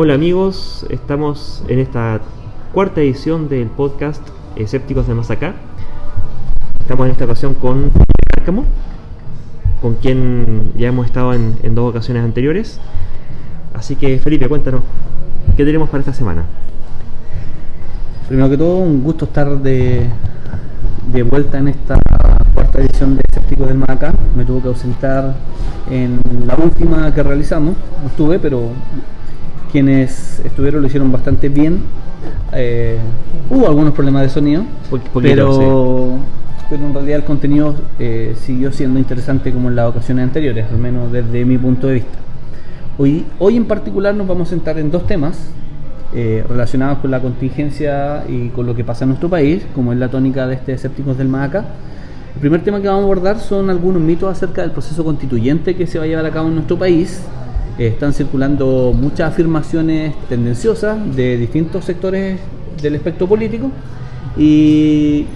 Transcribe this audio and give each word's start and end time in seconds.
Hola 0.00 0.14
amigos, 0.14 0.86
estamos 0.90 1.64
en 1.66 1.80
esta 1.80 2.20
cuarta 2.72 3.00
edición 3.00 3.48
del 3.48 3.66
podcast 3.66 4.22
Escépticos 4.54 5.08
de 5.08 5.14
Más 5.14 5.28
Acá. 5.28 5.56
Estamos 6.78 7.06
en 7.06 7.10
esta 7.10 7.24
ocasión 7.24 7.54
con 7.54 7.90
Arcamo, 8.38 8.64
con 9.82 9.96
quien 9.96 10.72
ya 10.76 10.86
hemos 10.86 11.06
estado 11.06 11.34
en, 11.34 11.74
dos 11.74 11.90
ocasiones 11.90 12.22
anteriores. 12.22 12.78
Así 13.74 13.96
que 13.96 14.20
Felipe, 14.20 14.48
cuéntanos, 14.48 14.82
¿qué 15.56 15.64
tenemos 15.64 15.88
para 15.88 16.02
esta 16.02 16.14
semana? 16.14 16.44
Primero 18.28 18.50
que 18.50 18.56
todo, 18.56 18.76
un 18.76 19.02
gusto 19.02 19.24
estar 19.24 19.58
de, 19.58 20.08
vuelta 21.28 21.58
en 21.58 21.66
esta 21.66 21.98
cuarta 22.54 22.78
edición 22.78 23.16
de 23.16 23.22
Escépticos 23.32 23.66
del 23.66 23.82
Acá. 23.88 24.14
Me 24.36 24.44
tuve 24.44 24.62
que 24.62 24.68
ausentar 24.68 25.34
en 25.90 26.20
la 26.46 26.54
última 26.54 27.12
que 27.12 27.20
realizamos, 27.24 27.74
no 28.00 28.08
estuve, 28.08 28.38
pero 28.38 28.70
quienes 29.70 30.40
estuvieron 30.44 30.82
lo 30.82 30.86
hicieron 30.86 31.12
bastante 31.12 31.48
bien. 31.48 31.80
Eh, 32.52 32.98
hubo 33.50 33.66
algunos 33.66 33.94
problemas 33.94 34.22
de 34.22 34.28
sonido, 34.28 34.62
Poquito, 34.90 35.20
pero, 35.20 36.18
pero 36.68 36.86
en 36.86 36.94
realidad 36.94 37.18
el 37.18 37.24
contenido 37.24 37.74
eh, 37.98 38.34
siguió 38.40 38.72
siendo 38.72 38.98
interesante 38.98 39.52
como 39.52 39.68
en 39.68 39.76
las 39.76 39.88
ocasiones 39.88 40.24
anteriores, 40.24 40.66
al 40.70 40.78
menos 40.78 41.12
desde 41.12 41.44
mi 41.44 41.58
punto 41.58 41.86
de 41.86 41.94
vista. 41.94 42.18
Hoy, 42.98 43.24
hoy 43.38 43.56
en 43.56 43.66
particular 43.66 44.14
nos 44.14 44.26
vamos 44.26 44.48
a 44.48 44.50
sentar 44.50 44.78
en 44.78 44.90
dos 44.90 45.06
temas 45.06 45.38
eh, 46.14 46.42
relacionados 46.48 46.98
con 46.98 47.10
la 47.10 47.20
contingencia 47.20 48.24
y 48.26 48.48
con 48.48 48.66
lo 48.66 48.74
que 48.74 48.82
pasa 48.82 49.04
en 49.04 49.10
nuestro 49.10 49.28
país, 49.28 49.64
como 49.74 49.92
es 49.92 49.98
la 49.98 50.08
tónica 50.08 50.46
de 50.46 50.54
este 50.54 50.72
Escépticos 50.72 51.18
del 51.18 51.28
Maca. 51.28 51.66
El 52.34 52.40
primer 52.40 52.62
tema 52.62 52.80
que 52.80 52.88
vamos 52.88 53.02
a 53.02 53.04
abordar 53.04 53.38
son 53.38 53.68
algunos 53.68 54.00
mitos 54.00 54.30
acerca 54.30 54.62
del 54.62 54.70
proceso 54.70 55.04
constituyente 55.04 55.76
que 55.76 55.86
se 55.86 55.98
va 55.98 56.04
a 56.04 56.08
llevar 56.08 56.24
a 56.24 56.30
cabo 56.30 56.48
en 56.48 56.54
nuestro 56.54 56.78
país. 56.78 57.22
Eh, 57.78 57.86
están 57.86 58.12
circulando 58.12 58.92
muchas 58.92 59.32
afirmaciones 59.32 60.12
tendenciosas 60.28 60.98
de 61.14 61.36
distintos 61.36 61.84
sectores 61.84 62.40
del 62.82 62.96
espectro 62.96 63.28
político 63.28 63.70
y 64.36 65.26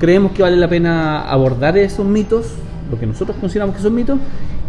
creemos 0.00 0.32
que 0.32 0.42
vale 0.42 0.56
la 0.56 0.68
pena 0.68 1.22
abordar 1.30 1.78
esos 1.78 2.04
mitos, 2.04 2.54
lo 2.90 2.98
que 2.98 3.06
nosotros 3.06 3.36
consideramos 3.40 3.76
que 3.76 3.82
son 3.82 3.94
mitos, 3.94 4.18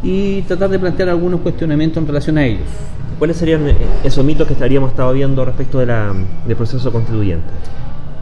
y 0.03 0.43
tratar 0.43 0.69
de 0.69 0.77
plantear 0.77 1.09
algunos 1.09 1.41
cuestionamientos 1.41 1.97
en 2.01 2.07
relación 2.07 2.37
a 2.37 2.45
ellos. 2.45 2.67
¿Cuáles 3.17 3.37
serían 3.37 3.67
eh, 3.67 3.75
esos 4.03 4.23
mitos 4.23 4.45
que 4.45 4.53
estaríamos 4.53 4.91
estado 4.91 5.13
viendo 5.13 5.43
respecto 5.43 5.79
de 5.79 5.87
la, 5.87 6.13
del 6.47 6.55
proceso 6.55 6.91
constituyente? 6.91 7.45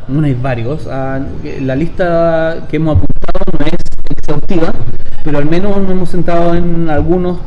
Bueno, 0.07 0.25
hay 0.25 0.33
varios. 0.33 0.87
Ah, 0.87 1.19
la 1.61 1.75
lista 1.75 2.65
que 2.69 2.77
hemos 2.77 2.97
apuntado 2.97 3.59
no 3.59 3.65
es 3.65 3.73
exhaustiva, 4.09 4.73
pero 5.23 5.37
al 5.37 5.45
menos 5.45 5.77
nos 5.77 5.91
hemos 5.91 6.09
sentado 6.09 6.55
en 6.55 6.89
algunos 6.89 7.39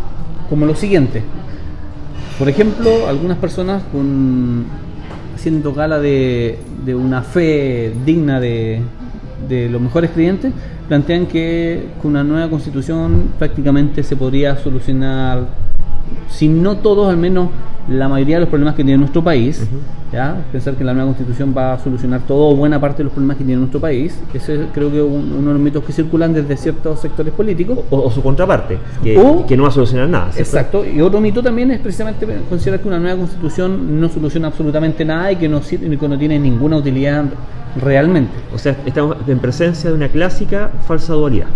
como 0.53 0.67
lo 0.67 0.77
siguiente. 0.77 1.23
Por 2.39 2.47
ejemplo, 2.47 3.09
algunas 3.09 3.39
personas 3.39 3.83
con, 3.91 4.67
haciendo 5.35 5.73
gala 5.73 5.99
de, 5.99 6.59
de 6.85 6.95
una 6.95 7.23
fe 7.23 7.91
digna 8.05 8.39
de, 8.39 8.83
de 9.49 9.71
los 9.71 9.81
mejores 9.81 10.11
creyentes, 10.11 10.53
plantean 10.89 11.25
que 11.25 11.87
con 12.03 12.11
una 12.11 12.23
nueva 12.23 12.51
constitución 12.51 13.31
prácticamente 13.39 14.03
se 14.03 14.15
podría 14.15 14.59
solucionar, 14.59 15.47
si 16.29 16.49
no 16.49 16.77
todos, 16.79 17.09
al 17.09 17.17
menos 17.17 17.49
la 17.89 18.09
mayoría 18.09 18.37
de 18.37 18.41
los 18.41 18.49
problemas 18.49 18.75
que 18.77 18.85
tiene 18.85 18.99
nuestro 18.99 19.23
país. 19.25 19.67
¿ya? 20.13 20.37
Pensar 20.53 20.75
que 20.75 20.85
la 20.85 20.93
nueva 20.93 21.07
constitución 21.09 21.55
va 21.57 21.73
a 21.73 21.79
solucionar 21.79 22.21
todo 22.21 22.51
o 22.51 22.55
buena 22.55 22.79
parte 22.79 22.99
de 22.99 23.05
los 23.05 23.13
problemas 23.15 23.39
que 23.39 23.45
tiene 23.45 23.59
nuestro 23.61 23.81
país. 23.81 24.21
Ese 24.35 24.67
creo 24.73 24.91
que 24.91 24.99
es 24.99 25.03
un- 25.03 25.33
uno 25.39 25.49
de 25.49 25.55
los 25.55 25.59
mitos 25.63 25.83
que 25.85 25.93
circulan 25.93 26.33
desde 26.35 26.55
ciertos 26.57 27.01
sectores 27.01 27.33
políticos. 27.33 27.79
O, 27.91 27.99
o 28.03 28.11
su 28.11 28.23
contraparte, 28.23 28.77
que, 29.03 29.19
O- 29.19 29.47
que 29.47 29.57
no 29.57 29.63
va 29.65 29.71
a 29.71 29.73
solucionar 29.73 30.09
nada. 30.11 30.31
¿cierto? 30.33 30.41
Exacto, 30.57 30.85
y 30.87 31.01
otro 31.01 31.19
mito 31.21 31.43
también 31.43 31.71
es 31.71 31.81
precisamente 31.81 32.27
considerar 32.49 32.81
que 32.81 32.89
una 32.89 32.99
nueva 32.99 33.17
constitución 33.19 34.01
no 34.01 34.09
soluciona 34.11 34.49
absolutamente 34.49 35.03
nada 35.05 35.33
y 35.33 35.37
que 35.37 35.49
no, 35.49 35.61
sirve- 35.63 35.99
que 35.99 36.09
no 36.09 36.19
tiene 36.19 36.39
ninguna 36.39 36.77
utilidad 36.77 37.25
realmente. 37.81 38.33
O 38.55 38.59
sea, 38.59 38.77
estamos 38.85 39.17
en 39.27 39.39
presencia 39.39 39.89
de 39.91 39.97
una 39.97 40.09
clásica 40.09 40.71
falsa 40.87 41.15
dualidad. 41.15 41.47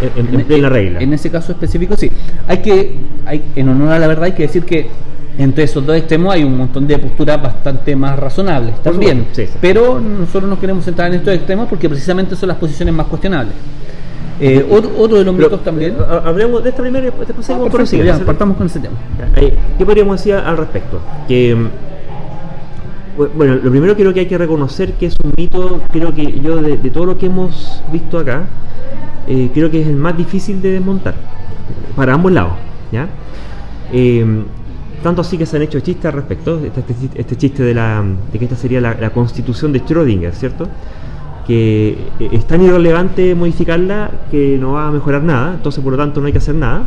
En, 0.00 0.26
en- 0.28 0.34
en 0.40 0.46
plena 0.46 0.68
regla. 0.68 1.00
En 1.00 1.12
ese 1.12 1.30
caso 1.30 1.52
específico, 1.52 1.96
sí. 1.96 2.10
Hay 2.46 2.58
que, 2.58 2.96
hay, 3.26 3.42
en 3.56 3.68
honor 3.68 3.92
a 3.92 3.98
la 3.98 4.06
verdad, 4.06 4.24
hay 4.24 4.32
que 4.32 4.44
decir 4.44 4.64
que 4.64 4.86
entre 5.38 5.64
esos 5.64 5.84
dos 5.86 5.96
extremos 5.96 6.34
hay 6.34 6.42
un 6.44 6.56
montón 6.56 6.86
de 6.86 6.98
posturas 6.98 7.40
bastante 7.42 7.94
más 7.96 8.18
razonables 8.18 8.74
Por 8.74 8.82
también. 8.82 9.18
supuesto, 9.18 9.42
sí, 9.42 9.46
sí. 9.48 9.58
Pero 9.60 10.00
nosotros 10.00 10.48
nos 10.50 10.58
queremos 10.58 10.84
centrar 10.84 11.08
en 11.08 11.14
estos 11.18 11.34
extremos 11.34 11.68
porque 11.68 11.88
precisamente 11.88 12.34
son 12.36 12.48
las 12.48 12.58
posiciones 12.58 12.94
más 12.94 13.06
cuestionables. 13.06 13.54
Eh, 14.40 14.64
otro, 14.70 14.90
otro 14.96 15.18
de 15.18 15.24
los 15.24 15.34
mitos 15.34 15.64
también. 15.64 15.92
eh, 15.92 16.02
ha- 16.08 16.28
Hablemos 16.28 16.62
de 16.62 16.70
esta 16.70 16.82
primera 16.82 17.06
y 17.06 17.10
después 17.10 17.28
Ah, 17.30 17.42
seguimos 17.42 17.68
por 17.70 17.78
perfecto, 17.78 17.80
el 17.82 17.86
siguiente, 17.88 18.06
ya, 18.08 18.14
¿cierto? 18.14 18.26
partamos 18.26 18.56
con 18.56 18.66
ese 18.66 18.78
tema. 18.80 18.96
¿Qué 19.78 19.84
podríamos 19.84 20.16
decir 20.18 20.34
al 20.34 20.56
respecto? 20.56 21.00
Que 21.26 21.56
bueno, 23.26 23.56
lo 23.56 23.70
primero 23.70 23.96
creo 23.96 24.14
que 24.14 24.20
hay 24.20 24.26
que 24.26 24.38
reconocer 24.38 24.92
que 24.94 25.06
es 25.06 25.16
un 25.22 25.32
mito, 25.36 25.82
creo 25.92 26.14
que 26.14 26.40
yo 26.40 26.62
de, 26.62 26.76
todo 26.90 27.06
lo 27.06 27.18
que 27.18 27.26
hemos 27.26 27.82
visto 27.92 28.18
acá, 28.18 28.46
eh, 29.26 29.50
creo 29.52 29.70
que 29.70 29.82
es 29.82 29.88
el 29.88 29.96
más 29.96 30.16
difícil 30.16 30.62
de 30.62 30.72
desmontar, 30.72 31.14
para 31.96 32.14
ambos 32.14 32.30
lados, 32.32 32.52
¿ya? 32.92 33.08
Eh, 33.92 34.24
tanto 35.02 35.22
así 35.22 35.36
que 35.36 35.46
se 35.46 35.56
han 35.56 35.62
hecho 35.62 35.80
chistes 35.80 36.06
al 36.06 36.12
respecto, 36.12 36.60
este, 36.64 36.80
este 36.80 37.20
este 37.20 37.36
chiste 37.36 37.62
de, 37.62 37.74
la, 37.74 38.04
de 38.32 38.38
que 38.38 38.44
esta 38.44 38.56
sería 38.56 38.80
la, 38.80 38.94
la 38.94 39.10
constitución 39.10 39.72
de 39.72 39.82
Schrödinger, 39.82 40.32
¿cierto? 40.32 40.68
Que 41.46 41.96
eh, 42.20 42.28
es 42.32 42.46
tan 42.46 42.62
irrelevante 42.62 43.34
modificarla 43.34 44.10
que 44.30 44.58
no 44.60 44.72
va 44.72 44.88
a 44.88 44.90
mejorar 44.92 45.22
nada, 45.24 45.54
entonces 45.54 45.82
por 45.82 45.92
lo 45.92 45.98
tanto 45.98 46.20
no 46.20 46.26
hay 46.26 46.32
que 46.32 46.38
hacer 46.38 46.54
nada 46.54 46.84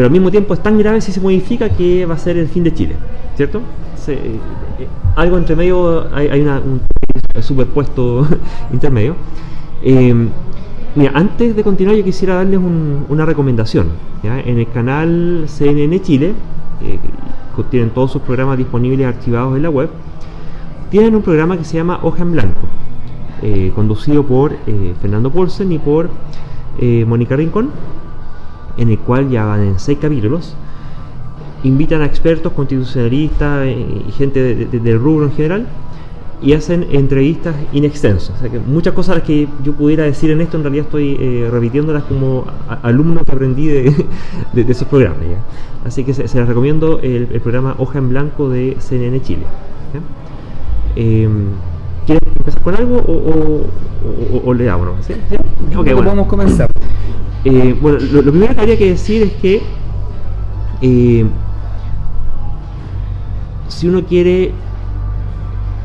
pero 0.00 0.06
al 0.06 0.12
mismo 0.12 0.30
tiempo 0.30 0.54
es 0.54 0.62
tan 0.62 0.78
grave 0.78 1.02
si 1.02 1.12
se 1.12 1.20
modifica 1.20 1.68
que 1.68 2.06
va 2.06 2.14
a 2.14 2.16
ser 2.18 2.38
el 2.38 2.48
fin 2.48 2.64
de 2.64 2.72
Chile, 2.72 2.94
¿cierto? 3.36 3.58
Eh, 4.08 4.12
eh, 4.78 4.86
algo 5.14 5.36
entre 5.36 5.54
medio, 5.54 6.06
hay, 6.14 6.28
hay 6.28 6.40
una- 6.40 6.58
un 6.58 6.80
superpuesto 7.42 8.26
intermedio. 8.72 9.14
Eh, 9.82 10.14
mira, 10.94 11.12
antes 11.14 11.54
de 11.54 11.62
continuar 11.62 11.96
yo 11.96 12.02
quisiera 12.02 12.36
darles 12.36 12.56
un- 12.60 13.04
una 13.10 13.26
recomendación. 13.26 13.88
En 14.22 14.58
el 14.58 14.70
canal 14.70 15.44
CNN 15.46 16.00
Chile, 16.00 16.32
eh, 16.82 16.98
tienen 17.68 17.90
todos 17.90 18.10
sus 18.10 18.22
programas 18.22 18.56
disponibles 18.56 19.06
archivados 19.06 19.54
en 19.54 19.62
la 19.64 19.68
web, 19.68 19.90
tienen 20.90 21.14
un 21.14 21.20
programa 21.20 21.58
que 21.58 21.64
se 21.64 21.76
llama 21.76 22.00
Hoja 22.02 22.22
en 22.22 22.32
Blanco, 22.32 22.60
eh, 23.42 23.70
conducido 23.74 24.22
por 24.22 24.56
Fernando 25.02 25.30
Polsen 25.30 25.70
y 25.72 25.78
por 25.78 26.08
Mónica 27.06 27.36
Rincón 27.36 27.68
en 28.80 28.88
el 28.90 28.98
cual 28.98 29.30
ya 29.30 29.44
van 29.44 29.62
en 29.62 29.78
seis 29.78 29.98
capítulos. 30.00 30.56
Invitan 31.62 32.00
a 32.02 32.06
expertos, 32.06 32.52
constitucionalistas 32.54 33.66
eh, 33.66 34.02
y 34.08 34.12
gente 34.12 34.42
de- 34.42 34.64
de- 34.66 34.80
del 34.80 34.98
rubro 34.98 35.26
en 35.26 35.32
general 35.32 35.66
y 36.42 36.54
hacen 36.54 36.86
entrevistas 36.90 37.54
in 37.72 37.84
extenso. 37.84 38.32
O 38.34 38.40
sea 38.40 38.48
que 38.48 38.58
muchas 38.58 38.94
cosas 38.94 39.16
las 39.16 39.24
que 39.26 39.46
yo 39.62 39.74
pudiera 39.74 40.04
decir 40.04 40.30
en 40.30 40.40
esto 40.40 40.56
en 40.56 40.62
realidad 40.62 40.86
estoy 40.86 41.18
eh, 41.20 41.48
repitiéndolas 41.52 42.04
como 42.04 42.46
alumno 42.82 43.22
que 43.24 43.32
aprendí 43.32 43.66
de, 43.66 43.94
de- 44.54 44.64
de 44.64 44.72
esos 44.72 44.88
programas. 44.88 45.20
¿ya? 45.20 45.36
Así 45.86 46.02
que 46.02 46.14
se, 46.14 46.26
se 46.28 46.38
les 46.38 46.48
recomiendo 46.48 46.98
el, 47.02 47.28
el 47.30 47.40
programa 47.42 47.74
Hoja 47.78 47.98
en 47.98 48.08
Blanco 48.08 48.48
de 48.48 48.76
CNN 48.80 49.20
Chile. 49.20 49.42
¿ya? 49.92 50.00
Eh, 50.96 51.28
¿Quieres 52.18 52.36
empezar 52.36 52.62
con 52.62 52.74
algo 52.74 52.96
o, 52.96 53.12
o, 53.12 54.36
o- 54.36 54.42
o 54.50 54.54
le 54.54 54.64
damos? 54.64 54.88
¿Sí? 55.06 55.14
¿Sí? 55.30 55.36
Bueno. 55.74 56.02
podemos 56.02 56.26
comenzar. 56.26 56.68
Eh, 57.44 57.76
bueno, 57.80 57.98
lo, 58.12 58.22
lo 58.22 58.30
primero 58.32 58.52
que 58.54 58.60
habría 58.60 58.76
que 58.78 58.90
decir 58.90 59.22
es 59.22 59.32
que 59.34 59.62
eh, 60.82 61.24
si 63.68 63.88
uno 63.88 64.02
quiere 64.04 64.52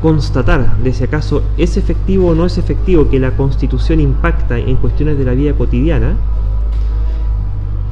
constatar 0.02 0.76
de 0.78 0.92
si 0.92 1.04
acaso 1.04 1.42
es 1.56 1.76
efectivo 1.76 2.28
o 2.30 2.34
no 2.34 2.44
es 2.44 2.58
efectivo 2.58 3.08
que 3.08 3.18
la 3.18 3.30
constitución 3.36 4.00
impacta 4.00 4.58
en 4.58 4.76
cuestiones 4.76 5.18
de 5.18 5.24
la 5.24 5.32
vida 5.32 5.52
cotidiana, 5.54 6.14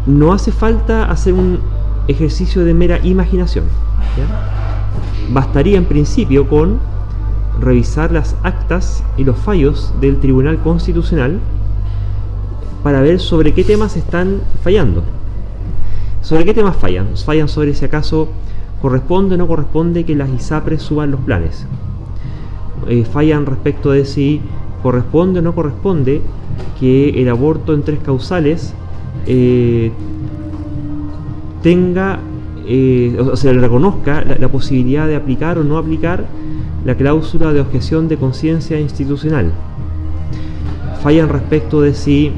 no 0.06 0.32
hace 0.32 0.50
falta 0.52 1.04
hacer 1.10 1.32
un 1.34 1.60
ejercicio 2.08 2.64
de 2.64 2.74
mera 2.74 2.98
imaginación. 3.04 3.64
¿ya? 4.18 5.32
Bastaría 5.32 5.78
en 5.78 5.84
principio 5.86 6.46
con 6.48 6.78
revisar 7.60 8.12
las 8.12 8.36
actas 8.42 9.04
y 9.16 9.24
los 9.24 9.36
fallos 9.38 9.92
del 10.00 10.18
Tribunal 10.18 10.58
Constitucional 10.58 11.40
para 12.82 13.00
ver 13.00 13.20
sobre 13.20 13.54
qué 13.54 13.64
temas 13.64 13.96
están 13.96 14.40
fallando. 14.62 15.02
¿Sobre 16.20 16.44
qué 16.44 16.54
temas 16.54 16.76
fallan? 16.76 17.16
Fallan 17.16 17.48
sobre 17.48 17.74
si 17.74 17.84
acaso 17.84 18.28
corresponde 18.80 19.34
o 19.34 19.38
no 19.38 19.46
corresponde 19.46 20.04
que 20.04 20.14
las 20.14 20.28
ISAPRES 20.30 20.82
suban 20.82 21.10
los 21.10 21.20
planes. 21.20 21.66
Eh, 22.88 23.04
fallan 23.04 23.46
respecto 23.46 23.90
de 23.90 24.04
si 24.04 24.40
corresponde 24.82 25.38
o 25.38 25.42
no 25.42 25.54
corresponde 25.54 26.20
que 26.78 27.10
el 27.20 27.28
aborto 27.30 27.72
en 27.72 27.82
tres 27.82 28.00
causales 28.00 28.74
eh, 29.26 29.90
tenga, 31.62 32.18
eh, 32.66 33.16
o 33.18 33.36
sea, 33.36 33.54
reconozca 33.54 34.22
la 34.38 34.48
posibilidad 34.48 35.06
de 35.06 35.16
aplicar 35.16 35.58
o 35.58 35.64
no 35.64 35.78
aplicar 35.78 36.26
la 36.84 36.94
cláusula 36.94 37.52
de 37.52 37.60
objeción 37.60 38.08
de 38.08 38.16
conciencia 38.16 38.78
institucional. 38.78 39.52
Fallan 41.02 41.28
respecto 41.28 41.80
de 41.80 41.94
si 41.94 42.32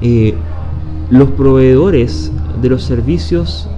eh, 0.00 0.34
los 1.10 1.30
proveedores 1.30 2.32
de 2.60 2.68
los 2.68 2.82
servicios 2.82 3.68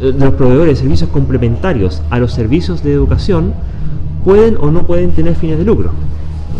de 0.00 0.12
los 0.12 0.32
proveedores 0.32 0.78
de 0.78 0.82
servicios 0.82 1.10
complementarios 1.10 2.00
a 2.08 2.18
los 2.18 2.32
servicios 2.32 2.82
de 2.82 2.92
educación 2.92 3.52
pueden 4.24 4.56
o 4.58 4.70
no 4.70 4.86
pueden 4.86 5.12
tener 5.12 5.34
fines 5.34 5.58
de 5.58 5.64
lucro. 5.64 5.90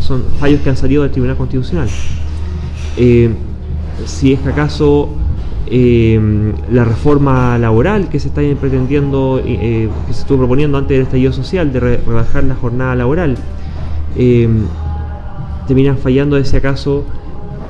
Son 0.01 0.23
fallos 0.39 0.61
que 0.61 0.69
han 0.69 0.77
salido 0.77 1.03
del 1.03 1.11
Tribunal 1.11 1.37
Constitucional. 1.37 1.89
Eh, 2.97 3.31
si 4.05 4.35
es 4.35 4.41
que 4.41 4.51
acaso 4.51 5.09
eh, 5.71 6.53
la 6.71 6.85
reforma 6.85 7.57
laboral 7.59 8.09
que 8.09 8.19
se 8.19 8.29
está 8.29 8.43
pretendiendo, 8.61 9.41
eh, 9.45 9.89
que 10.07 10.13
se 10.13 10.23
estuvo 10.23 10.39
proponiendo 10.39 10.79
antes 10.79 10.97
del 10.97 11.03
estallido 11.03 11.33
social, 11.33 11.73
de 11.73 11.81
rebajar 11.81 12.45
la 12.45 12.57
jornada 12.57 12.95
laboral, 12.97 13.37
terminan 15.67 15.99
fallando 15.99 16.37
de 16.37 16.45
si 16.45 16.57
acaso 16.57 17.05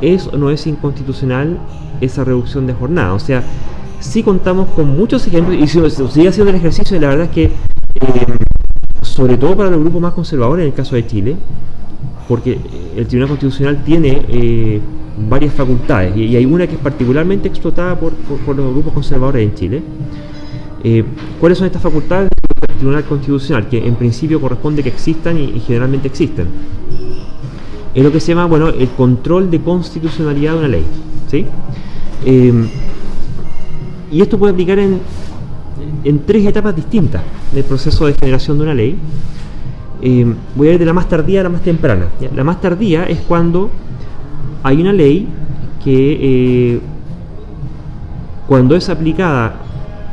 es 0.01 0.27
o 0.29 0.39
no 0.39 0.51
es 0.51 0.67
inconstitucional 0.67 1.59
esa 2.01 2.25
reducción 2.25 2.67
de 2.67 2.73
jornada. 2.73 3.13
O 3.13 3.19
sea, 3.19 3.43
sí 4.01 4.23
contamos 4.23 4.69
con 4.71 4.97
muchos 4.97 5.27
ejemplos 5.27 5.57
y 5.57 5.67
se 5.67 5.91
sigue 5.91 6.29
haciendo 6.29 6.51
el 6.51 6.57
ejercicio 6.57 6.97
y 6.97 7.01
la 7.01 7.09
verdad 7.09 7.27
es 7.27 7.33
que, 7.33 7.51
sobre 9.03 9.37
todo 9.37 9.57
para 9.57 9.71
los 9.71 9.81
grupos 9.81 10.01
más 10.01 10.15
conservadores, 10.15 10.63
en 10.65 10.71
el 10.71 10.75
caso 10.75 10.97
de 10.97 11.07
Chile, 11.07 11.37
porque 12.29 12.59
el 12.97 13.07
Tribunal 13.07 13.29
Constitucional 13.29 13.83
tiene 13.85 14.23
eh, 14.29 14.81
varias 15.29 15.53
facultades 15.55 16.17
y, 16.17 16.37
hay 16.37 16.45
una 16.45 16.67
que 16.67 16.75
es 16.75 16.81
particularmente 16.81 17.49
explotada 17.49 17.99
por, 17.99 18.13
los 18.57 18.73
grupos 18.73 18.93
conservadores 18.93 19.43
en 19.49 19.55
Chile. 19.55 19.83
Eh, 20.83 21.05
¿Cuáles 21.39 21.59
son 21.59 21.67
estas 21.67 21.83
facultades 21.83 22.29
del 22.69 22.77
Tribunal 22.77 23.05
Constitucional? 23.05 23.69
Que 23.69 23.87
en 23.87 23.95
principio 23.97 24.41
corresponde 24.41 24.83
que 24.83 24.89
existan 24.89 25.39
y, 25.39 25.61
generalmente 25.61 26.09
existen. 26.09 26.47
Es 27.95 28.03
lo 28.05 28.13
que 28.13 28.21
se 28.21 28.29
llama 28.29 28.47
bueno, 28.47 28.69
el 28.69 28.89
control 28.91 29.51
de 29.51 29.61
constitucionalidad 29.61 30.53
de 30.53 30.59
una 30.59 30.69
ley. 30.69 30.85
¿sí? 31.29 31.47
Eh, 32.25 32.69
y 34.13 34.21
esto 34.21 34.39
puede 34.39 34.53
aplicar 34.53 34.79
en, 34.79 35.01
en 36.05 36.19
tres 36.21 36.47
etapas 36.47 36.75
distintas 36.75 37.23
del 37.53 37.65
proceso 37.65 38.07
de 38.07 38.15
generación 38.21 38.59
de 38.59 38.63
una 38.65 38.75
ley. 38.75 38.97
Eh, 40.03 40.35
voy 40.55 40.69
a 40.69 40.73
ir 40.73 40.79
de 40.79 40.87
la 40.87 40.93
más 40.93 41.09
tardía 41.09 41.41
a 41.41 41.43
la 41.45 41.49
más 41.49 41.63
temprana. 41.63 42.07
La 42.35 42.45
más 42.45 42.61
tardía 42.61 43.05
es 43.05 43.21
cuando 43.21 43.71
hay 44.63 44.81
una 44.81 44.93
ley 44.93 45.29
que 45.85 46.19
eh, 46.21 46.81
cuando 48.47 48.75
es 48.77 48.89
aplicada 48.89 49.57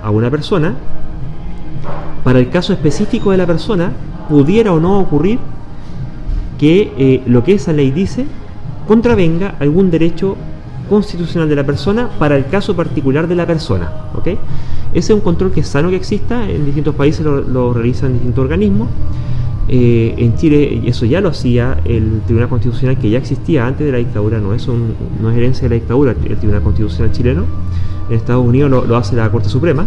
a 0.02 0.12
una 0.12 0.30
persona, 0.30 0.76
para 2.24 2.40
el 2.40 2.50
caso 2.50 2.74
específico 2.74 3.32
de 3.32 3.38
la 3.38 3.46
persona, 3.46 3.92
pudiera 4.30 4.74
o 4.74 4.80
no 4.80 5.00
ocurrir 5.00 5.40
que 6.60 6.92
eh, 6.98 7.24
lo 7.26 7.44
que 7.44 7.54
esa 7.54 7.74
ley 7.74 7.92
dice 7.92 8.26
contravenga 8.88 9.56
algún 9.60 9.92
derecho 9.92 10.36
constitucional 10.90 11.50
de 11.50 11.56
la 11.56 11.66
persona 11.66 12.10
para 12.18 12.38
el 12.38 12.48
caso 12.48 12.76
particular 12.76 13.28
de 13.28 13.36
la 13.36 13.46
persona. 13.46 13.92
Ese 14.26 14.40
es 14.94 15.10
un 15.10 15.22
control 15.22 15.52
que 15.52 15.60
es 15.60 15.68
sano 15.68 15.90
que 15.90 15.98
exista, 15.98 16.50
en 16.50 16.66
distintos 16.66 16.96
países 16.96 17.26
lo 17.26 17.74
realizan 17.74 18.14
distintos 18.14 18.44
organismos. 18.44 18.88
Eh, 19.69 20.16
en 20.18 20.36
Chile 20.38 20.81
eso 20.86 21.06
ya 21.06 21.19
lo 21.19 21.30
hacía 21.30 21.78
el 21.84 22.22
Tribunal 22.25 22.48
Constitucional 22.48 22.98
que 22.98 23.10
ya 23.10 23.18
existía 23.18 23.68
antes 23.68 23.86
de 23.86 23.92
la 23.92 23.98
dictadura, 23.98 24.40
no 24.40 24.54
es, 24.54 24.66
un, 24.69 24.94
no 25.22 25.30
es 25.30 25.36
herencia 25.38 25.64
de 25.64 25.69
la 25.69 25.75
dictadura 25.75 26.12
el 26.12 26.38
Tribunal 26.38 26.62
Constitucional 26.62 27.12
chileno. 27.12 27.44
En 28.10 28.16
Estados 28.16 28.46
Unidos 28.46 28.88
lo, 28.88 28.96
hace 28.96 29.18
la 29.18 29.30
Corte 29.30 29.50
Suprema. 29.50 29.86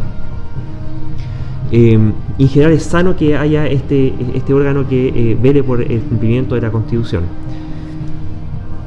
Eh, 1.72 1.98
en 2.38 2.48
general 2.48 2.72
es 2.72 2.82
sano 2.82 3.16
que 3.16 3.36
haya 3.36 3.66
este, 3.66 4.12
este 4.34 4.52
órgano 4.52 4.86
que 4.86 5.08
eh, 5.08 5.38
vele 5.40 5.62
por 5.62 5.80
el 5.80 6.00
cumplimiento 6.00 6.56
de 6.56 6.60
la 6.60 6.70
Constitución. 6.70 7.22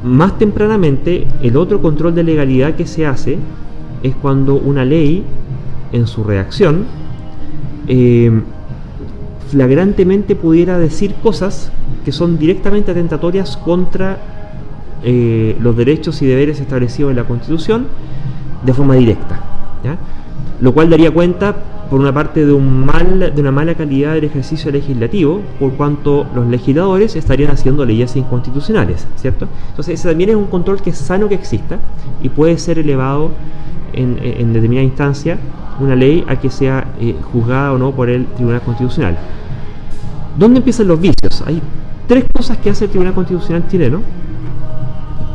Más 0.04 0.38
tempranamente, 0.38 1.26
el 1.42 1.58
otro 1.58 1.82
control 1.82 2.14
de 2.14 2.24
legalidad 2.24 2.76
que 2.76 2.86
se 2.86 3.08
hace 3.08 3.40
es 4.04 4.14
cuando 4.16 4.56
una 4.56 4.86
ley, 4.86 5.24
en 5.92 6.06
su 6.08 6.24
reacción, 6.24 6.86
flagrantemente 9.54 10.36
pudiera 10.36 10.80
decir 10.80 11.14
cosas 11.22 11.72
que 12.04 12.12
son 12.12 12.40
directamente 12.40 12.90
atentatorias 12.90 13.56
contra 13.56 14.18
eh, 15.04 15.56
los 15.60 15.78
derechos 15.78 16.20
y 16.24 16.26
deberes 16.26 16.60
establecidos 16.60 17.12
en 17.12 17.18
la 17.18 17.26
Constitución 17.26 17.86
de 18.66 18.74
forma 18.74 18.96
directa. 18.96 19.42
Lo 20.60 20.74
cual 20.74 20.90
daría 20.90 21.12
cuenta, 21.12 21.56
por 21.90 22.00
una 22.00 22.12
parte, 22.12 22.46
de, 22.46 22.54
un 22.54 22.86
mal, 22.86 23.32
de 23.36 23.42
una 23.42 23.52
mala 23.52 23.76
calidad 23.76 24.14
del 24.16 24.24
ejercicio 24.24 24.72
legislativo, 24.72 25.42
por 25.60 25.74
cuanto 25.74 26.26
los 26.34 26.48
legisladores 26.48 27.16
estarían 27.16 27.52
haciendo 27.52 27.86
leyes 27.86 28.16
inconstitucionales, 28.16 29.06
¿cierto? 29.18 29.48
Entonces, 29.70 30.00
ese 30.00 30.10
también 30.10 30.32
es 30.32 30.36
un 30.36 30.46
control 30.46 30.82
que 30.82 30.92
es 30.92 30.98
sano 30.98 31.28
que 31.28 31.36
exista 31.36 31.78
y 32.24 32.30
puede 32.30 32.58
ser 32.58 32.80
elevado 32.80 33.32
en, 33.92 34.16
determinada 34.54 34.86
instancia 34.86 35.38
una 35.80 35.96
ley 35.96 36.24
a 36.28 36.38
que 36.38 36.50
sea 36.50 36.88
eh, 37.00 37.16
juzgada 37.32 37.74
o 37.74 37.78
no 37.78 37.92
por 37.92 38.10
el 38.10 38.26
Tribunal 38.28 38.62
Constitucional. 38.62 39.18
¿Dónde 40.38 40.60
empiezan 40.60 40.88
los 40.88 41.00
vicios? 41.00 41.44
Hay 41.46 41.62
tres 42.08 42.26
cosas 42.34 42.58
que 42.58 42.70
hace 42.70 42.86
el 42.86 42.90
Tribunal 42.90 43.14
Constitucional 43.14 43.68
chileno 43.68 44.02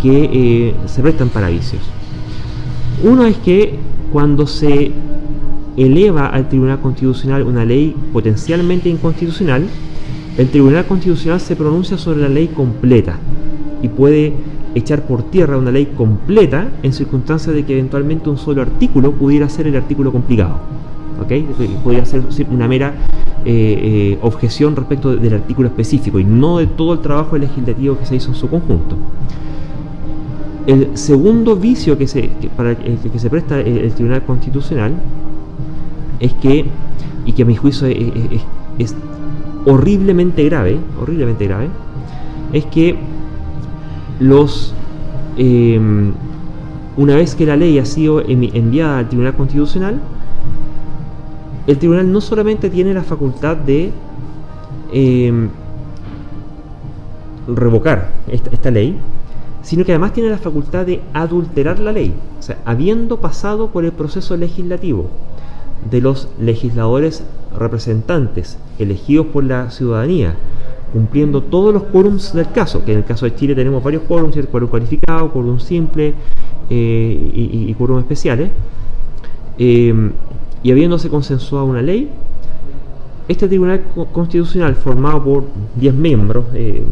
que 0.03 0.31
eh, 0.33 0.75
se 0.87 1.03
prestan 1.03 1.29
para 1.29 1.49
vicios. 1.49 1.83
Uno 3.05 3.25
es 3.25 3.37
que 3.39 3.77
cuando 4.13 4.47
se 4.47 4.91
eleva 5.77 6.27
al 6.27 6.49
Tribunal 6.49 6.81
Constitucional 6.81 7.43
una 7.43 7.65
ley 7.65 7.95
potencialmente 8.13 8.89
inconstitucional, 8.89 9.67
el 10.37 10.49
Tribunal 10.49 10.87
Constitucional 10.87 11.41
se 11.41 11.55
pronuncia 11.55 11.97
sobre 11.97 12.21
la 12.21 12.29
ley 12.29 12.49
completa 12.49 13.19
y 13.83 13.89
puede 13.89 14.33
echar 14.75 15.03
por 15.03 15.25
tierra 15.31 15.57
una 15.57 15.71
ley 15.71 15.87
completa 15.97 16.69
en 16.83 16.93
circunstancias 16.93 17.55
de 17.55 17.65
que 17.65 17.75
eventualmente 17.75 18.29
un 18.29 18.39
solo 18.39 18.63
artículo 18.63 19.13
pudiera 19.13 19.49
ser 19.49 19.69
el 19.69 19.77
artículo 19.77 20.11
complicado. 20.11 20.59
¿ok? 21.21 21.83
Podría 21.83 22.05
ser 22.05 22.23
una 22.51 22.67
mera 22.69 22.95
eh, 23.45 24.15
eh, 24.15 24.19
objeción 24.23 24.77
respecto 24.77 25.17
del 25.17 25.35
artículo 25.35 25.69
específico 25.69 26.19
y 26.19 26.25
no 26.25 26.59
de 26.59 26.67
todo 26.67 26.95
el 26.95 27.01
trabajo 27.01 27.39
legislativo 27.39 27.99
que 27.99 28.05
se 28.05 28.17
hizo 28.17 28.31
en 28.31 28.35
su 28.35 28.49
conjunto. 28.49 28.97
El 30.67 30.97
segundo 30.99 31.57
vicio 31.57 31.97
que 31.97 32.07
se, 32.07 32.25
el 32.25 32.99
que 33.11 33.19
se 33.19 33.31
presta 33.31 33.59
el, 33.61 33.91
Tribunal 33.93 34.23
Constitucional 34.25 34.93
es 36.21 36.35
que, 36.35 36.67
y 37.25 37.33
que 37.33 37.43
a 37.43 37.47
mi 37.47 37.57
juicio 37.57 37.87
es, 37.87 38.95
horriblemente 39.65 40.45
grave, 40.45 40.79
horriblemente 41.01 41.47
grave, 41.47 41.69
es 42.53 42.65
que 42.67 42.97
los 44.21 44.75
em, 45.37 46.13
una 46.99 47.15
vez 47.15 47.35
que 47.35 47.47
la 47.47 47.57
ley 47.57 47.79
ha 47.79 47.85
sido 47.85 48.21
enviada 48.21 48.99
al 48.99 49.09
Tribunal 49.09 49.35
Constitucional, 49.35 50.01
el 51.69 51.77
tribunal 51.77 52.11
no 52.11 52.23
solamente 52.23 52.71
tiene 52.71 52.95
la 52.95 53.03
facultad 53.03 53.55
de 53.55 53.91
em, 54.91 55.51
revocar 57.47 58.11
esta, 58.27 58.71
ley, 58.71 58.97
sino 59.61 59.85
que 59.85 59.93
además 59.93 60.15
tiene 60.15 60.31
la 60.31 60.39
facultad 60.39 60.87
de 60.87 61.03
adulterar 61.13 61.79
la 61.79 61.93
ley. 61.93 62.15
O 62.39 62.43
sea, 62.43 62.57
habiendo 62.65 63.19
pasado 63.19 63.69
por 63.69 63.85
el 63.85 63.93
proceso 63.93 64.35
legislativo 64.39 65.09
de 65.91 66.01
los 66.01 66.31
legisladores 66.41 67.23
representantes 67.57 68.57
elegidos 68.79 69.27
por 69.27 69.45
la 69.45 69.71
ciudadanía, 69.71 70.37
cumpliendo 70.95 71.43
todos 71.43 71.75
los 71.75 71.83
quórums 71.83 72.33
del 72.33 72.51
caso, 72.51 72.83
que 72.87 72.93
en 72.93 72.99
el 73.01 73.05
caso 73.05 73.27
de 73.27 73.35
Chile 73.35 73.55
tenemos 73.55 73.85
varios 73.85 74.05
quórums, 74.05 74.35
el 74.39 74.49
quórum 74.49 74.71
cualificado, 74.71 75.31
quórum 75.31 75.59
simple 75.59 76.15
eh, 76.71 77.31
y, 77.35 77.71
y 77.71 77.75
quórum 77.75 77.99
especiales, 77.99 78.51
em, 79.59 80.13
y 80.63 80.73
habiéndose 80.73 81.09
consensuado 81.09 81.67
una 81.67 81.83
ley, 81.83 82.11
este 83.29 83.47
Tribunal 83.47 83.83
Constitucional, 84.13 84.75
formado 84.75 85.23
por 85.23 85.45
10 85.77 85.95
miembros, 85.95 86.47
eh, 86.55 86.85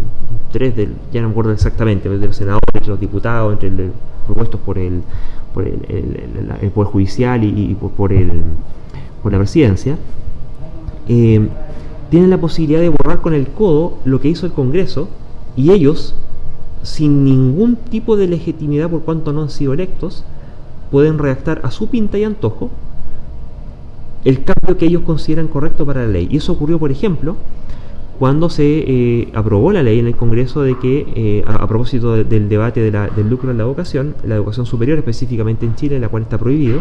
tres 0.52 0.76
del, 0.76 0.94
ya 1.12 1.23
no 1.23 1.28
me 1.28 1.32
acuerdo 1.32 1.52
exactamente, 1.52 2.08
de 2.08 2.26
los 2.26 2.37
senadores, 2.37 2.87
los 2.87 3.00
diputados, 3.00 3.52
entre 3.54 3.68
el, 3.68 3.92
propuestos 4.26 4.61
por 4.61 4.78
el, 4.78 5.02
por 5.54 5.66
el, 5.66 6.70
Poder 6.75 6.90
Judicial 6.90 7.42
y, 7.42 7.75
por, 7.75 8.12
el, 8.12 8.42
por 9.23 9.32
la 9.32 9.38
Presidencia, 9.38 9.96
eh, 11.08 11.49
tienen 12.11 12.30
la 12.30 12.38
posibilidad 12.38 12.80
de 12.80 12.90
borrar 12.90 13.20
con 13.20 13.35
el 13.35 13.49
codo 13.49 13.99
lo 14.04 14.20
que 14.20 14.28
hizo 14.28 14.46
el 14.46 14.52
Congreso 14.52 15.08
y 15.56 15.73
ellos, 15.73 16.14
sin 16.82 17.25
ningún 17.25 17.76
tipo 17.76 18.16
de 18.16 18.28
legitimidad 18.28 18.90
por 18.90 19.02
cuanto 19.02 19.32
no 19.32 19.42
han 19.42 19.50
sido 19.50 19.73
electos, 19.73 20.25
pueden 20.90 21.18
redactar 21.18 21.61
a 21.64 21.70
su 21.70 21.88
pinta 21.88 22.18
y 22.18 22.25
antojo 22.25 22.70
el 24.26 24.42
cambio 24.42 24.76
que 24.76 24.87
ellos 24.87 25.02
consideran 25.02 25.47
correcto 25.47 25.87
para 25.87 26.04
la 26.04 26.09
ley. 26.09 26.26
Y 26.28 26.38
eso 26.38 26.52
ocurrió, 26.52 26.80
por 26.80 26.90
ejemplo, 26.90 27.37
cuando 28.18 28.50
se 28.50 28.64
eh, 28.64 29.28
aprobó 29.35 29.71
la 29.71 29.85
ley 29.85 30.00
en 30.00 30.09
el 30.09 30.16
Congreso 30.16 30.62
de 30.62 30.76
que, 30.80 31.06
eh, 31.14 31.45
a, 31.47 31.64
propósito 31.68 32.25
del 32.25 32.49
debate 32.49 32.90
del 32.90 33.30
lucro 33.30 33.52
en 33.52 33.59
la 33.59 33.62
educación, 33.62 34.16
la 34.25 34.35
educación 34.35 34.66
superior 34.66 34.99
específicamente 34.99 35.64
en 35.64 35.76
Chile, 35.76 36.00
la 36.00 36.09
cual 36.09 36.25
está 36.25 36.38
prohibido, 36.38 36.80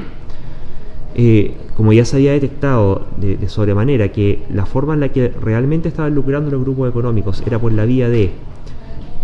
eh, 1.14 1.54
como 1.78 1.94
ya 1.94 2.04
se 2.04 2.16
había 2.16 2.32
detectado 2.32 3.06
de, 3.18 3.48
sobremanera 3.48 4.12
que 4.12 4.40
la 4.52 4.66
forma 4.66 4.96
en 4.96 5.02
la 5.02 5.10
que 5.10 5.30
realmente 5.30 5.88
estaban 5.90 6.16
lucrando 6.16 6.50
los 6.50 6.62
grupos 6.62 6.90
económicos 6.90 7.44
era 7.46 7.60
por 7.60 7.72
la 7.72 7.86
vía 7.86 8.10
de 8.10 8.32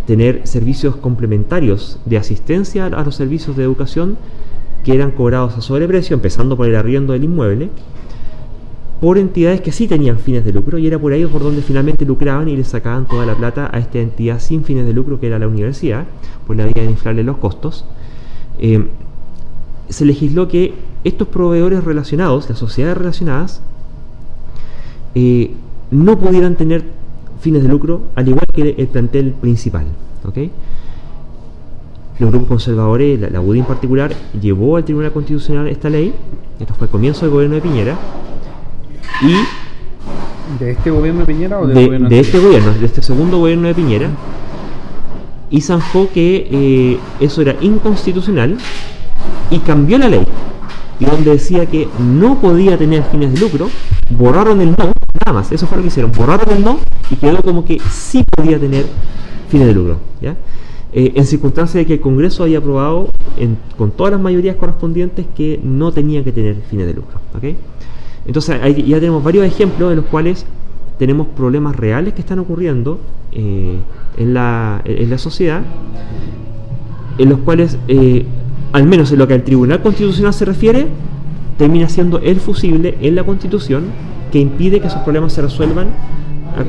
tener 0.05 0.45
servicios 0.45 0.95
complementarios 0.95 1.99
de 2.05 2.17
asistencia 2.17 2.85
a 2.85 3.03
los 3.03 3.15
servicios 3.15 3.57
de 3.57 3.63
educación 3.63 4.17
que 4.83 4.93
eran 4.93 5.09
cobrados 5.09 5.57
a 5.57 5.61
sobreprecio, 5.61 6.13
empezando 6.13 6.55
por 6.55 6.67
el 6.67 6.75
arriendo 6.75 7.13
del 7.13 7.23
inmueble, 7.23 7.69
por 9.01 9.17
entidades 9.17 9.61
que 9.61 9.71
sí 9.71 9.87
tenían 9.87 10.19
fines 10.19 10.45
de 10.45 10.53
lucro 10.53 10.77
y 10.77 10.85
era 10.85 10.99
por 10.99 11.11
ahí 11.11 11.25
por 11.25 11.41
donde 11.41 11.63
finalmente 11.63 12.05
lucraban 12.05 12.47
y 12.47 12.55
le 12.55 12.63
sacaban 12.63 13.07
toda 13.07 13.25
la 13.25 13.35
plata 13.35 13.67
a 13.73 13.79
esta 13.79 13.97
entidad 13.97 14.39
sin 14.39 14.63
fines 14.63 14.85
de 14.85 14.93
lucro 14.93 15.19
que 15.19 15.25
era 15.25 15.39
la 15.39 15.47
universidad, 15.47 16.05
por 16.45 16.55
la 16.55 16.65
vía 16.65 16.83
de 16.83 16.91
inflarle 16.91 17.23
los 17.23 17.37
costos. 17.37 17.83
Eh, 18.59 18.87
se 19.89 20.05
legisló 20.05 20.47
que 20.47 20.75
estos 21.03 21.27
proveedores 21.27 21.83
relacionados, 21.83 22.47
las 22.47 22.59
sociedades 22.59 22.95
relacionadas, 22.95 23.63
eh, 25.15 25.51
no 25.89 26.19
pudieran 26.19 26.55
tener 26.55 26.83
fines 27.41 27.63
de 27.63 27.69
lucro 27.69 28.03
al 28.13 28.27
igual 28.27 28.45
que 28.53 28.75
el 28.77 28.87
plantel 28.87 29.31
principal. 29.31 29.87
Los 32.19 32.29
grupos 32.29 32.47
conservadores, 32.47 33.19
la, 33.19 33.31
la 33.31 33.41
UDI 33.41 33.59
en 33.61 33.65
particular, 33.65 34.13
llevó 34.39 34.77
al 34.77 34.85
Tribunal 34.85 35.11
Constitucional 35.11 35.67
esta 35.67 35.89
ley, 35.89 36.13
esto 36.59 36.75
fue 36.75 36.85
el 36.85 36.91
comienzo 36.91 37.25
del 37.25 37.33
gobierno 37.33 37.55
de 37.55 37.61
Piñera, 37.61 37.97
y 39.21 39.33
¿De 40.59 40.71
este 40.71 40.91
gobierno 40.91 41.21
de 41.21 41.25
Piñera 41.27 41.59
o 41.59 41.65
del 41.67 41.75
de, 41.75 41.85
gobierno 41.85 42.09
de 42.09 42.19
este 42.19 42.39
gobierno, 42.39 42.73
de 42.73 42.85
este 42.85 43.01
segundo 43.01 43.37
gobierno 43.39 43.67
de 43.67 43.73
Piñera, 43.75 44.09
y 45.49 45.61
zanjó 45.61 46.09
que 46.13 46.47
eh, 46.51 46.99
eso 47.19 47.41
era 47.41 47.55
inconstitucional 47.61 48.57
y 49.49 49.59
cambió 49.59 49.97
la 49.97 50.09
ley. 50.09 50.25
Y 50.99 51.05
donde 51.05 51.31
decía 51.31 51.65
que 51.65 51.87
no 51.99 52.39
podía 52.39 52.77
tener 52.77 53.03
fines 53.03 53.33
de 53.33 53.39
lucro, 53.39 53.69
borraron 54.11 54.61
el 54.61 54.71
no, 54.71 54.91
nada 55.25 55.33
más, 55.33 55.51
eso 55.51 55.65
fue 55.67 55.77
lo 55.77 55.83
que 55.83 55.87
hicieron, 55.87 56.11
borraron 56.11 56.55
el 56.55 56.63
no 56.63 56.79
y 57.09 57.15
quedó 57.15 57.41
como 57.41 57.65
que 57.65 57.79
sí 57.89 58.23
podía 58.35 58.59
tener 58.59 58.85
fines 59.49 59.67
de 59.67 59.73
lucro. 59.73 59.97
¿ya? 60.21 60.35
Eh, 60.93 61.13
en 61.15 61.25
circunstancias 61.25 61.81
de 61.81 61.85
que 61.85 61.93
el 61.93 62.01
Congreso 62.01 62.43
había 62.43 62.59
aprobado 62.59 63.09
en- 63.37 63.57
con 63.77 63.91
todas 63.91 64.11
las 64.11 64.21
mayorías 64.21 64.57
correspondientes 64.57 65.25
que 65.35 65.59
no 65.63 65.91
tenía 65.91 66.23
que 66.23 66.31
tener 66.31 66.55
fines 66.69 66.87
de 66.87 66.93
lucro. 66.93 67.19
¿ok? 67.35 67.55
Entonces 68.25 68.59
ya 68.85 68.99
tenemos 68.99 69.23
varios 69.23 69.45
ejemplos 69.45 69.91
en 69.91 69.97
los 69.97 70.05
cuales 70.05 70.45
tenemos 70.99 71.27
problemas 71.27 71.75
reales 71.75 72.13
que 72.13 72.21
están 72.21 72.39
ocurriendo 72.39 72.99
eh, 73.31 73.77
en, 74.17 74.33
la, 74.33 74.81
en 74.85 75.09
la 75.09 75.17
sociedad, 75.17 75.61
en 77.17 77.29
los 77.29 77.39
cuales, 77.39 77.77
eh, 77.87 78.25
al 78.71 78.85
menos 78.85 79.11
en 79.11 79.19
lo 79.19 79.27
que 79.27 79.33
al 79.33 79.43
Tribunal 79.43 79.81
Constitucional 79.81 80.33
se 80.33 80.45
refiere, 80.45 80.87
termina 81.57 81.89
siendo 81.89 82.19
el 82.19 82.39
fusible 82.39 82.97
en 83.01 83.15
la 83.15 83.23
Constitución 83.23 83.85
que 84.31 84.39
impide 84.39 84.79
que 84.79 84.87
esos 84.87 85.01
problemas 85.01 85.33
se 85.33 85.41
resuelvan 85.41 85.87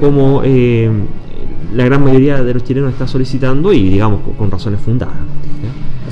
como 0.01 0.43
eh, 0.45 0.91
la 1.75 1.85
gran 1.85 2.03
mayoría 2.05 2.43
de 2.43 2.55
los 2.55 2.65
chilenos 2.65 2.93
está 2.93 3.07
solicitando 3.07 3.73
y 3.73 3.89
digamos 3.89 4.21
con, 4.39 4.51
razones 4.51 4.81
fundadas. 4.81 5.15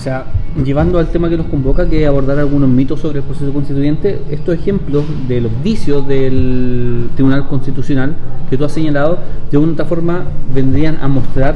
O 0.00 0.02
sea, 0.02 0.24
llevando 0.64 0.98
al 0.98 1.08
tema 1.08 1.28
que 1.28 1.36
nos 1.36 1.44
convoca, 1.48 1.86
que 1.86 2.00
es 2.04 2.08
abordar 2.08 2.38
algunos 2.38 2.70
mitos 2.70 3.00
sobre 3.00 3.18
el 3.18 3.24
proceso 3.26 3.52
constituyente, 3.52 4.22
estos 4.30 4.54
ejemplos 4.54 5.04
de 5.28 5.42
los 5.42 5.52
vicios 5.62 6.08
del 6.08 7.10
Tribunal 7.16 7.46
Constitucional 7.46 8.16
que 8.48 8.56
tú 8.56 8.64
has 8.64 8.72
señalado, 8.72 9.18
de 9.50 9.58
una 9.58 9.72
otra 9.72 9.84
forma 9.84 10.22
vendrían 10.54 10.96
a 11.02 11.08
mostrar 11.08 11.54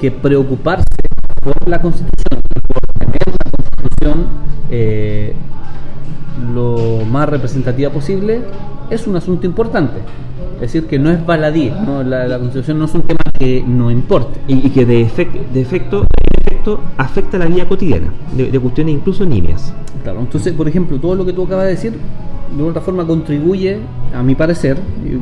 que 0.00 0.12
preocuparse 0.12 0.84
por 1.42 1.68
la 1.68 1.82
Constitución, 1.82 2.40
por 2.68 2.80
tener 2.96 3.18
una 3.26 3.66
Constitución 3.66 4.26
eh, 4.70 5.34
lo 6.54 7.04
más 7.10 7.28
representativa 7.28 7.90
posible, 7.90 8.42
es 8.88 9.04
un 9.08 9.16
asunto 9.16 9.46
importante. 9.46 9.96
Es 10.54 10.72
decir, 10.72 10.86
que 10.86 11.00
no 11.00 11.10
es 11.10 11.26
baladí, 11.26 11.72
¿no? 11.84 12.04
La, 12.04 12.28
la 12.28 12.38
Constitución 12.38 12.78
no 12.78 12.84
es 12.84 12.94
un 12.94 13.02
tema 13.02 13.18
que 13.36 13.64
no 13.66 13.90
importe. 13.90 14.38
Y, 14.46 14.70
que 14.70 14.86
de, 14.86 15.04
efec- 15.04 15.48
de 15.52 15.60
efecto, 15.60 16.06
afecta 16.96 17.38
la 17.38 17.46
vida 17.46 17.66
cotidiana, 17.68 18.08
de, 18.36 18.50
de 18.50 18.58
cuestiones 18.60 18.94
incluso 18.94 19.24
nimias. 19.26 19.72
Claro, 20.02 20.20
entonces, 20.20 20.52
por 20.52 20.68
ejemplo, 20.68 20.98
todo 20.98 21.14
lo 21.14 21.24
que 21.24 21.32
tú 21.32 21.44
acabas 21.44 21.64
de 21.64 21.70
decir, 21.70 21.94
de 22.56 22.62
otra 22.62 22.80
forma 22.82 23.06
contribuye, 23.06 23.78
a 24.14 24.22
mi 24.22 24.34
parecer, 24.34 24.78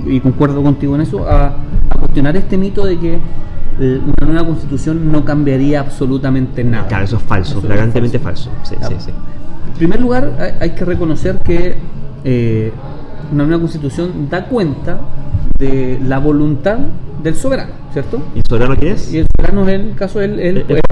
y, 0.07 0.17
y 0.17 0.21
concuerdo 0.21 0.63
contigo 0.63 0.95
en 0.95 1.03
eso, 1.03 1.27
a, 1.29 1.47
a 1.91 1.99
cuestionar 1.99 2.37
este 2.37 2.57
mito 2.59 2.85
de 2.85 2.99
que 2.99 3.19
eh, 3.81 4.01
una 4.05 4.33
nueva 4.33 4.47
constitución 4.47 5.11
no 5.11 5.25
cambiaría 5.25 5.81
absolutamente 5.81 6.63
nada. 6.65 6.89
Claro, 6.89 7.05
eso 7.05 7.17
es 7.17 7.23
falso, 7.23 7.51
Eso 7.53 7.61
es 7.61 7.67
flagrantemente 7.67 8.19
falso. 8.19 8.51
Sí, 8.65 8.75
Claro. 8.77 8.97
sí, 8.99 9.07
sí. 9.07 9.11
En 9.69 9.75
primer 9.79 10.01
lugar, 10.01 10.33
hay, 10.39 10.53
hay 10.61 10.71
que 10.75 10.85
reconocer 10.85 11.39
que 11.39 11.77
eh, 12.25 12.73
una 13.33 13.45
nueva 13.45 13.61
constitución 13.63 14.29
da 14.29 14.45
cuenta 14.47 14.99
de 15.59 15.99
la 16.07 16.19
voluntad 16.19 16.79
del 17.23 17.35
soberano, 17.37 17.71
¿cierto? 17.93 18.21
¿Y 18.35 18.39
el 18.39 18.45
soberano 18.49 18.77
quién 18.77 18.93
es? 18.95 19.13
Y 19.15 19.19
el 19.19 19.27
soberano 19.37 19.69
es 19.69 19.81
el 19.81 19.95
caso 19.95 20.19
del 20.19 20.39
el, 20.41 20.57
El- 20.59 20.63
pueblo. 20.65 20.83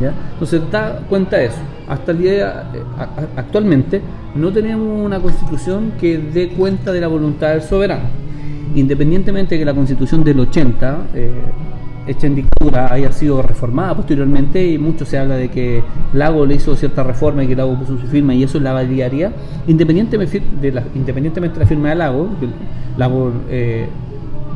Entonces 0.00 0.60
da 0.70 1.00
cuenta 1.08 1.36
de 1.36 1.46
eso. 1.46 1.58
Hasta 1.88 2.12
el 2.12 2.18
día 2.18 2.70
eh, 2.74 2.82
actualmente 3.36 4.00
no 4.34 4.52
tenemos 4.52 5.04
una 5.04 5.20
constitución 5.20 5.92
que 6.00 6.18
dé 6.18 6.48
cuenta 6.48 6.92
de 6.92 7.00
la 7.00 7.08
voluntad 7.08 7.50
del 7.50 7.62
soberano. 7.62 8.04
Independientemente 8.74 9.54
de 9.54 9.60
que 9.60 9.64
la 9.64 9.74
constitución 9.74 10.24
del 10.24 10.40
80, 10.40 10.98
eh, 11.14 11.30
hecha 12.06 12.26
en 12.26 12.34
dictadura, 12.34 12.92
haya 12.92 13.12
sido 13.12 13.40
reformada 13.42 13.94
posteriormente 13.94 14.66
y 14.66 14.78
mucho 14.78 15.04
se 15.04 15.18
habla 15.18 15.36
de 15.36 15.48
que 15.48 15.82
Lago 16.12 16.44
le 16.44 16.56
hizo 16.56 16.74
cierta 16.76 17.02
reforma 17.02 17.44
y 17.44 17.46
que 17.46 17.56
Lago 17.56 17.78
puso 17.78 17.98
su 17.98 18.06
firma 18.06 18.34
y 18.34 18.42
eso 18.42 18.58
la 18.60 18.72
validaría, 18.72 19.32
independientemente 19.66 20.42
de 20.60 20.72
la, 20.72 20.82
independientemente 20.94 21.54
de 21.58 21.64
la 21.64 21.68
firma 21.68 21.90
de 21.90 21.94
Lago, 21.94 22.28
Lago 22.96 23.32
eh, 23.48 23.88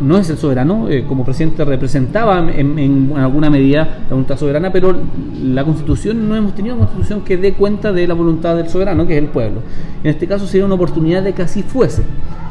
no 0.00 0.18
es 0.18 0.30
el 0.30 0.38
soberano, 0.38 0.88
eh, 0.88 1.04
como 1.06 1.24
presidente 1.24 1.64
representaba 1.64 2.38
en, 2.38 2.78
en 2.78 3.12
alguna 3.16 3.50
medida 3.50 4.00
la 4.04 4.10
voluntad 4.10 4.36
soberana, 4.36 4.72
pero 4.72 4.96
la 5.42 5.64
constitución 5.64 6.28
no 6.28 6.36
hemos 6.36 6.54
tenido 6.54 6.76
una 6.76 6.86
constitución 6.86 7.22
que 7.22 7.36
dé 7.36 7.54
cuenta 7.54 7.92
de 7.92 8.06
la 8.06 8.14
voluntad 8.14 8.56
del 8.56 8.68
soberano, 8.68 9.06
que 9.06 9.16
es 9.16 9.22
el 9.22 9.30
pueblo. 9.30 9.60
En 10.02 10.10
este 10.10 10.26
caso 10.26 10.46
sería 10.46 10.66
una 10.66 10.74
oportunidad 10.76 11.22
de 11.22 11.32
que 11.32 11.42
así 11.42 11.62
fuese. 11.62 12.02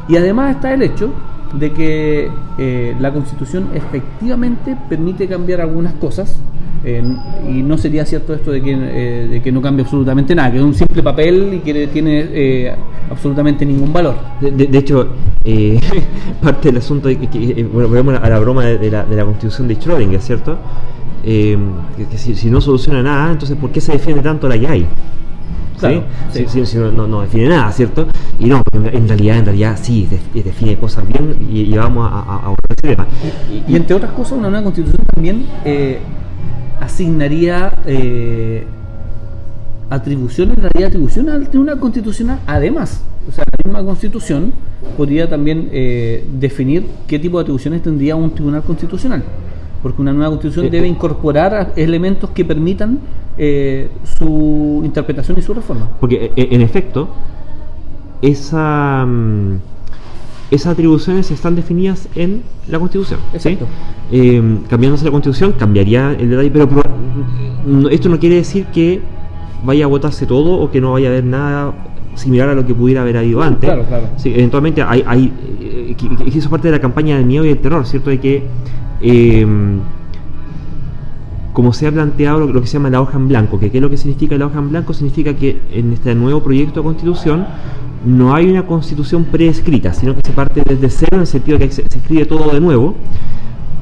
Y 0.08 0.16
además 0.16 0.56
está 0.56 0.72
el 0.72 0.82
hecho 0.82 1.12
de 1.54 1.72
que 1.72 2.30
eh, 2.58 2.96
la 3.00 3.12
constitución 3.12 3.68
efectivamente 3.74 4.76
permite 4.88 5.26
cambiar 5.26 5.60
algunas 5.60 5.94
cosas. 5.94 6.40
y 6.84 7.62
no 7.62 7.76
sería 7.76 8.06
cierto 8.06 8.32
esto 8.32 8.52
de 8.52 8.62
que, 8.62 8.72
eh, 8.72 9.28
de 9.28 9.42
que 9.42 9.50
no 9.50 9.60
cambie 9.60 9.84
absolutamente 9.84 10.34
nada, 10.34 10.52
que 10.52 10.58
es 10.58 10.62
un 10.62 10.74
simple 10.74 11.02
papel 11.02 11.54
y 11.54 11.58
que 11.58 11.88
tiene 11.88 12.26
eh, 12.30 12.74
absolutamente 13.10 13.66
ningún 13.66 13.92
valor. 13.92 14.14
De, 14.40 14.78
hecho, 14.78 15.08
parte 16.42 16.68
del 16.68 16.78
asunto, 16.78 17.08
bueno, 17.72 17.88
volvemos 17.88 18.20
a 18.22 18.28
la 18.28 18.38
broma 18.38 18.64
de, 18.64 18.90
la, 18.90 19.04
de 19.04 19.16
la 19.16 19.24
constitución 19.24 19.68
de 19.68 19.76
Schrödinger, 19.76 20.20
¿cierto? 20.20 20.56
Que, 21.24 21.58
que 22.10 22.16
si, 22.16 22.34
si 22.34 22.48
no 22.48 22.60
soluciona 22.60 23.02
nada, 23.02 23.32
entonces 23.32 23.56
¿por 23.56 23.70
qué 23.70 23.80
se 23.80 23.92
defiende 23.92 24.22
tanto 24.22 24.48
la 24.48 24.58
que 24.58 24.68
hay? 24.68 24.86
¿Sí? 25.78 25.86
Claro, 25.86 26.02
sí. 26.32 26.44
Si, 26.48 26.60
si- 26.60 26.66
si 26.66 26.76
no, 26.78 26.90
no, 26.90 27.06
no 27.06 27.20
define 27.22 27.48
nada, 27.48 27.70
¿cierto? 27.72 28.06
Y 28.40 28.46
no, 28.46 28.62
en, 28.72 28.86
en 28.94 29.08
realidad, 29.08 29.38
en 29.38 29.44
realidad 29.46 29.78
sí, 29.80 30.08
def- 30.10 30.44
define 30.44 30.76
cosas 30.76 31.06
bien 31.06 31.36
y, 31.50 31.60
y 31.72 31.76
vamos 31.76 32.10
a, 32.10 32.14
a, 32.16 32.20
a 32.20 32.36
abordar 32.36 32.56
ese 32.76 32.88
tema. 32.94 33.06
Y 33.68 33.76
entre 33.76 33.94
otras 33.96 34.12
cosas, 34.12 34.32
una 34.38 34.48
nueva 34.50 34.64
constitución 34.64 35.04
también 35.14 35.46
eh, 35.64 35.98
asignaría 36.80 37.72
eh, 37.86 38.64
atribuciones, 39.90 40.56
daría 40.60 40.86
atribuciones 40.88 41.34
al 41.34 41.48
Tribunal 41.48 41.78
Constitucional, 41.78 42.38
además. 42.46 43.02
O 43.28 43.32
sea, 43.32 43.44
la 43.44 43.68
misma 43.70 43.84
constitución 43.84 44.52
podría 44.96 45.28
también 45.28 45.68
eh, 45.72 46.24
definir 46.40 46.86
qué 47.06 47.18
tipo 47.18 47.38
de 47.38 47.42
atribuciones 47.42 47.82
tendría 47.82 48.16
un 48.16 48.30
Tribunal 48.34 48.62
Constitucional. 48.62 49.22
Porque 49.82 50.02
una 50.02 50.12
nueva 50.12 50.30
constitución 50.30 50.66
Eh, 50.66 50.70
debe 50.70 50.86
eh. 50.86 50.90
incorporar 50.90 51.72
elementos 51.76 52.30
que 52.30 52.44
permitan 52.44 52.98
eh, 53.38 53.88
su 54.18 54.82
interpretación 54.84 55.38
y 55.38 55.42
su 55.42 55.54
reforma. 55.54 55.88
Porque 56.00 56.32
e- 56.36 56.48
en 56.50 56.60
efecto, 56.60 57.08
esa, 58.22 59.04
mm, 59.06 59.54
esas 60.50 60.72
atribuciones 60.72 61.30
están 61.30 61.54
definidas 61.56 62.08
en 62.14 62.42
la 62.68 62.78
Constitución. 62.78 63.20
¿sí? 63.32 63.36
Exacto. 63.50 63.66
Eh, 64.10 64.42
cambiándose 64.68 65.04
la 65.04 65.10
Constitución, 65.10 65.52
cambiaría 65.58 66.12
el 66.18 66.30
detalle, 66.30 66.50
pero, 66.50 66.68
pero, 66.68 66.82
no- 67.66 67.88
esto 67.88 68.08
no 68.08 68.18
quiere 68.18 68.36
decir 68.36 68.66
que 68.66 69.00
vaya 69.64 69.84
a 69.84 69.88
votarse 69.88 70.24
todo 70.26 70.52
o 70.60 70.70
que 70.70 70.80
no 70.80 70.92
vaya 70.92 71.08
a 71.08 71.12
haber 71.12 71.24
nada 71.24 71.72
similar 72.14 72.48
a 72.48 72.54
lo 72.54 72.66
que 72.66 72.74
pudiera 72.74 73.02
haber 73.02 73.16
habido 73.18 73.42
antes. 73.42 73.68
Claro, 73.68 73.84
claro. 73.86 74.04
Sí, 74.16 74.32
eventualmente 74.34 74.82
hay, 74.82 75.04
hay 75.06 75.32
eh, 75.60 75.94
que, 75.96 76.08
que- 76.08 76.24
que 76.24 76.28
eso 76.30 76.38
es 76.38 76.48
parte 76.48 76.68
de 76.68 76.72
la 76.72 76.80
campaña 76.80 77.16
del 77.16 77.26
miedo 77.26 77.44
y 77.44 77.48
del 77.48 77.58
terror, 77.58 77.86
¿cierto? 77.86 78.10
De 78.10 78.18
que 78.18 78.42
eh, 79.00 79.46
como 81.58 81.72
se 81.72 81.88
ha 81.88 81.90
planteado 81.90 82.46
lo, 82.46 82.60
que 82.60 82.68
se 82.68 82.74
llama 82.74 82.88
la 82.88 83.00
hoja 83.00 83.16
en 83.16 83.26
blanco, 83.26 83.58
que 83.58 83.68
qué 83.72 83.78
es 83.78 83.82
lo 83.82 83.90
que 83.90 83.96
significa 83.96 84.38
la 84.38 84.46
hoja 84.46 84.60
en 84.60 84.70
blanco, 84.70 84.94
significa 84.94 85.34
que 85.34 85.60
en 85.72 85.92
este 85.92 86.14
nuevo 86.14 86.40
proyecto 86.40 86.78
de 86.78 86.84
constitución 86.84 87.48
no 88.06 88.32
hay 88.32 88.48
una 88.48 88.64
constitución 88.64 89.24
preescrita, 89.24 89.92
sino 89.92 90.14
que 90.14 90.20
se 90.24 90.32
parte 90.32 90.62
desde 90.64 90.88
cero 90.88 91.10
en 91.14 91.20
el 91.22 91.26
sentido 91.26 91.58
de 91.58 91.66
que 91.66 91.74
se, 91.74 91.82
escribe 91.82 92.26
todo 92.26 92.52
de 92.52 92.60
nuevo, 92.60 92.94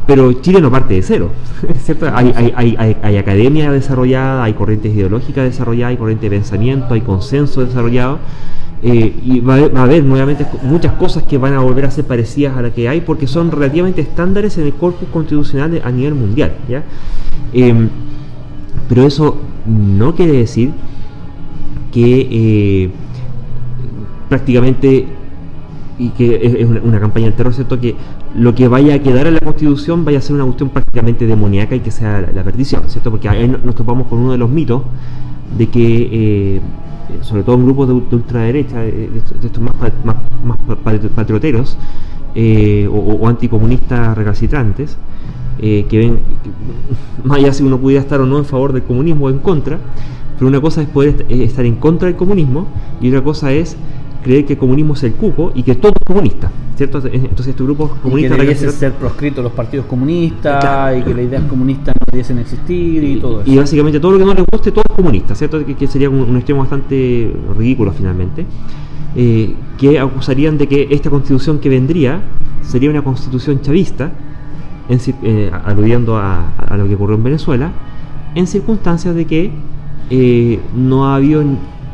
pero 0.06 0.32
Chile 0.40 0.62
no 0.62 0.70
parte 0.70 0.94
de 0.94 1.02
cero, 1.02 1.32
¿cierto? 1.82 2.06
Hay 2.14 3.16
academia 3.18 3.70
desarrollada, 3.70 4.44
hay 4.44 4.54
corrientes 4.54 4.94
ideológicas 4.94 5.44
desarrolladas, 5.44 5.90
hay 5.90 5.96
corriente 5.98 6.30
de 6.30 6.34
pensamiento, 6.34 6.94
hay 6.94 7.02
consenso 7.02 7.62
desarrollado, 7.62 8.20
eh, 8.82 9.14
y 9.24 9.40
va 9.40 9.54
a, 9.54 9.56
haber, 9.56 9.74
va 9.74 9.80
a 9.80 9.84
haber 9.84 10.04
nuevamente 10.04 10.46
muchas 10.62 10.92
cosas 10.94 11.22
que 11.22 11.38
van 11.38 11.54
a 11.54 11.60
volver 11.60 11.86
a 11.86 11.90
ser 11.90 12.04
parecidas 12.04 12.56
a 12.56 12.62
la 12.62 12.70
que 12.70 12.88
hay 12.88 13.00
porque 13.00 13.26
son 13.26 13.50
relativamente 13.50 14.02
estándares 14.02 14.58
en 14.58 14.66
el 14.66 14.74
corpus 14.74 15.08
constitucional 15.08 15.80
a 15.82 15.90
nivel 15.90 16.14
mundial, 16.14 16.52
¿ya? 16.68 16.84
Em, 17.52 17.88
pero 18.88 19.06
eso 19.06 19.36
no 19.66 20.14
quiere 20.14 20.32
decir 20.32 20.72
que 21.92 22.28
eh, 22.30 22.90
prácticamente 24.28 25.06
y 25.98 26.10
que 26.10 26.60
es 26.60 26.66
una, 26.66 27.00
campaña 27.00 27.26
del 27.26 27.34
terror, 27.34 27.54
¿cierto? 27.54 27.80
Que 27.80 27.94
lo 28.34 28.54
que 28.54 28.68
vaya 28.68 28.96
a 28.96 28.98
quedar 28.98 29.26
en 29.26 29.34
la 29.34 29.40
constitución 29.40 30.04
vaya 30.04 30.18
a 30.18 30.20
ser 30.20 30.34
una 30.34 30.44
cuestión 30.44 30.68
prácticamente 30.68 31.26
demoníaca 31.26 31.74
y 31.74 31.80
que 31.80 31.90
sea 31.90 32.20
la, 32.20 32.44
perdición, 32.44 32.82
¿cierto? 32.88 33.10
Porque 33.10 33.28
ahí 33.28 33.48
nos 33.48 33.74
topamos 33.74 34.06
con 34.06 34.18
uno 34.18 34.32
de 34.32 34.38
los 34.38 34.50
mitos 34.50 34.82
de 35.56 35.68
que, 35.68 36.08
eh, 36.12 36.60
sobre 37.22 37.42
todo 37.42 37.56
en 37.56 37.64
grupos 37.64 37.88
de, 37.88 37.94
ultraderecha, 37.94 38.80
de, 38.80 39.10
estos 39.42 39.62
más, 39.62 39.74
más, 40.04 40.58
patrioteros 41.14 41.76
eh, 42.34 42.88
o, 42.90 43.26
anticomunistas 43.28 44.16
recalcitrantes, 44.16 44.96
eh, 45.58 45.86
que 45.88 45.98
ven, 45.98 46.18
más 47.24 47.38
allá 47.38 47.52
si 47.52 47.62
uno 47.62 47.78
pudiera 47.78 48.02
estar 48.02 48.20
o 48.20 48.26
no 48.26 48.38
en 48.38 48.44
favor 48.44 48.72
del 48.72 48.82
comunismo 48.82 49.26
o 49.26 49.30
en 49.30 49.38
contra, 49.38 49.78
pero 50.38 50.48
una 50.48 50.60
cosa 50.60 50.82
es 50.82 50.88
poder 50.88 51.24
estar 51.28 51.64
en 51.64 51.76
contra 51.76 52.08
del 52.08 52.16
comunismo 52.16 52.66
y 53.00 53.08
otra 53.08 53.22
cosa 53.22 53.52
es 53.52 53.76
creer 54.26 54.44
que 54.44 54.54
el 54.54 54.58
comunismo 54.58 54.94
es 54.94 55.04
el 55.04 55.12
cupo 55.12 55.52
y 55.54 55.62
que 55.62 55.76
todo 55.76 55.92
es 55.92 56.04
comunista, 56.04 56.50
¿cierto? 56.76 56.98
Entonces 56.98 57.46
estos 57.46 57.64
grupos 57.64 57.92
comunistas... 58.02 58.36
Y 58.36 58.40
que 58.40 58.42
debiesen 58.42 58.72
ser 58.72 58.92
proscritos 58.94 59.44
los 59.44 59.52
partidos 59.52 59.86
comunistas 59.86 60.98
y 60.98 61.02
que 61.02 61.14
las 61.14 61.24
ideas 61.24 61.44
comunistas 61.44 61.94
no 61.94 62.10
debiesen 62.10 62.38
existir 62.40 63.04
y, 63.04 63.20
todo 63.20 63.42
eso. 63.42 63.50
Y 63.50 63.56
básicamente 63.56 64.00
todo 64.00 64.12
lo 64.12 64.18
que 64.18 64.24
no 64.24 64.34
les 64.34 64.44
guste, 64.50 64.72
todo 64.72 64.82
es 64.88 64.96
comunista, 64.96 65.36
¿cierto? 65.36 65.64
Que, 65.64 65.86
sería 65.86 66.10
un, 66.10 66.22
un, 66.22 66.36
extremo 66.36 66.60
bastante 66.60 67.32
ridículo 67.56 67.92
finalmente. 67.92 68.44
Eh, 69.14 69.54
que 69.78 69.98
acusarían 69.98 70.58
de 70.58 70.66
que 70.66 70.88
esta 70.90 71.08
constitución 71.08 71.58
que 71.58 71.68
vendría 71.68 72.20
sería 72.62 72.90
una 72.90 73.02
constitución 73.02 73.62
chavista, 73.62 74.10
eh, 74.88 75.50
aludiendo 75.64 76.16
a, 76.16 76.52
lo 76.76 76.86
que 76.86 76.96
ocurrió 76.96 77.16
en 77.16 77.22
Venezuela, 77.22 77.70
en 78.34 78.46
circunstancias 78.46 79.14
de 79.14 79.24
que 79.24 79.52
eh, 80.10 80.60
no 80.74 81.06
ha 81.06 81.16
habido 81.16 81.42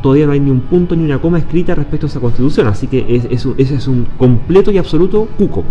todavía 0.03 0.27
no 0.27 0.33
hay 0.33 0.41
ni 0.41 0.51
un 0.51 0.61
punto 0.61 0.95
ni 0.97 1.05
una 1.05 1.19
coma 1.19 1.39
escrita 1.39 1.75
respecto 1.75 2.07
a 2.07 2.09
esa 2.09 2.21
constitución, 2.21 2.67
así 2.67 2.89
que 2.89 3.23
ese 3.31 3.75
es, 3.75 3.87
un 3.87 4.07
completo 4.19 4.71
y 4.71 4.79
absoluto 4.79 5.29
cuco. 5.39 5.65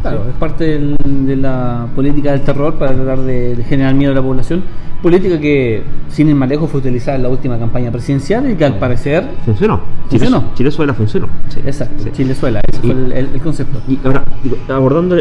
Claro, 0.00 0.24
es 0.30 0.34
parte 0.36 0.78
de 0.78 1.36
la 1.36 1.86
política 1.94 2.30
del 2.30 2.40
terror 2.40 2.74
para 2.74 2.94
tratar 2.94 3.18
de, 3.18 3.62
generar 3.68 3.94
miedo 3.94 4.12
a 4.12 4.14
la 4.14 4.22
población. 4.22 4.62
Política 5.02 5.38
que, 5.38 5.82
sin 6.08 6.34
más 6.36 6.48
lejos, 6.48 6.70
fue 6.70 6.80
utilizada 6.80 7.16
en 7.16 7.22
la 7.24 7.28
última 7.28 7.58
campaña 7.58 7.90
presidencial 7.90 8.50
y 8.50 8.54
que 8.54 8.64
al 8.64 8.78
parecer. 8.78 9.24
Funcionó. 9.44 9.80
Funcionó. 10.08 10.44
Chilezuela 10.54 10.94
funcionó. 10.94 11.28
Exacto, 11.64 12.04
Chilezuela, 12.12 12.60
ese 12.66 12.80
fue 12.80 12.92
el, 12.92 13.40
concepto. 13.42 13.80
Y 13.88 13.98
ahora, 14.04 14.24
abordando 14.68 15.16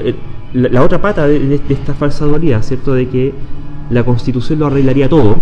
la, 0.53 0.84
otra 0.84 1.01
pata 1.01 1.27
de, 1.27 1.39
de, 1.39 1.62
esta 1.69 1.93
falsa 1.93 2.25
dualidad, 2.25 2.62
¿cierto? 2.62 2.93
De 2.93 3.08
que 3.10 3.34
la 3.89 4.03
constitución 4.03 4.60
lo 4.60 4.67
arreglaría 4.67 5.10
todo 5.10 5.38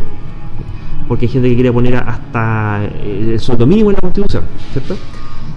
porque 1.07 1.25
hay 1.25 1.31
gente 1.31 1.49
que 1.49 1.55
quiere 1.55 1.71
poner 1.71 1.95
hasta 1.95 2.83
eh, 2.83 3.31
el 3.33 3.39
sueldo 3.39 3.65
mínimo 3.65 3.89
en 3.89 3.95
la 3.95 4.01
Constitución, 4.01 4.43
¿cierto? 4.71 4.95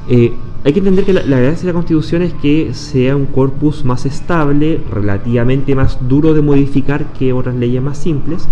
Eh, 0.09 0.33
hay 0.65 0.73
que 0.73 0.79
entender 0.79 1.05
que 1.05 1.13
la, 1.13 1.23
gracia 1.23 1.61
de 1.61 1.67
la 1.67 1.73
Constitución 1.73 2.23
es 2.23 2.35
que 2.35 2.75
sea 2.75 3.17
un 3.17 3.27
corpus 3.27 3.85
más 3.85 4.05
estable, 4.07 4.81
relativamente 4.93 5.75
más 5.75 5.99
duro 6.07 6.35
de 6.35 6.43
modificar 6.43 7.13
que 7.15 7.33
otras 7.33 7.55
leyes 7.55 7.83
más 7.83 7.97
simples, 7.99 8.47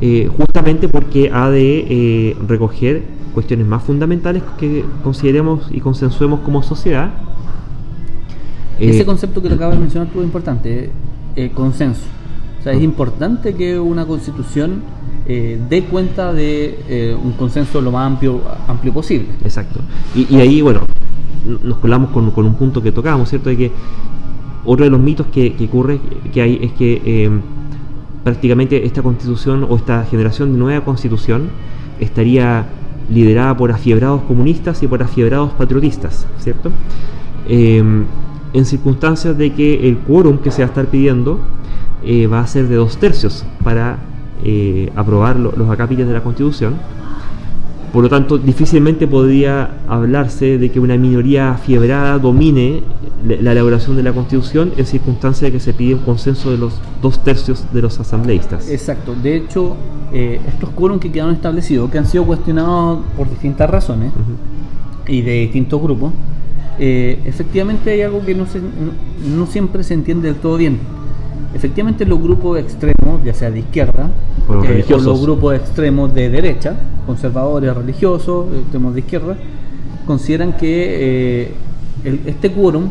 eh, 0.00 0.30
justamente 0.36 0.88
porque 0.88 1.30
ha 1.32 1.50
de 1.50 2.36
recoger 2.46 3.02
cuestiones 3.34 3.66
más 3.66 3.82
fundamentales 3.82 4.44
que 4.58 4.84
consideremos 5.02 5.68
y 5.72 5.80
consensuemos 5.80 6.40
como 6.40 6.62
sociedad. 6.62 7.10
Ese 8.78 9.04
concepto 9.04 9.42
que 9.42 9.48
te 9.48 9.54
acabas 9.54 9.74
de 9.74 9.80
mencionar 9.80 10.08
tú 10.12 10.20
es 10.20 10.24
importante, 10.24 10.90
el 11.34 11.50
consenso. 11.50 12.02
O 12.60 12.62
sea, 12.62 12.72
es 12.72 12.82
importante 12.82 13.54
que 13.54 13.78
una 13.78 14.06
constitución 14.06 14.82
eh, 15.26 15.58
dé 15.70 15.84
cuenta 15.84 16.34
de 16.34 16.80
eh, 16.86 17.16
un 17.20 17.32
consenso 17.32 17.80
lo 17.80 17.90
más 17.90 18.06
amplio, 18.06 18.42
amplio 18.68 18.92
posible. 18.92 19.28
Exacto. 19.42 19.80
Y, 20.14 20.36
ahí, 20.36 20.60
bueno, 20.60 20.80
nos 21.62 21.78
colamos 21.78 22.10
con, 22.10 22.26
un 22.36 22.54
punto 22.54 22.82
que 22.82 22.92
tocábamos, 22.92 23.30
¿cierto? 23.30 23.48
De 23.48 23.56
que 23.56 23.72
otro 24.66 24.84
de 24.84 24.90
los 24.90 25.00
mitos 25.00 25.26
que, 25.28 25.56
ocurre 25.66 25.98
que 26.32 26.42
hay 26.42 26.58
es 26.62 26.72
que 26.72 27.00
eh, 27.04 27.30
prácticamente 28.22 28.84
esta 28.84 29.02
constitución 29.02 29.66
o 29.68 29.76
esta 29.76 30.04
generación 30.04 30.52
de 30.52 30.58
nueva 30.58 30.84
constitución 30.84 31.48
estaría 32.00 32.66
liderada 33.08 33.56
por 33.56 33.72
afiebrados 33.72 34.22
comunistas 34.22 34.82
y 34.82 34.88
por 34.88 35.02
afiebrados 35.02 35.52
patriotistas, 35.52 36.26
¿cierto? 36.38 36.70
en 37.46 38.64
circunstancias 38.64 39.36
de 39.36 39.52
que 39.52 39.86
el 39.86 39.98
quórum 39.98 40.38
que 40.38 40.50
se 40.50 40.62
va 40.62 40.66
a 40.66 40.68
estar 40.68 40.86
pidiendo 40.86 41.38
va 42.32 42.40
a 42.40 42.46
ser 42.46 42.68
de 42.68 42.76
dos 42.76 42.96
tercios 42.96 43.44
para 43.62 43.98
eh, 44.42 44.90
aprobar 44.96 45.38
los 45.38 45.70
acápites 45.70 46.06
de 46.06 46.12
la 46.12 46.22
Constitución. 46.22 46.74
Por 47.92 48.02
lo 48.02 48.08
tanto, 48.10 48.38
difícilmente 48.38 49.06
podría 49.06 49.70
hablarse 49.88 50.58
de 50.58 50.70
que 50.72 50.80
una 50.80 50.96
minoría 50.96 51.54
fiebrada 51.54 52.18
domine 52.18 52.82
la 53.24 53.52
elaboración 53.52 53.96
de 53.96 54.02
la 54.02 54.12
Constitución 54.12 54.72
en 54.76 54.84
circunstancias 54.84 55.52
de 55.52 55.52
que 55.52 55.60
se 55.60 55.72
pide 55.74 55.94
un 55.94 56.00
consenso 56.00 56.50
de 56.50 56.58
los 56.58 56.80
dos 57.00 57.22
tercios 57.22 57.64
de 57.72 57.82
los 57.82 58.00
asambleístas. 58.00 58.68
Exacto. 58.68 59.14
De 59.14 59.36
hecho, 59.36 59.76
eh, 60.12 60.40
estos 60.48 60.70
quórum 60.70 60.98
que 60.98 61.12
quedaron 61.12 61.34
establecidos, 61.34 61.88
que 61.88 61.98
han 61.98 62.06
sido 62.06 62.24
cuestionados 62.24 62.98
por 63.16 63.30
distintas 63.30 63.70
razones 63.70 64.10
y 65.06 65.22
de 65.22 65.42
distintos 65.42 65.80
grupos, 65.80 66.12
eh, 66.80 67.20
efectivamente 67.24 67.92
hay 67.92 68.02
algo 68.02 68.24
que 68.24 68.34
no, 68.34 68.46
se, 68.46 68.60
no 68.60 69.46
siempre 69.46 69.84
se 69.84 69.94
entiende 69.94 70.26
del 70.26 70.36
todo 70.40 70.56
bien 70.56 70.80
efectivamente 71.54 72.04
los 72.04 72.20
grupos 72.20 72.58
extremos, 72.58 73.22
ya 73.24 73.34
sea 73.34 73.50
de 73.50 73.60
izquierda, 73.60 74.10
o, 74.48 74.64
eh, 74.64 74.84
los 74.88 75.22
grupos 75.22 75.54
extremos 75.54 76.12
de 76.14 76.28
derecha, 76.28 76.74
conservadores, 77.06 77.74
religiosos, 77.74 78.46
extremos 78.62 78.94
de 78.94 79.00
izquierda, 79.00 79.36
consideran 80.06 80.52
que 80.54 81.44
eh, 81.44 82.20
este 82.26 82.52
quórum 82.52 82.90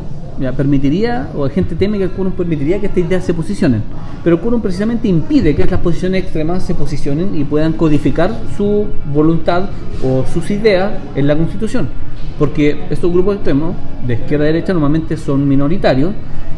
permitiría, 0.56 1.30
o 1.36 1.48
la 1.48 1.54
gente 1.54 1.76
teme 1.76 1.98
que 1.98 2.06
el 2.06 2.12
quórum 2.12 2.34
permitiría 2.34 2.80
que 2.80 2.88
estas 2.88 3.04
ideas 3.04 3.24
se 3.24 3.34
posicionen. 3.34 3.84
Pero 4.24 4.38
el 4.38 4.42
quórum 4.42 4.62
precisamente 4.62 5.08
impide 5.08 5.56
que 5.56 5.66
las 5.66 5.80
posiciones 5.80 6.24
extremas 6.24 6.64
se 6.64 6.76
posicionen 6.76 7.36
y 7.36 7.44
puedan 7.44 7.74
codificar 7.74 8.36
su 8.58 8.88
voluntad 9.14 9.70
o 10.04 10.26
sus 10.32 10.50
ideas 10.52 10.94
en 11.16 11.28
la 11.28 11.36
Constitución. 11.36 11.88
Porque 12.40 12.86
estos 12.90 13.12
grupos 13.12 13.36
extremos, 13.36 13.76
de 14.08 14.16
izquierda 14.16 14.46
a 14.46 14.48
derecha, 14.48 14.74
normalmente 14.74 15.18
son 15.18 15.48
minoritarios 15.48 16.14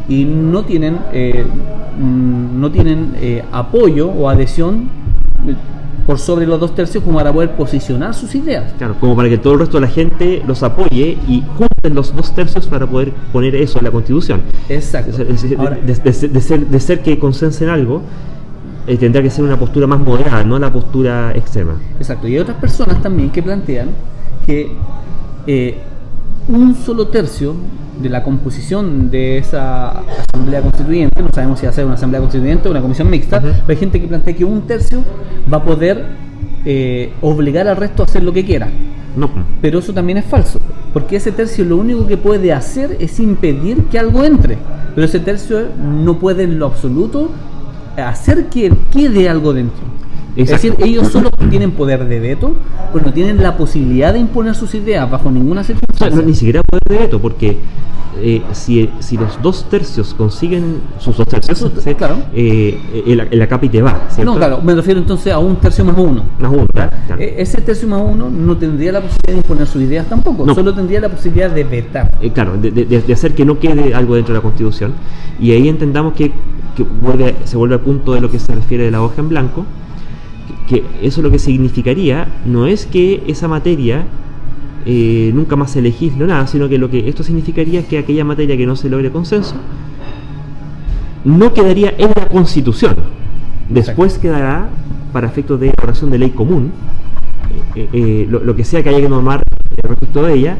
y 0.08 0.24
no 0.24 0.64
tienen, 0.64 0.98
eh, 1.12 1.44
mm, 1.98 2.60
no 2.60 2.70
tienen 2.70 3.14
eh, 3.20 3.44
apoyo 3.52 4.08
o 4.08 4.28
adhesión 4.28 4.88
eh, 5.46 5.54
por 6.06 6.18
sobre 6.18 6.46
los 6.46 6.60
dos 6.60 6.74
tercios 6.74 7.02
como 7.02 7.18
para 7.18 7.32
poder 7.32 7.50
posicionar 7.52 8.14
sus 8.14 8.34
ideas. 8.34 8.72
Claro, 8.78 8.94
como 9.00 9.16
para 9.16 9.28
que 9.28 9.38
todo 9.38 9.54
el 9.54 9.60
resto 9.60 9.78
de 9.78 9.86
la 9.86 9.92
gente 9.92 10.42
los 10.46 10.62
apoye 10.62 11.18
y 11.28 11.42
junten 11.76 11.94
los 11.94 12.14
dos 12.14 12.34
tercios 12.34 12.66
para 12.66 12.86
poder 12.86 13.12
poner 13.32 13.54
eso 13.54 13.78
en 13.78 13.84
la 13.84 13.90
constitución. 13.90 14.42
Exacto. 14.68 15.16
de, 15.16 16.12
ser, 16.12 16.66
de 16.66 16.80
ser 16.80 17.02
que 17.02 17.18
consensen 17.18 17.68
algo, 17.68 18.02
tendrá 18.98 19.22
que 19.22 19.30
ser 19.30 19.44
una 19.44 19.58
postura 19.58 19.86
más 19.86 20.00
moderada, 20.00 20.44
no 20.44 20.58
la 20.58 20.72
postura 20.72 21.32
extrema. 21.34 21.80
Exacto. 21.98 22.28
Y 22.28 22.34
hay 22.34 22.38
otras 22.40 22.58
personas 22.58 23.02
también 23.02 23.30
que 23.30 23.42
plantean 23.42 23.90
que 24.46 24.70
un 26.48 26.74
solo 26.76 27.08
tercio 27.08 27.54
de 28.00 28.08
la 28.08 28.22
composición 28.22 29.10
de 29.10 29.38
esa 29.38 30.02
asamblea 30.32 30.60
constituyente, 30.60 31.22
no 31.22 31.28
sabemos 31.34 31.58
si 31.58 31.66
va 31.66 31.70
a 31.70 31.72
ser 31.72 31.84
una 31.86 31.94
asamblea 31.94 32.20
constituyente 32.20 32.68
o 32.68 32.70
una 32.70 32.82
comisión 32.82 33.08
mixta, 33.10 33.40
pero 33.40 33.54
hay 33.68 33.76
gente 33.76 34.00
que 34.00 34.06
plantea 34.06 34.36
que 34.36 34.44
un 34.44 34.62
tercio 34.62 35.02
va 35.52 35.58
a 35.58 35.64
poder 35.64 36.04
eh, 36.66 37.12
obligar 37.22 37.68
al 37.68 37.76
resto 37.76 38.02
a 38.02 38.06
hacer 38.06 38.22
lo 38.22 38.32
que 38.32 38.44
quiera. 38.44 38.68
No. 39.16 39.30
Pero 39.62 39.78
eso 39.78 39.94
también 39.94 40.18
es 40.18 40.26
falso, 40.26 40.58
porque 40.92 41.16
ese 41.16 41.32
tercio 41.32 41.64
lo 41.64 41.76
único 41.76 42.06
que 42.06 42.18
puede 42.18 42.52
hacer 42.52 42.96
es 43.00 43.18
impedir 43.18 43.84
que 43.84 43.98
algo 43.98 44.24
entre, 44.24 44.58
pero 44.94 45.06
ese 45.06 45.20
tercio 45.20 45.68
no 45.80 46.18
puede 46.18 46.42
en 46.42 46.58
lo 46.58 46.66
absoluto 46.66 47.30
hacer 47.96 48.46
que 48.46 48.70
quede 48.92 49.28
algo 49.28 49.54
dentro. 49.54 49.84
Es 50.36 50.50
decir, 50.50 50.74
ellos 50.78 51.08
solo 51.08 51.30
tienen 51.50 51.72
poder 51.72 52.06
de 52.06 52.20
veto, 52.20 52.54
pero 52.92 53.06
no 53.06 53.12
tienen 53.12 53.42
la 53.42 53.56
posibilidad 53.56 54.12
de 54.12 54.18
imponer 54.18 54.54
sus 54.54 54.74
ideas 54.74 55.10
bajo 55.10 55.30
ninguna 55.30 55.64
circunstancia. 55.64 56.22
ni 56.22 56.34
siquiera 56.34 56.62
poder 56.62 56.82
de 56.88 56.98
veto, 56.98 57.18
porque 57.20 57.58
eh, 58.20 58.42
si, 58.52 58.88
si, 59.00 59.16
los 59.16 59.40
dos 59.42 59.68
tercios 59.68 60.14
consiguen 60.14 60.80
sus 60.98 61.16
dos 61.16 61.26
tercios, 61.26 61.70
claro. 61.96 62.16
eh, 62.34 63.04
el, 63.06 63.20
el 63.30 63.42
acápite 63.42 63.80
va. 63.82 64.06
¿cierto? 64.08 64.32
No, 64.32 64.38
claro, 64.38 64.60
me 64.62 64.74
refiero 64.74 65.00
entonces 65.00 65.32
a 65.32 65.38
un 65.38 65.56
tercio 65.56 65.84
más 65.84 65.96
uno. 65.98 66.24
Más 66.38 66.52
uno, 66.52 66.66
claro, 66.72 66.90
eh, 67.18 67.36
ese 67.38 67.60
tercio 67.60 67.88
más 67.88 68.02
uno 68.02 68.30
no 68.30 68.56
tendría 68.56 68.92
la 68.92 69.00
posibilidad 69.00 69.32
de 69.32 69.36
imponer 69.36 69.66
sus 69.66 69.82
ideas 69.82 70.06
tampoco, 70.06 70.54
solo 70.54 70.74
tendría 70.74 71.00
la 71.00 71.08
posibilidad 71.08 71.50
de 71.50 71.64
vetar. 71.64 72.10
Eh, 72.20 72.30
claro, 72.30 72.56
de, 72.56 72.70
de, 72.70 72.84
de, 72.84 73.12
hacer 73.12 73.34
que 73.34 73.44
no 73.44 73.58
quede 73.58 73.94
algo 73.94 74.14
dentro 74.14 74.34
de 74.34 74.38
la 74.38 74.42
Constitución. 74.42 74.94
Y 75.40 75.52
ahí 75.52 75.68
entendamos 75.68 76.14
que, 76.14 76.32
que 76.74 76.82
vuelve, 76.82 77.36
se 77.44 77.56
vuelve 77.56 77.74
al 77.74 77.80
punto 77.82 78.14
de 78.14 78.20
lo 78.20 78.30
que 78.30 78.38
se 78.38 78.54
refiere 78.54 78.84
de 78.84 78.90
la 78.90 79.02
hoja 79.02 79.20
en 79.20 79.28
blanco 79.28 79.64
que 80.66 80.84
eso 81.02 81.22
lo 81.22 81.30
que 81.30 81.38
significaría 81.38 82.28
no 82.44 82.66
es 82.66 82.86
que 82.86 83.22
esa 83.26 83.48
materia 83.48 84.04
eh, 84.84 85.32
nunca 85.34 85.56
más 85.56 85.72
se 85.72 85.82
legisle 85.82 86.26
nada, 86.26 86.46
sino 86.46 86.68
que 86.68 86.78
lo 86.78 86.90
que 86.90 87.08
esto 87.08 87.22
significaría 87.22 87.80
es 87.80 87.86
que 87.86 87.98
aquella 87.98 88.24
materia 88.24 88.56
que 88.56 88.66
no 88.66 88.76
se 88.76 88.88
logre 88.88 89.10
consenso 89.10 89.56
no 91.24 91.52
quedaría 91.52 91.92
en 91.98 92.10
la 92.14 92.28
Constitución. 92.28 92.94
Después 93.68 94.18
quedará, 94.18 94.68
para 95.12 95.26
efectos 95.26 95.58
de 95.58 95.70
elaboración 95.70 96.10
de 96.10 96.18
ley 96.18 96.30
común, 96.30 96.70
eh, 97.74 97.88
eh, 97.92 98.26
lo, 98.30 98.54
que 98.54 98.62
sea 98.62 98.82
que 98.84 98.90
haya 98.90 99.00
que 99.00 99.08
normar 99.08 99.42
respecto 99.82 100.22
de 100.22 100.34
ella, 100.34 100.56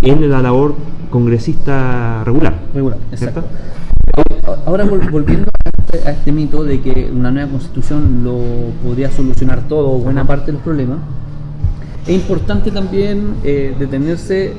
en 0.00 0.30
la 0.30 0.40
labor 0.40 0.74
congresista 1.10 2.22
regular. 2.24 2.54
Regular, 2.74 2.96
exacto. 3.12 3.44
Ahora 4.64 4.84
volviendo 4.84 5.48
este, 5.92 6.08
a 6.08 6.12
este, 6.12 6.32
mito 6.32 6.64
de 6.64 6.80
que 6.80 7.10
una 7.12 7.30
nueva 7.30 7.50
constitución 7.50 8.22
lo 8.24 8.38
podría 8.84 9.10
solucionar 9.10 9.66
todo 9.68 9.90
o 9.92 9.98
buena 9.98 10.26
parte 10.26 10.46
de 10.46 10.52
los 10.52 10.62
problemas, 10.62 10.98
es 12.06 12.14
importante 12.14 12.70
también 12.70 13.34
eh, 13.44 13.74
detenerse 13.78 14.52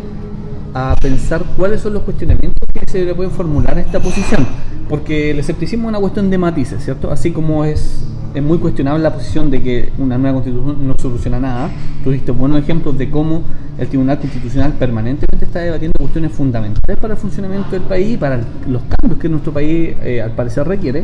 a 0.74 0.96
pensar 1.02 1.44
cuáles 1.58 1.82
son 1.82 1.94
los 1.94 2.04
cuestionamientos 2.04 2.62
que 2.74 2.90
se 2.90 3.06
le 3.06 3.14
pueden 3.14 3.32
formular 3.32 3.78
a 3.78 3.82
esta 3.82 4.00
posición, 4.00 4.46
porque 4.90 5.32
el 5.32 5.40
escepticismo 5.40 5.88
es 5.88 5.90
una 5.90 6.00
cuestión 6.00 6.30
de 6.30 6.38
matices, 6.38 6.84
¿cierto? 6.84 7.12
Así 7.12 7.32
como 7.32 7.66
es, 7.66 8.04
es 8.34 8.44
muy 8.44 8.58
cuestionable 8.58 9.04
la 9.04 9.14
posición 9.14 9.52
de 9.52 9.62
que 9.62 9.92
una 9.98 10.18
nueva 10.18 10.42
constitución 10.42 10.88
no 10.88 10.96
soluciona 11.00 11.40
nada, 11.40 11.70
tuviste 12.04 12.32
buenos 12.32 12.60
ejemplos 12.60 12.98
de 12.98 13.10
cómo 13.10 13.44
el 13.78 13.88
Tribunal 13.88 14.20
Constitucional 14.20 14.74
permanentemente 14.74 15.46
está 15.46 15.60
debatiendo 15.60 15.94
cuestiones 16.00 16.32
fundamentales 16.32 17.00
para 17.00 17.14
el 17.14 17.20
funcionamiento 17.20 17.72
del 17.72 17.82
país 17.82 18.14
y 18.14 18.18
para 18.18 18.42
los 18.68 18.82
cambios 18.84 19.20
que 19.20 19.30
nuestro 19.30 19.52
país 19.52 19.96
eh, 20.02 20.22
al 20.22 20.32
parecer 20.32 20.68
requiere. 20.68 21.04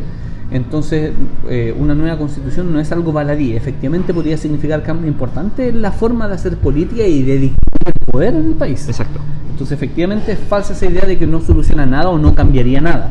Entonces, 0.49 1.11
eh, 1.49 1.75
una 1.77 1.93
nueva 1.93 2.17
constitución 2.17 2.71
no 2.71 2.79
es 2.79 2.89
algo 2.93 3.11
baladí, 3.11 3.53
efectivamente 3.53 4.13
podría 4.13 4.37
significar 4.37 4.81
cambio 4.81 5.09
importante 5.09 5.67
en 5.67 5.81
la 5.81 5.91
forma 5.91 6.27
de 6.29 6.35
hacer 6.35 6.55
política 6.57 7.03
y 7.03 7.23
de 7.23 7.33
distribuir 7.39 7.87
el 7.87 8.11
poder 8.11 8.35
en 8.35 8.47
el 8.47 8.53
país. 8.53 8.87
Exacto. 8.87 9.19
Entonces, 9.51 9.75
efectivamente 9.75 10.31
es 10.31 10.39
falsa 10.39 10.73
esa 10.73 10.85
idea 10.85 11.05
de 11.05 11.17
que 11.17 11.27
no 11.27 11.41
soluciona 11.41 11.85
nada 11.85 12.09
o 12.09 12.17
no 12.17 12.33
cambiaría 12.33 12.79
nada. 12.79 13.09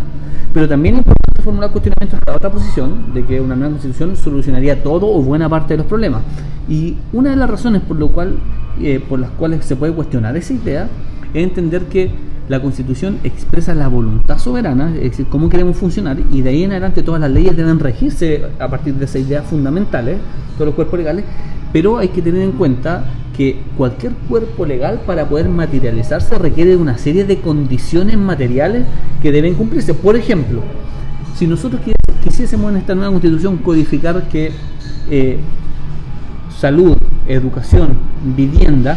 Pero 0.54 0.68
también 0.68 0.94
es 0.94 0.98
importante 1.00 1.25
formular 1.46 1.70
cuestionamientos 1.70 2.18
a 2.26 2.30
la 2.32 2.36
otra 2.36 2.50
posición 2.50 3.14
de 3.14 3.24
que 3.24 3.40
una 3.40 3.54
nueva 3.54 3.70
constitución 3.70 4.16
solucionaría 4.16 4.82
todo 4.82 5.06
o 5.06 5.22
buena 5.22 5.48
parte 5.48 5.74
de 5.74 5.78
los 5.78 5.86
problemas. 5.86 6.22
Y 6.68 6.96
una 7.12 7.30
de 7.30 7.36
las 7.36 7.48
razones 7.48 7.82
por, 7.82 7.96
lo 7.96 8.08
cual, 8.08 8.34
eh, 8.82 9.00
por 9.08 9.20
las 9.20 9.30
cuales 9.30 9.64
se 9.64 9.76
puede 9.76 9.92
cuestionar 9.92 10.36
esa 10.36 10.52
idea 10.52 10.88
es 11.32 11.44
entender 11.44 11.82
que 11.84 12.10
la 12.48 12.60
Constitución 12.60 13.18
expresa 13.22 13.74
la 13.74 13.86
voluntad 13.86 14.38
soberana, 14.38 14.92
es 14.96 15.10
decir, 15.10 15.26
cómo 15.26 15.48
queremos 15.48 15.76
funcionar, 15.76 16.16
y 16.32 16.42
de 16.42 16.50
ahí 16.50 16.64
en 16.64 16.72
adelante 16.72 17.02
todas 17.02 17.20
las 17.20 17.30
leyes 17.30 17.56
deben 17.56 17.78
regirse 17.78 18.42
a 18.58 18.68
partir 18.68 18.94
de 18.94 19.04
esas 19.04 19.22
ideas 19.22 19.46
fundamentales, 19.46 20.18
todos 20.54 20.66
los 20.66 20.74
cuerpos 20.74 20.98
legales, 20.98 21.24
pero 21.72 21.98
hay 21.98 22.08
que 22.08 22.22
tener 22.22 22.42
en 22.42 22.52
cuenta 22.52 23.04
que 23.36 23.60
cualquier 23.76 24.12
cuerpo 24.28 24.64
legal 24.64 25.00
para 25.06 25.28
poder 25.28 25.48
materializarse 25.48 26.38
requiere 26.38 26.70
de 26.70 26.76
una 26.76 26.98
serie 26.98 27.24
de 27.24 27.40
condiciones 27.40 28.16
materiales 28.16 28.84
que 29.22 29.32
deben 29.32 29.54
cumplirse. 29.54 29.92
Por 29.92 30.16
ejemplo, 30.16 30.62
si 31.36 31.46
nosotros 31.46 31.82
quisiésemos 32.24 32.70
en 32.70 32.78
esta 32.78 32.94
nueva 32.94 33.10
constitución 33.10 33.58
codificar 33.58 34.26
que 34.28 34.52
eh, 35.10 35.38
salud, 36.58 36.96
educación, 37.28 37.90
vivienda 38.34 38.96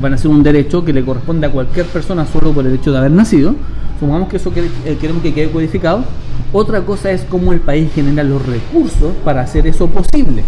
van 0.00 0.14
a 0.14 0.18
ser 0.18 0.30
un 0.30 0.42
derecho 0.42 0.84
que 0.84 0.92
le 0.92 1.04
corresponde 1.04 1.46
a 1.46 1.50
cualquier 1.50 1.86
persona 1.86 2.24
solo 2.26 2.52
por 2.52 2.64
el 2.64 2.74
hecho 2.74 2.92
de 2.92 2.98
haber 2.98 3.10
nacido. 3.10 3.54
Supongamos 3.98 4.28
que 4.28 4.36
eso 4.36 4.52
eh, 4.56 4.96
queremos 5.00 5.22
que 5.22 5.34
quede 5.34 5.50
codificado. 5.50 6.04
Otra 6.52 6.82
cosa 6.82 7.10
es 7.10 7.22
cómo 7.22 7.52
el 7.52 7.60
país 7.60 7.90
genera 7.92 8.22
los 8.22 8.44
recursos 8.46 9.12
para 9.24 9.42
hacer 9.42 9.66
eso 9.66 9.88
posible. 9.88 10.44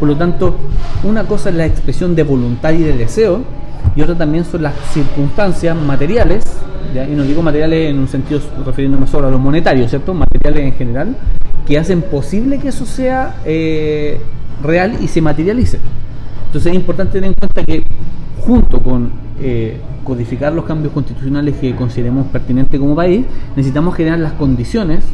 Por 0.00 0.08
lo 0.08 0.16
tanto, 0.16 0.56
una 1.04 1.24
cosa 1.24 1.50
es 1.50 1.56
la 1.56 1.66
expresión 1.66 2.14
de 2.14 2.22
voluntad 2.22 2.72
y 2.72 2.78
de 2.78 2.96
deseo, 2.96 3.42
y 3.96 4.02
otra 4.02 4.16
también 4.16 4.44
son 4.44 4.62
las 4.62 4.74
circunstancias 4.92 5.76
materiales, 5.76 6.44
y 6.94 7.14
no 7.14 7.22
digo 7.22 7.42
materiales 7.42 7.90
en 7.90 7.98
un 7.98 8.08
sentido 8.08 8.40
refiriéndome 8.64 9.06
solo 9.06 9.28
a 9.28 9.30
los 9.30 9.40
monetarios, 9.40 9.90
¿cierto? 9.90 10.14
Materiales 10.14 10.64
en 10.64 10.72
general, 10.72 11.16
que 11.66 11.78
hacen 11.78 12.02
posible 12.02 12.58
que 12.58 12.68
eso 12.68 12.86
sea 12.86 13.36
eh, 13.44 14.20
real 14.62 14.96
y 15.00 15.08
se 15.08 15.20
materialice. 15.20 15.78
Entonces 16.46 16.72
es 16.72 16.76
importante 16.76 17.12
tener 17.14 17.28
en 17.28 17.34
cuenta 17.34 17.62
que 17.64 17.82
junto 18.40 18.80
con 18.80 19.10
eh, 19.40 19.78
codificar 20.04 20.52
los 20.52 20.64
cambios 20.64 20.94
constitucionales 20.94 21.56
que 21.56 21.76
consideremos 21.76 22.26
pertinentes 22.28 22.80
como 22.80 22.96
país, 22.96 23.26
necesitamos 23.54 23.94
generar 23.94 24.18
las 24.18 24.32
condiciones 24.32 25.04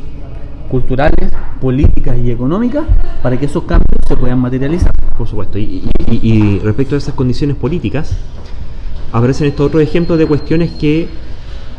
culturales, 0.70 1.30
políticas 1.60 2.16
y 2.18 2.30
económicas 2.30 2.84
para 3.22 3.36
que 3.36 3.46
esos 3.46 3.64
cambios 3.64 3.98
se 4.06 4.16
puedan 4.16 4.38
materializar. 4.38 4.92
Por 5.16 5.26
supuesto. 5.26 5.58
Y, 5.58 6.60
respecto 6.62 6.94
a 6.94 6.98
esas 6.98 7.14
condiciones 7.14 7.56
políticas, 7.56 8.16
aparecen 9.14 9.46
estos 9.46 9.68
otros 9.68 9.80
ejemplos 9.80 10.18
de 10.18 10.26
cuestiones 10.26 10.72
que 10.72 11.06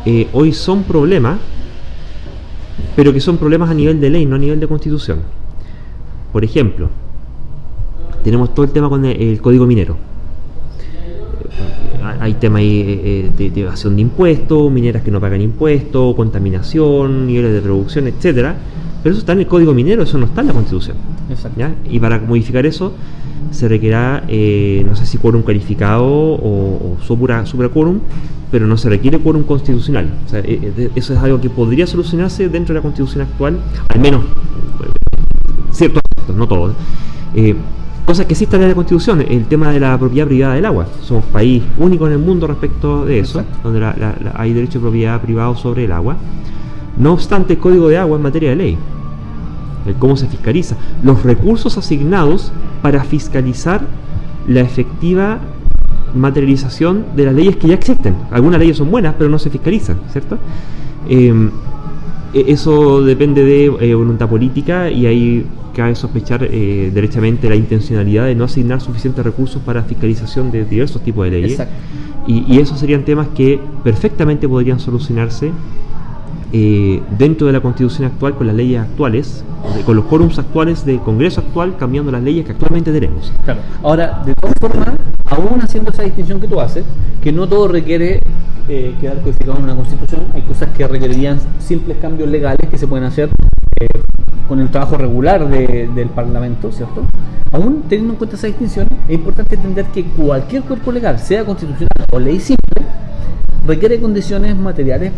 eh, 0.06 0.26
hoy 0.32 0.54
son 0.54 0.84
problemas, 0.84 1.38
pero 2.96 3.12
que 3.12 3.20
son 3.20 3.36
problemas 3.36 3.68
a 3.68 3.74
nivel 3.74 4.00
de 4.00 4.08
ley, 4.08 4.24
no 4.24 4.36
a 4.36 4.38
nivel 4.38 4.58
de 4.58 4.66
constitución. 4.66 5.18
Por 6.32 6.44
ejemplo, 6.44 6.88
tenemos 8.24 8.54
todo 8.54 8.64
el 8.64 8.72
tema 8.72 8.88
con 8.88 9.04
el, 9.04 9.38
código 9.42 9.66
minero. 9.66 9.98
Eh, 11.44 12.16
hay 12.20 12.32
temas 12.34 12.62
eh, 12.64 13.30
de, 13.36 13.50
de, 13.50 13.60
evasión 13.60 13.96
de 13.96 14.02
impuestos, 14.02 14.72
mineras 14.72 15.02
que 15.02 15.10
no 15.10 15.20
pagan 15.20 15.42
impuestos, 15.42 16.16
contaminación, 16.16 17.26
niveles 17.26 17.52
de 17.52 17.60
producción, 17.60 18.06
etcétera. 18.06 18.56
Pero 19.02 19.12
eso 19.12 19.20
está 19.20 19.32
en 19.32 19.40
el 19.40 19.46
código 19.46 19.74
minero, 19.74 20.04
eso 20.04 20.16
no 20.16 20.24
está 20.24 20.40
en 20.40 20.46
la 20.46 20.52
constitución. 20.54 20.96
Y 21.90 22.00
para 22.00 22.18
modificar 22.18 22.64
eso 22.64 22.94
se 23.50 23.68
requiera, 23.68 24.24
eh, 24.28 24.84
no 24.86 24.96
sé 24.96 25.06
si 25.06 25.18
quórum 25.18 25.42
calificado 25.42 26.04
o, 26.04 26.96
o 26.96 26.96
supra, 27.02 27.44
quórum, 27.72 28.00
pero 28.50 28.66
no 28.66 28.76
se 28.76 28.88
requiere 28.88 29.18
quórum 29.18 29.42
constitucional. 29.42 30.12
eso 30.94 31.14
es 31.14 31.18
algo 31.18 31.40
que 31.40 31.50
podría 31.50 31.86
solucionarse 31.86 32.48
dentro 32.48 32.74
de 32.74 32.78
la 32.78 32.82
constitución 32.82 33.22
actual, 33.22 33.58
al 33.88 34.00
menos 34.00 34.24
ciertos 35.70 36.00
aspectos, 36.04 36.36
no 36.36 36.46
todos. 36.46 36.74
Cosas 38.06 38.26
que 38.26 38.34
están 38.34 38.62
en 38.62 38.68
la 38.68 38.74
Constitución, 38.76 39.20
el 39.28 39.46
tema 39.46 39.72
de 39.72 39.80
la 39.80 39.98
propiedad 39.98 40.28
privada 40.28 40.54
del 40.54 40.64
agua. 40.64 40.86
Somos 41.02 41.24
país 41.24 41.60
único 41.76 42.06
en 42.06 42.12
el 42.12 42.20
mundo 42.20 42.46
respecto 42.46 43.04
de 43.04 43.18
eso, 43.18 43.42
donde 43.64 43.84
hay 44.34 44.52
derecho 44.52 44.78
de 44.78 44.82
propiedad 44.84 45.20
privado 45.20 45.56
sobre 45.56 45.86
el 45.86 45.92
agua. 45.92 46.16
No 46.96 47.14
obstante, 47.14 47.54
el 47.54 47.58
Código 47.58 47.88
de 47.88 47.98
Agua 47.98 48.16
es 48.16 48.22
materia 48.22 48.50
de 48.50 48.56
ley. 48.56 48.78
El 49.86 49.94
cómo 49.94 50.16
se 50.16 50.26
fiscaliza. 50.26 50.76
Los 51.02 51.22
recursos 51.22 51.78
asignados 51.78 52.52
para 52.82 53.04
fiscalizar 53.04 53.82
la 54.46 54.60
efectiva 54.60 55.40
materialización 56.14 57.06
de 57.14 57.24
las 57.26 57.34
leyes 57.34 57.56
que 57.56 57.68
ya 57.68 57.74
existen. 57.74 58.14
Algunas 58.30 58.60
leyes 58.60 58.76
son 58.76 58.90
buenas, 58.90 59.14
pero 59.18 59.30
no 59.30 59.38
se 59.38 59.50
fiscalizan, 59.50 59.98
¿cierto? 60.10 60.38
Em, 61.08 61.50
e, 62.32 62.44
eso 62.48 63.02
depende 63.02 63.44
de 63.44 63.64
eh, 63.66 63.94
voluntad 63.94 64.28
política 64.28 64.90
y 64.90 65.06
ahí 65.06 65.46
cabe 65.74 65.94
sospechar 65.94 66.42
eh, 66.42 66.90
derechamente 66.92 67.48
la 67.48 67.54
intencionalidad 67.54 68.26
de 68.26 68.34
no 68.34 68.44
asignar 68.44 68.80
suficientes 68.80 69.22
recursos 69.22 69.60
para 69.62 69.82
fiscalización 69.82 70.50
de 70.50 70.64
diversos 70.64 71.02
tipos 71.02 71.24
de 71.26 71.30
leyes. 71.30 71.62
Y, 72.26 72.44
y, 72.48 72.58
esos 72.58 72.80
serían 72.80 73.04
temas 73.04 73.28
que 73.28 73.60
perfectamente 73.84 74.48
podrían 74.48 74.80
solucionarse 74.80 75.52
eh, 76.52 77.02
dentro 77.18 77.46
de 77.46 77.52
la 77.52 77.60
constitución 77.60 78.06
actual 78.06 78.34
con 78.34 78.46
las 78.46 78.56
leyes 78.56 78.80
actuales, 78.80 79.44
con 79.84 79.96
los 79.96 80.04
quórums 80.04 80.38
actuales 80.38 80.84
del 80.84 81.00
Congreso 81.00 81.40
actual, 81.40 81.76
cambiando 81.76 82.12
las 82.12 82.22
leyes 82.22 82.44
que 82.44 82.52
actualmente 82.52 82.92
tenemos. 82.92 83.32
Claro. 83.44 83.60
Ahora, 83.82 84.22
de 84.24 84.34
todas 84.34 84.54
formas, 84.60 84.90
aún 85.24 85.60
haciendo 85.60 85.90
esa 85.90 86.02
distinción 86.02 86.40
que 86.40 86.46
tú 86.46 86.60
haces, 86.60 86.84
que 87.22 87.32
no 87.32 87.48
todo 87.48 87.68
requiere 87.68 88.20
eh, 88.68 88.94
quedar 89.00 89.20
codificado 89.22 89.58
en 89.58 89.64
una 89.64 89.76
constitución, 89.76 90.22
hay 90.34 90.42
cosas 90.42 90.70
que 90.76 90.86
requerirían 90.86 91.38
simples 91.58 91.98
cambios 91.98 92.28
legales 92.28 92.68
que 92.70 92.78
se 92.78 92.86
pueden 92.86 93.04
hacer 93.04 93.28
eh, 93.80 93.88
con 94.48 94.60
el 94.60 94.70
trabajo 94.70 94.96
regular 94.96 95.48
del 95.48 96.08
Parlamento, 96.08 96.70
¿cierto? 96.70 97.02
Aún 97.52 97.82
teniendo 97.88 98.12
en 98.14 98.18
cuenta 98.18 98.36
esa 98.36 98.46
distinción, 98.46 98.86
es 99.08 99.14
importante 99.14 99.56
entender 99.56 99.86
que 99.86 100.04
cualquier 100.04 100.62
cuerpo 100.62 100.92
legal, 100.92 101.18
sea 101.18 101.44
constitucional 101.44 102.06
o 102.12 102.18
ley 102.18 102.38
simple, 102.38 102.86
requiere 103.66 104.00
condiciones 104.00 104.56
materiales 104.56 105.12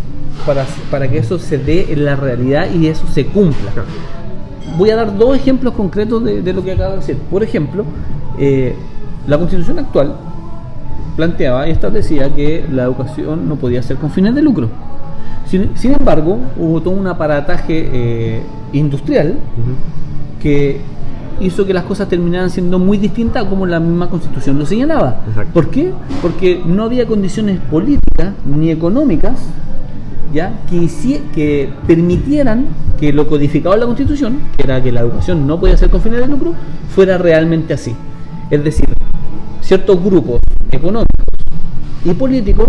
para, 0.46 0.64
para 0.90 1.08
que 1.08 1.18
eso 1.18 1.38
se 1.38 1.58
dé 1.58 1.92
en 1.92 2.04
la 2.04 2.16
realidad 2.16 2.68
y 2.72 2.86
eso 2.86 3.06
se 3.12 3.26
cumpla. 3.26 3.72
Voy 4.76 4.90
a 4.90 4.96
dar 4.96 5.16
dos 5.16 5.36
ejemplos 5.36 5.74
concretos 5.74 6.22
de, 6.24 6.52
lo 6.52 6.62
que 6.62 6.72
acabo 6.72 6.92
de 6.92 6.96
decir. 6.98 7.16
Por 7.30 7.42
ejemplo, 7.42 7.84
eh, 8.38 8.74
la 9.26 9.38
constitución 9.38 9.78
actual 9.78 10.14
planteaba 11.16 11.68
y 11.68 11.72
establecía 11.72 12.32
que 12.32 12.64
la 12.70 12.84
educación 12.84 13.48
no 13.48 13.56
podía 13.56 13.82
ser 13.82 13.96
con 13.96 14.10
fines 14.10 14.34
de 14.34 14.42
lucro. 14.42 14.68
Sin, 15.46 15.92
embargo, 15.92 16.38
hubo 16.58 16.80
todo 16.82 16.94
un 16.94 17.06
aparataje 17.06 17.88
eh, 17.92 18.42
industrial 18.72 19.38
que 20.40 20.80
hizo 21.40 21.66
que 21.66 21.74
las 21.74 21.84
cosas 21.84 22.08
terminaran 22.08 22.50
siendo 22.50 22.78
muy 22.78 22.98
distintas 22.98 23.44
como 23.44 23.66
la 23.66 23.80
misma 23.80 24.08
constitución 24.08 24.58
lo 24.58 24.66
señalaba. 24.66 25.20
¿Por 25.52 25.70
qué? 25.70 25.92
Porque 26.22 26.62
no 26.64 26.84
había 26.84 27.06
condiciones 27.06 27.58
políticas 27.60 28.32
ni 28.44 28.70
económicas 28.70 29.38
ya 30.32 30.52
que, 30.68 30.88
que 31.34 31.70
permitieran 31.86 32.66
que 32.98 33.12
lo 33.12 33.26
codificado 33.28 33.74
en 33.74 33.80
la 33.80 33.86
constitución, 33.86 34.40
que 34.56 34.64
era 34.64 34.82
que 34.82 34.92
la 34.92 35.00
educación 35.00 35.46
no 35.46 35.58
podía 35.58 35.76
ser 35.76 35.88
con 35.90 36.02
fines 36.02 36.20
de 36.20 36.26
lucro, 36.26 36.54
fuera 36.94 37.16
realmente 37.18 37.74
así. 37.74 37.94
Es 38.50 38.62
decir, 38.62 38.86
ciertos 39.60 40.02
grupos 40.02 40.40
económicos 40.70 41.06
y 42.04 42.10
políticos 42.14 42.68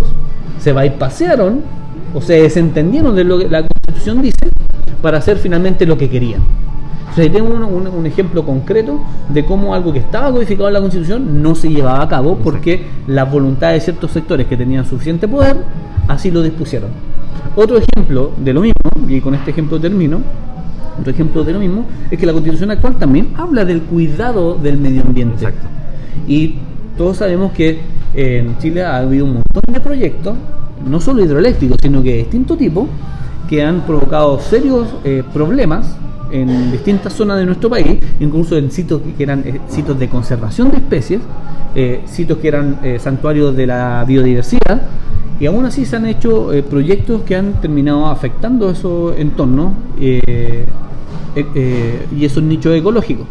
se 0.59 0.73
bypasearon 0.73 1.61
o 2.13 2.21
se 2.21 2.41
desentendieron 2.41 3.15
de 3.15 3.23
lo 3.23 3.39
que 3.39 3.49
la 3.49 3.61
constitución 3.61 4.21
dice 4.21 4.49
para 5.01 5.17
hacer 5.17 5.37
finalmente 5.37 5.85
lo 5.85 5.97
que 5.97 6.09
querían. 6.09 6.41
Entonces 6.99 7.25
ahí 7.25 7.29
tengo 7.29 7.49
un, 7.49 7.87
un, 7.87 8.05
ejemplo 8.05 8.45
concreto 8.45 8.99
de 9.29 9.43
cómo 9.43 9.73
algo 9.73 9.91
que 9.91 9.99
estaba 9.99 10.31
codificado 10.31 10.67
en 10.67 10.73
la 10.75 10.79
Constitución 10.79 11.41
no 11.41 11.55
se 11.55 11.69
llevaba 11.69 12.03
a 12.03 12.07
cabo 12.07 12.37
porque 12.37 12.85
la 13.07 13.25
voluntad 13.25 13.71
de 13.71 13.79
ciertos 13.79 14.11
sectores 14.11 14.45
que 14.45 14.55
tenían 14.55 14.85
suficiente 14.85 15.27
poder 15.27 15.57
así 16.07 16.29
lo 16.29 16.41
dispusieron. 16.41 16.89
Otro 17.55 17.77
ejemplo 17.77 18.31
de 18.37 18.53
lo 18.53 18.61
mismo, 18.61 18.75
y 19.07 19.21
con 19.21 19.33
este 19.33 19.51
ejemplo 19.51 19.79
termino, 19.79 20.21
otro 20.99 21.11
ejemplo 21.11 21.43
de 21.43 21.53
lo 21.53 21.59
mismo, 21.59 21.85
es 22.11 22.19
que 22.19 22.25
la 22.25 22.33
Constitución 22.33 22.71
actual 22.71 22.97
también 22.97 23.29
habla 23.37 23.65
del 23.65 23.81
cuidado 23.81 24.55
del 24.55 24.77
medio 24.77 25.01
ambiente. 25.01 25.35
Exacto. 25.35 25.67
Y 26.27 26.55
todos 26.97 27.17
sabemos 27.17 27.53
que 27.53 27.79
en 28.13 28.57
Chile 28.59 28.83
ha 28.83 28.97
habido 28.97 29.25
un 29.25 29.33
montón 29.33 29.73
de 29.73 29.79
proyectos, 29.79 30.35
no 30.85 30.99
solo 30.99 31.23
hidroeléctricos, 31.23 31.77
sino 31.81 32.03
que 32.03 32.11
de 32.11 32.17
distinto 32.17 32.55
tipo, 32.55 32.87
que 33.49 33.63
han 33.63 33.81
provocado 33.81 34.39
serios 34.39 34.87
eh, 35.03 35.23
problemas 35.33 35.97
en 36.31 36.71
distintas 36.71 37.13
zonas 37.13 37.37
de 37.37 37.45
nuestro 37.45 37.69
país, 37.69 37.99
incluso 38.19 38.57
en 38.57 38.71
sitios 38.71 39.01
que 39.17 39.23
eran 39.23 39.39
eh, 39.45 39.59
sitios 39.67 39.97
de 39.99 40.09
conservación 40.09 40.71
de 40.71 40.77
especies, 40.77 41.21
eh, 41.75 42.01
sitios 42.05 42.39
que 42.39 42.47
eran 42.47 42.79
santuarios 42.99 43.55
de 43.55 43.67
la 43.67 44.03
biodiversidad, 44.07 44.81
y 45.39 45.45
aún 45.45 45.65
así 45.65 45.85
se 45.85 45.95
han 45.95 46.05
hecho 46.05 46.51
proyectos 46.69 47.21
que 47.21 47.35
han 47.35 47.53
terminado 47.61 48.07
afectando 48.07 48.69
esos 48.69 49.17
entornos 49.17 49.73
y 49.97 50.19
esos 52.21 52.43
nichos 52.43 52.75
ecológicos. 52.75 53.25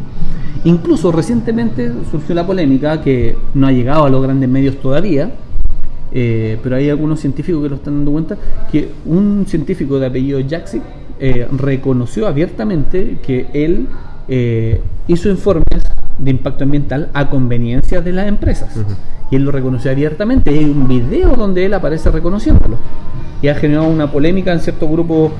Incluso 0.64 1.12
recientemente 1.12 1.92
surgió 2.11 2.34
la 2.34 2.46
polémica 2.46 3.00
que 3.00 3.37
no 3.54 3.66
ha 3.66 3.72
llegado 3.72 4.06
a 4.06 4.11
los 4.11 4.22
grandes 4.22 4.48
medios 4.48 4.76
todavía, 4.76 5.32
eh, 6.11 6.58
pero 6.62 6.76
hay 6.76 6.88
algunos 6.90 7.20
científicos 7.20 7.62
que 7.62 7.68
lo 7.68 7.76
están 7.76 7.96
dando 7.96 8.12
cuenta, 8.12 8.37
que 8.72 8.90
un 9.04 9.44
científico 9.46 9.98
de 9.98 10.06
apellido 10.06 10.40
Jackson 10.40 10.82
eh, 11.20 11.48
reconoció 11.50 12.26
abiertamente 12.26 13.18
que 13.22 13.46
él 13.52 13.88
eh, 14.28 14.81
hizo 15.07 15.28
informes 15.28 15.64
de 16.18 16.31
impacto 16.31 16.64
ambiental 16.64 17.11
a 17.14 17.31
conveniencia 17.31 18.00
de 18.00 18.12
las 18.12 18.26
empresas. 18.26 18.74
Y 19.31 19.37
él 19.37 19.44
lo 19.44 19.52
reconoció 19.52 19.90
abiertamente. 19.90 20.50
hay 20.50 20.64
un 20.64 20.88
video 20.88 21.35
donde 21.37 21.66
él 21.66 21.74
aparece 21.74 22.11
reconociéndolo. 22.11 22.76
Y 23.40 23.48
ha 23.48 23.54
generado 23.54 23.88
una 23.88 24.11
polémica 24.11 24.52
en 24.52 24.61
ciertos 24.61 24.90
grupos 24.90 25.33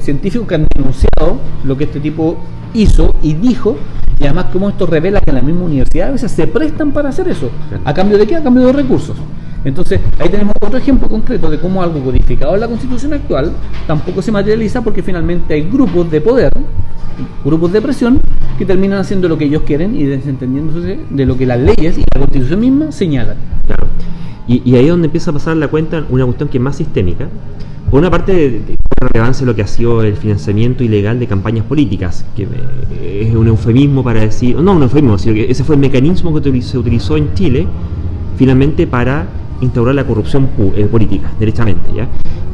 científicos 0.00 0.48
que 0.48 0.54
han 0.54 0.66
denunciado 0.74 1.38
lo 1.62 1.76
que 1.76 1.84
este 1.84 2.00
tipo 2.00 2.38
hizo 2.74 3.12
y 3.22 3.34
dijo 3.34 3.76
y 4.20 4.24
además 4.24 4.46
como 4.52 4.68
esto 4.68 4.86
revela 4.86 5.20
que 5.20 5.30
en 5.30 5.36
la 5.36 5.42
misma 5.42 5.64
universidad 5.64 6.08
a 6.08 6.12
veces 6.12 6.32
se 6.32 6.46
prestan 6.46 6.90
para 6.92 7.10
hacer 7.10 7.28
eso. 7.28 7.50
¿A 7.84 7.94
cambio 7.94 8.18
de 8.18 8.26
qué? 8.26 8.36
A 8.36 8.42
cambio 8.42 8.66
de 8.66 8.72
recursos. 8.72 9.16
Entonces, 9.64 10.00
ahí 10.18 10.28
tenemos 10.28 10.54
otro 10.60 10.78
ejemplo 10.78 11.08
concreto 11.08 11.50
de 11.50 11.58
cómo 11.58 11.82
algo 11.82 12.00
codificado 12.00 12.54
en 12.54 12.60
la 12.60 12.68
constitución 12.68 13.12
actual 13.12 13.52
tampoco 13.86 14.22
se 14.22 14.30
materializa 14.30 14.82
porque 14.82 15.02
finalmente 15.02 15.54
hay 15.54 15.62
grupos 15.68 16.10
de 16.10 16.20
poder, 16.20 16.52
grupos 17.44 17.72
de 17.72 17.82
presión, 17.82 18.20
que 18.56 18.64
terminan 18.64 18.98
haciendo 18.98 19.28
lo 19.28 19.36
que 19.36 19.44
ellos 19.44 19.62
quieren 19.62 19.96
y 19.96 20.04
desentendiéndose 20.04 21.00
de 21.10 21.26
lo 21.26 21.36
que 21.36 21.46
las 21.46 21.58
leyes 21.58 21.98
y 21.98 22.04
la 22.12 22.20
constitución 22.20 22.60
misma 22.60 22.92
señalan. 22.92 23.36
Claro. 23.66 23.86
Y, 24.46 24.74
ahí 24.76 24.84
es 24.84 24.90
donde 24.90 25.06
empieza 25.06 25.30
a 25.30 25.34
pasar 25.34 25.56
la 25.58 25.68
cuenta 25.68 26.04
una 26.08 26.24
cuestión 26.24 26.48
que 26.48 26.56
es 26.56 26.62
más 26.62 26.76
sistémica. 26.76 27.28
Por 27.90 28.00
una 28.00 28.10
parte, 28.10 28.32
de, 28.32 28.76
relevancia 29.00 29.46
lo 29.46 29.54
que 29.54 29.62
ha 29.62 29.66
sido 29.66 30.02
el 30.02 30.16
financiamiento 30.16 30.82
ilegal 30.82 31.18
de 31.20 31.26
campañas 31.26 31.64
políticas, 31.66 32.24
que 32.34 32.48
es 33.20 33.34
un 33.34 33.46
eufemismo 33.46 34.02
para 34.02 34.20
decir, 34.20 34.56
no 34.56 34.72
un 34.72 34.82
eufemismo, 34.82 35.18
sino 35.18 35.34
que 35.34 35.50
ese 35.50 35.64
fue 35.64 35.74
el 35.74 35.80
mecanismo 35.80 36.34
que 36.34 36.62
se 36.62 36.78
utilizó 36.78 37.16
en 37.16 37.34
Chile 37.34 37.66
finalmente 38.36 38.86
para 38.86 39.26
instaurar 39.60 39.94
la 39.94 40.06
corrupción 40.06 40.48
eh, 40.76 40.86
política, 40.86 41.30
derechamente. 41.38 41.92
¿ya? 41.94 42.08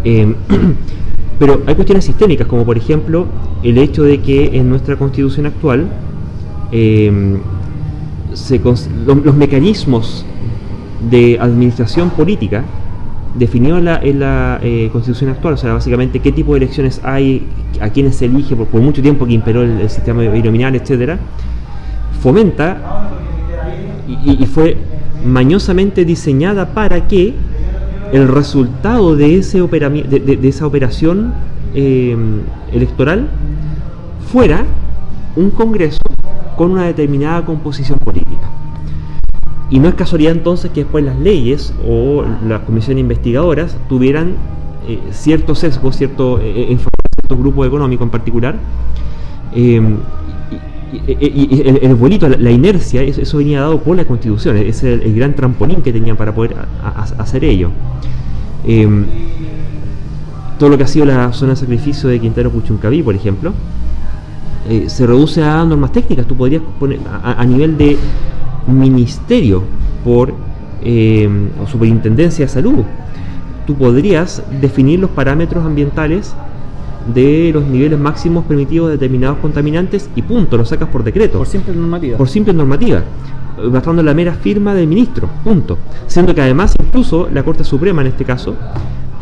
Em, 0.04 0.34
pero 1.38 1.62
hay 1.66 1.74
cuestiones 1.74 2.04
sistémicas, 2.04 2.46
como 2.46 2.64
por 2.64 2.76
ejemplo 2.76 3.26
el 3.62 3.78
hecho 3.78 4.04
de 4.04 4.20
que 4.20 4.56
en 4.56 4.68
nuestra 4.68 4.96
constitución 4.96 5.46
actual 5.46 5.88
em, 6.72 7.38
los 9.06 9.34
mecanismos 9.34 10.24
de 11.10 11.38
administración 11.40 12.10
política 12.10 12.64
definido 13.34 13.78
en 13.78 13.84
la, 13.84 13.96
en 13.98 14.20
la 14.20 14.60
eh, 14.62 14.88
constitución 14.92 15.30
actual, 15.30 15.54
o 15.54 15.56
sea, 15.56 15.74
básicamente 15.74 16.20
qué 16.20 16.32
tipo 16.32 16.52
de 16.52 16.58
elecciones 16.58 17.00
hay, 17.02 17.46
a 17.80 17.88
quiénes 17.90 18.16
se 18.16 18.26
elige 18.26 18.54
por, 18.54 18.80
mucho 18.80 19.02
tiempo 19.02 19.26
que 19.26 19.32
imperó 19.32 19.62
el, 19.62 19.90
sistema 19.90 20.22
binominal, 20.22 20.74
etcétera, 20.76 21.18
fomenta 22.20 23.10
y, 24.24 24.46
fue 24.46 24.76
mañosamente 25.24 26.04
diseñada 26.04 26.74
para 26.74 27.08
que 27.08 27.34
el 28.12 28.28
resultado 28.28 29.16
de, 29.16 29.38
ese 29.38 29.60
de, 29.60 30.48
esa 30.48 30.66
operación 30.66 31.34
eh, 31.74 32.16
electoral 32.72 33.28
fuera 34.30 34.64
un 35.36 35.50
Congreso 35.50 35.98
con 36.56 36.70
una 36.70 36.84
determinada 36.84 37.44
composición 37.44 37.98
política. 37.98 38.48
Y 39.70 39.80
no 39.80 39.88
es 39.88 39.94
casualidad 39.94 40.32
entonces 40.32 40.70
que 40.70 40.82
después 40.84 41.04
las 41.04 41.18
leyes 41.18 41.74
o 41.88 42.24
las 42.46 42.60
comisiones 42.60 43.00
investigadoras 43.00 43.76
tuvieran 43.88 44.34
eh, 44.86 45.00
ciertos 45.10 45.60
sesgos, 45.60 45.96
cierto, 45.96 46.38
eh, 46.40 46.72
eh 46.72 46.78
cierto 47.28 48.04
en 48.04 48.10
particular. 48.10 48.56
Em, 51.06 51.18
y, 51.20 51.62
el, 51.82 51.94
bonito, 51.94 52.28
la, 52.28 52.50
inercia, 52.50 53.02
eso, 53.02 53.38
venía 53.38 53.60
dado 53.60 53.80
por 53.80 53.96
la 53.96 54.04
constitución, 54.04 54.56
es 54.56 54.82
el, 54.82 55.14
gran 55.14 55.34
trampolín 55.34 55.82
que 55.82 55.92
tenían 55.92 56.16
para 56.16 56.34
poder 56.34 56.56
hacer 57.18 57.44
ello. 57.44 57.70
Em, 58.66 59.04
todo 60.58 60.70
lo 60.70 60.78
que 60.78 60.84
ha 60.84 60.88
sido 60.88 61.04
la 61.04 61.32
zona 61.32 61.50
de 61.50 61.56
sacrificio 61.56 62.08
de 62.08 62.20
Quintero 62.20 62.50
Puchuncaví, 62.50 63.02
por 63.02 63.14
ejemplo, 63.14 63.52
eh, 64.68 64.84
se 64.88 65.06
reduce 65.06 65.42
a 65.42 65.64
normas 65.64 65.92
técnicas. 65.92 66.26
Tú 66.26 66.36
podrías 66.36 66.62
poner 66.78 67.00
a 67.22 67.44
nivel 67.44 67.76
de 67.76 67.98
ministerio 68.66 69.62
por 70.04 70.32
eh, 70.82 71.28
o 71.62 71.66
superintendencia 71.66 72.44
de 72.44 72.48
salud. 72.50 72.84
Tú 73.66 73.74
podrías 73.74 74.42
definir 74.60 75.00
los 75.00 75.10
parámetros 75.10 75.64
ambientales 75.64 76.34
de 77.12 77.50
los 77.52 77.64
niveles 77.64 77.98
máximos 77.98 78.44
permitidos 78.44 78.88
de 78.88 78.92
determinados 78.92 79.38
contaminantes 79.38 80.08
y 80.16 80.22
punto, 80.22 80.56
lo 80.56 80.64
sacas 80.64 80.88
por 80.88 81.04
decreto. 81.04 81.38
Por 81.38 81.46
simple 81.46 81.74
normativa. 81.74 82.16
Por 82.16 82.28
simple 82.28 82.52
normativa, 82.52 83.02
bastando 83.70 84.02
la 84.02 84.14
mera 84.14 84.32
firma 84.32 84.74
del 84.74 84.86
ministro, 84.86 85.28
punto. 85.42 85.78
Siendo 86.06 86.34
que 86.34 86.40
además 86.40 86.74
incluso 86.82 87.28
la 87.32 87.42
Corte 87.42 87.64
Suprema 87.64 88.02
en 88.02 88.08
este 88.08 88.24
caso 88.24 88.54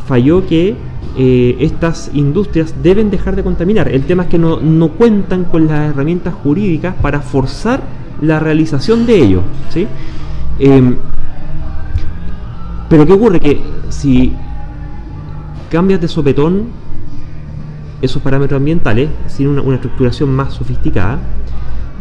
falló 0.06 0.46
que 0.46 0.76
eh, 1.16 1.56
estas 1.60 2.10
industrias 2.14 2.74
deben 2.82 3.10
dejar 3.10 3.36
de 3.36 3.42
contaminar. 3.42 3.88
El 3.88 4.04
tema 4.04 4.24
es 4.24 4.28
que 4.28 4.38
no, 4.38 4.60
no 4.60 4.88
cuentan 4.88 5.44
con 5.44 5.66
las 5.66 5.90
herramientas 5.90 6.34
jurídicas 6.34 6.94
para 7.00 7.20
forzar 7.20 7.82
la 8.20 8.38
realización 8.38 9.04
de 9.06 9.16
ello. 9.16 9.42
¿sí? 9.68 9.86
Em, 10.58 10.96
pero 12.88 13.06
¿qué 13.06 13.12
ocurre? 13.12 13.40
Que 13.40 13.60
si 13.88 14.32
cambias 15.70 16.00
de 16.00 16.08
sopetón 16.08 16.81
esos 18.02 18.20
parámetros 18.20 18.58
ambientales 18.58 19.08
sin 19.28 19.46
una, 19.48 19.74
estructuración 19.74 20.34
más 20.34 20.52
sofisticada, 20.52 21.18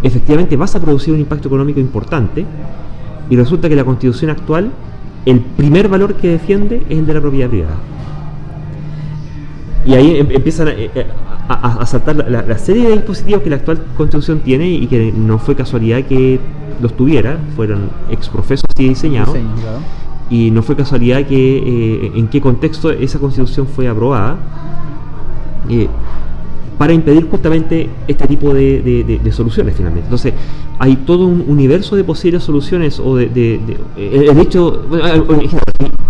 efectivamente 0.04 0.58
vas 0.58 0.76
a 0.76 0.82
producir 0.82 1.14
un 1.14 1.20
impacto 1.20 1.48
económico 1.48 1.80
importante 1.80 2.46
y 3.30 3.36
resulta 3.36 3.70
que 3.70 3.76
la 3.76 3.86
constitución 3.86 4.32
actual, 4.32 4.72
el 5.26 5.40
primer 5.40 5.88
valor 5.88 6.16
que 6.16 6.30
defiende 6.30 6.84
es 6.90 6.98
el 6.98 7.06
de 7.06 7.14
la 7.14 7.22
propiedad 7.22 7.50
privada. 7.50 7.76
Y 9.86 9.94
ahí 9.94 10.18
em, 10.18 10.32
empiezan 10.32 10.68
a, 10.68 10.72
eh, 10.72 10.92
eh, 10.94 11.06
a, 11.48 11.86
saltar 11.86 12.16
la, 12.16 12.58
serie 12.58 12.88
de 12.90 12.94
dispositivos 12.94 13.44
que 13.44 13.50
la 13.50 13.58
actual 13.58 13.84
constitución 13.96 14.40
tiene 14.40 14.70
y 14.70 14.88
que 14.88 15.12
no 15.12 15.38
fue 15.38 15.56
casualidad 15.56 16.04
que 16.04 16.40
los 16.82 16.96
tuviera, 16.98 17.38
fueron 17.56 17.90
exprofesos 18.10 18.66
y 18.78 18.90
diseñados. 18.90 19.38
Y 20.30 20.50
no 20.50 20.64
fue 20.64 20.76
casualidad 20.76 21.26
que 21.26 21.58
eh, 21.58 22.12
en 22.16 22.28
qué 22.28 22.42
contexto 22.42 22.90
esa 22.90 23.20
constitución 23.20 23.68
fue 23.68 23.88
aprobada 23.88 24.38
eh, 25.72 25.88
para 26.78 26.94
impedir 26.94 27.30
justamente 27.30 27.90
este 28.08 28.28
tipo 28.28 28.54
de, 28.54 29.22
soluciones 29.32 29.76
finalmente. 29.76 30.08
Entonces, 30.08 30.34
hay 30.80 30.96
todo 30.98 31.28
un 31.28 31.46
universo 31.48 31.96
de 31.96 32.04
posibles 32.04 32.44
soluciones 32.44 33.00
o 33.00 33.16
de, 33.16 33.28
de, 33.30 33.60
eh, 33.98 34.34
hecho, 34.42 34.84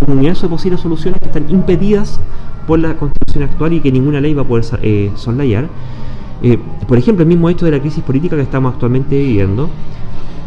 un 0.08 0.18
universo 0.18 0.44
de 0.44 0.50
posibles 0.50 0.80
soluciones 0.80 1.20
que 1.20 1.28
están 1.28 1.50
impedidas 1.50 2.20
por 2.68 2.80
la 2.80 2.96
constitución 2.96 3.44
actual 3.44 3.74
y 3.74 3.80
que 3.82 3.92
ninguna 3.92 4.22
ley 4.22 4.34
va 4.34 4.44
a 4.44 4.46
poder 4.46 4.64
eh, 4.82 5.12
soslayar. 5.16 5.68
Eh, 6.44 6.58
por 6.88 6.98
ejemplo, 6.98 7.24
el 7.24 7.30
mismo 7.30 7.50
hecho 7.50 7.66
de 7.66 7.72
la 7.72 7.80
crisis 7.80 8.04
política 8.04 8.36
que 8.36 8.42
estamos 8.42 8.74
actualmente 8.74 9.18
viviendo, 9.18 9.70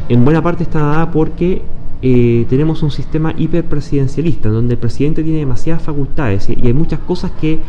en 0.08 0.24
buena 0.24 0.42
parte 0.42 0.62
está 0.62 0.80
dada 0.80 1.10
porque 1.10 1.62
eh, 2.02 2.46
tenemos 2.48 2.82
un 2.82 2.90
sistema 2.90 3.32
hiperpresidencialista, 3.36 4.48
donde 4.48 4.74
el 4.74 4.78
presidente 4.78 5.22
tiene 5.22 5.38
demasiadas 5.38 5.82
facultades 5.82 6.48
y, 6.50 6.66
hay 6.66 6.72
muchas 6.72 7.00
cosas 7.00 7.30
que, 7.40 7.60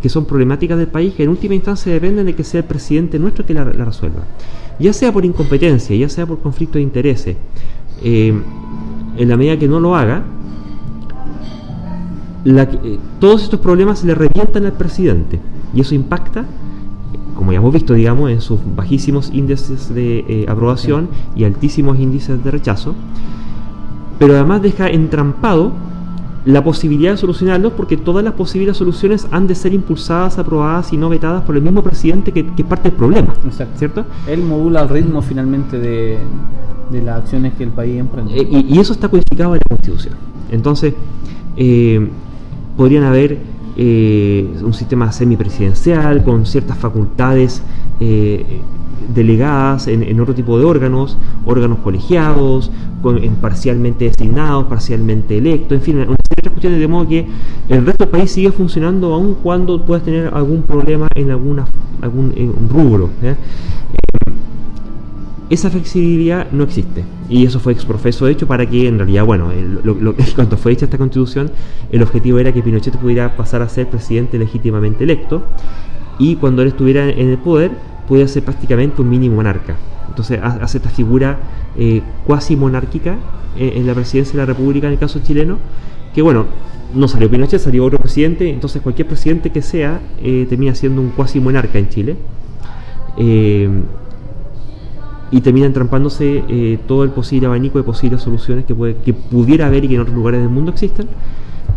que, 0.00 0.08
son 0.08 0.24
problemáticas 0.24 0.78
del 0.78 0.88
país 0.88 1.14
que 1.14 1.24
en 1.24 1.30
última 1.30 1.54
instancia 1.54 1.92
dependen 1.92 2.26
de 2.26 2.34
que 2.34 2.44
sea 2.44 2.60
el 2.60 2.66
presidente 2.66 3.18
nuestro 3.18 3.44
que 3.46 3.54
la, 3.54 3.64
resuelva. 3.64 4.22
Ya 4.78 4.92
sea 4.92 5.12
por 5.12 5.24
incompetencia, 5.24 5.94
ya 5.96 6.08
sea 6.08 6.26
por 6.26 6.40
conflicto 6.40 6.78
de 6.78 6.82
intereses, 6.82 7.36
en 8.02 8.42
la 9.16 9.36
medida 9.36 9.58
que 9.58 9.68
no 9.68 9.80
lo 9.80 9.94
haga, 9.94 10.24
eh, 12.44 12.98
todos 13.20 13.42
estos 13.42 13.60
problemas 13.60 14.04
le 14.04 14.14
revientan 14.14 14.66
al 14.66 14.72
presidente. 14.72 15.40
Y 15.72 15.80
eso 15.80 15.94
impacta, 15.94 16.44
como 17.34 17.52
ya 17.52 17.58
hemos 17.58 17.72
visto, 17.72 17.94
digamos, 17.94 18.30
en 18.30 18.40
sus 18.40 18.60
bajísimos 18.76 19.30
índices 19.32 19.92
de 19.94 20.24
eh, 20.28 20.46
aprobación 20.48 21.08
y 21.34 21.44
altísimos 21.44 21.98
índices 21.98 22.42
de 22.44 22.50
rechazo, 22.50 22.94
pero 24.18 24.34
además 24.34 24.62
deja 24.62 24.88
entrampado 24.88 25.72
la 26.44 26.62
posibilidad 26.62 27.12
de 27.12 27.16
solucionarlos 27.16 27.72
porque 27.72 27.96
todas 27.96 28.22
las 28.22 28.34
posibles 28.34 28.76
soluciones 28.76 29.26
han 29.30 29.46
de 29.46 29.54
ser 29.54 29.72
impulsadas, 29.72 30.38
aprobadas 30.38 30.92
y 30.92 30.96
no 30.96 31.08
vetadas 31.08 31.42
por 31.42 31.56
el 31.56 31.62
mismo 31.62 31.82
presidente 31.82 32.32
que, 32.32 32.46
que 32.46 32.64
parte 32.64 32.90
del 32.90 32.98
problema. 32.98 33.34
¿Cierto? 33.76 34.04
Él 34.28 34.42
modula 34.42 34.82
el 34.82 34.88
ritmo 34.88 35.22
finalmente 35.22 35.78
de, 35.78 36.18
las 36.92 37.22
acciones 37.22 37.54
que 37.54 37.64
el 37.64 37.70
país 37.70 37.98
emprende. 37.98 38.36
Eh, 38.36 38.64
y, 38.68 38.78
eso 38.78 38.92
está 38.92 39.08
codificado 39.08 39.54
en 39.54 39.60
la 39.60 39.76
Constitución. 39.76 40.14
Entonces, 40.50 40.94
eh, 41.56 42.08
podrían 42.76 43.04
haber 43.04 43.38
eh, 43.76 44.54
un 44.62 44.74
sistema 44.74 45.10
semipresidencial 45.12 46.22
con 46.22 46.44
ciertas 46.44 46.76
facultades 46.76 47.62
delegadas 49.14 49.88
en, 49.88 50.20
otro 50.20 50.34
tipo 50.34 50.58
de 50.58 50.64
órganos, 50.64 51.16
órganos 51.44 51.78
colegiados, 51.78 52.70
en 53.04 53.34
parcialmente 53.36 54.06
designados, 54.06 54.64
parcialmente 54.64 55.36
electos, 55.36 55.76
en 55.76 55.82
fin, 55.82 55.96
una 55.96 56.16
serie 56.28 56.42
de 56.42 56.50
cuestiones 56.50 56.80
de 56.80 56.88
modo 56.88 57.08
que 57.08 57.26
el 57.68 57.84
resto 57.84 58.04
del 58.04 58.10
país 58.10 58.30
sigue 58.30 58.50
funcionando 58.50 59.12
aun 59.12 59.36
cuando 59.42 59.84
puedas 59.84 60.04
tener 60.04 60.32
algún 60.32 60.62
problema 60.62 61.08
en 61.14 61.30
alguna, 61.30 61.66
algún 62.00 62.32
rubro. 62.70 63.10
Eh, 63.22 63.34
esa 65.50 65.70
flexibilidad 65.70 66.50
no 66.52 66.64
existe. 66.64 67.04
Y 67.28 67.44
eso 67.44 67.60
fue 67.60 67.72
exprofeso 67.72 68.26
hecho 68.28 68.46
para 68.46 68.66
que 68.66 68.88
en 68.88 68.98
realidad, 68.98 69.24
bueno, 69.24 69.50
cuando 70.34 70.56
fue 70.56 70.72
hecha 70.72 70.86
esta 70.86 70.98
constitución, 70.98 71.50
el 71.92 72.02
objetivo 72.02 72.38
era 72.38 72.52
que 72.52 72.62
Pinochet 72.62 72.96
pudiera 72.96 73.36
pasar 73.36 73.62
a 73.62 73.68
ser 73.68 73.88
presidente 73.88 74.38
legítimamente 74.38 75.04
electo 75.04 75.42
y 76.18 76.36
cuando 76.36 76.62
él 76.62 76.68
estuviera 76.68 77.08
en 77.08 77.28
el 77.28 77.38
poder, 77.38 77.72
puede 78.08 78.28
ser 78.28 78.44
prácticamente 78.44 79.02
un 79.02 79.08
mini 79.08 79.28
monarca. 79.28 79.76
Entonces 80.08 80.38
hace 80.42 80.78
esta 80.78 80.90
figura 80.90 81.38
eh, 81.76 82.02
cuasi 82.26 82.56
monárquica 82.56 83.16
eh, 83.56 83.72
en 83.76 83.86
la 83.86 83.94
presidencia 83.94 84.32
de 84.32 84.38
la 84.38 84.46
República 84.46 84.86
en 84.86 84.92
el 84.94 84.98
caso 84.98 85.20
chileno, 85.20 85.58
que 86.14 86.22
bueno, 86.22 86.46
no 86.94 87.08
salió 87.08 87.28
Pinochet, 87.28 87.60
salió 87.60 87.84
otro 87.84 87.98
presidente, 87.98 88.48
entonces 88.48 88.80
cualquier 88.80 89.08
presidente 89.08 89.50
que 89.50 89.62
sea 89.62 90.00
eh, 90.22 90.46
termina 90.48 90.74
siendo 90.74 91.00
un 91.00 91.10
cuasi 91.10 91.40
monarca 91.40 91.78
en 91.78 91.88
Chile. 91.88 92.16
y 95.30 95.40
termina 95.40 95.66
entrampándose 95.66 96.78
todo 96.86 97.02
el 97.02 97.10
posible 97.10 97.46
abanico 97.46 97.78
de 97.78 97.84
posibles 97.84 98.22
soluciones 98.22 98.64
que, 98.66 98.74
puede, 98.74 98.96
que 99.04 99.12
pudiera 99.12 99.66
haber 99.66 99.84
y 99.84 99.88
que 99.88 99.94
en 99.96 100.02
otros 100.02 100.14
lugares 100.14 100.40
del 100.40 100.50
mundo 100.50 100.70
existen, 100.70 101.08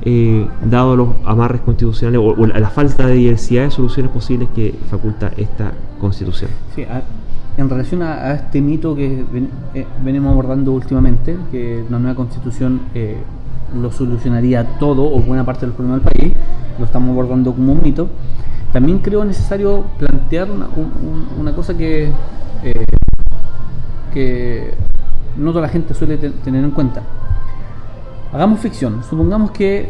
eh, 0.03 0.47
dado 0.63 0.95
los 0.95 1.09
amarres 1.25 1.61
constitucionales 1.61 2.21
o, 2.23 2.45
la 2.45 2.69
falta 2.69 3.07
de 3.07 3.13
diversidad 3.13 3.63
de 3.63 3.71
soluciones 3.71 4.11
posibles 4.11 4.47
que 4.55 4.75
faculta 4.89 5.31
esta 5.37 5.71
constitución. 5.99 6.51
Sí, 6.75 6.85
en 7.57 7.69
relación 7.69 8.03
a, 8.03 8.33
este 8.33 8.61
mito 8.61 8.95
que 8.95 9.25
eh, 9.73 9.87
venimos 10.03 10.31
abordando 10.31 10.71
últimamente, 10.71 11.35
que 11.51 11.83
una 11.89 11.99
nueva 11.99 12.15
constitución 12.15 12.81
eh, 12.93 13.17
lo 13.81 13.91
solucionaría 13.91 14.77
todo 14.79 15.03
o 15.03 15.19
buena 15.19 15.43
parte 15.43 15.65
del 15.65 15.73
problema 15.73 15.99
del 15.99 16.11
país, 16.11 16.33
lo 16.77 16.85
estamos 16.85 17.09
abordando 17.09 17.51
como 17.53 17.73
un 17.73 17.81
mito, 17.81 18.07
también 18.71 18.99
creo 18.99 19.25
necesario 19.25 19.83
plantear 19.97 20.47
una, 20.51 21.51
cosa 21.53 21.75
que, 21.75 22.11
que 24.13 24.73
no 25.37 25.49
toda 25.51 25.63
la 25.63 25.69
gente 25.69 25.93
suele 25.93 26.17
tener 26.17 26.63
en 26.63 26.71
cuenta 26.71 27.01
Hagamos 28.33 28.59
ficción. 28.59 29.03
Supongamos 29.09 29.51
que 29.51 29.89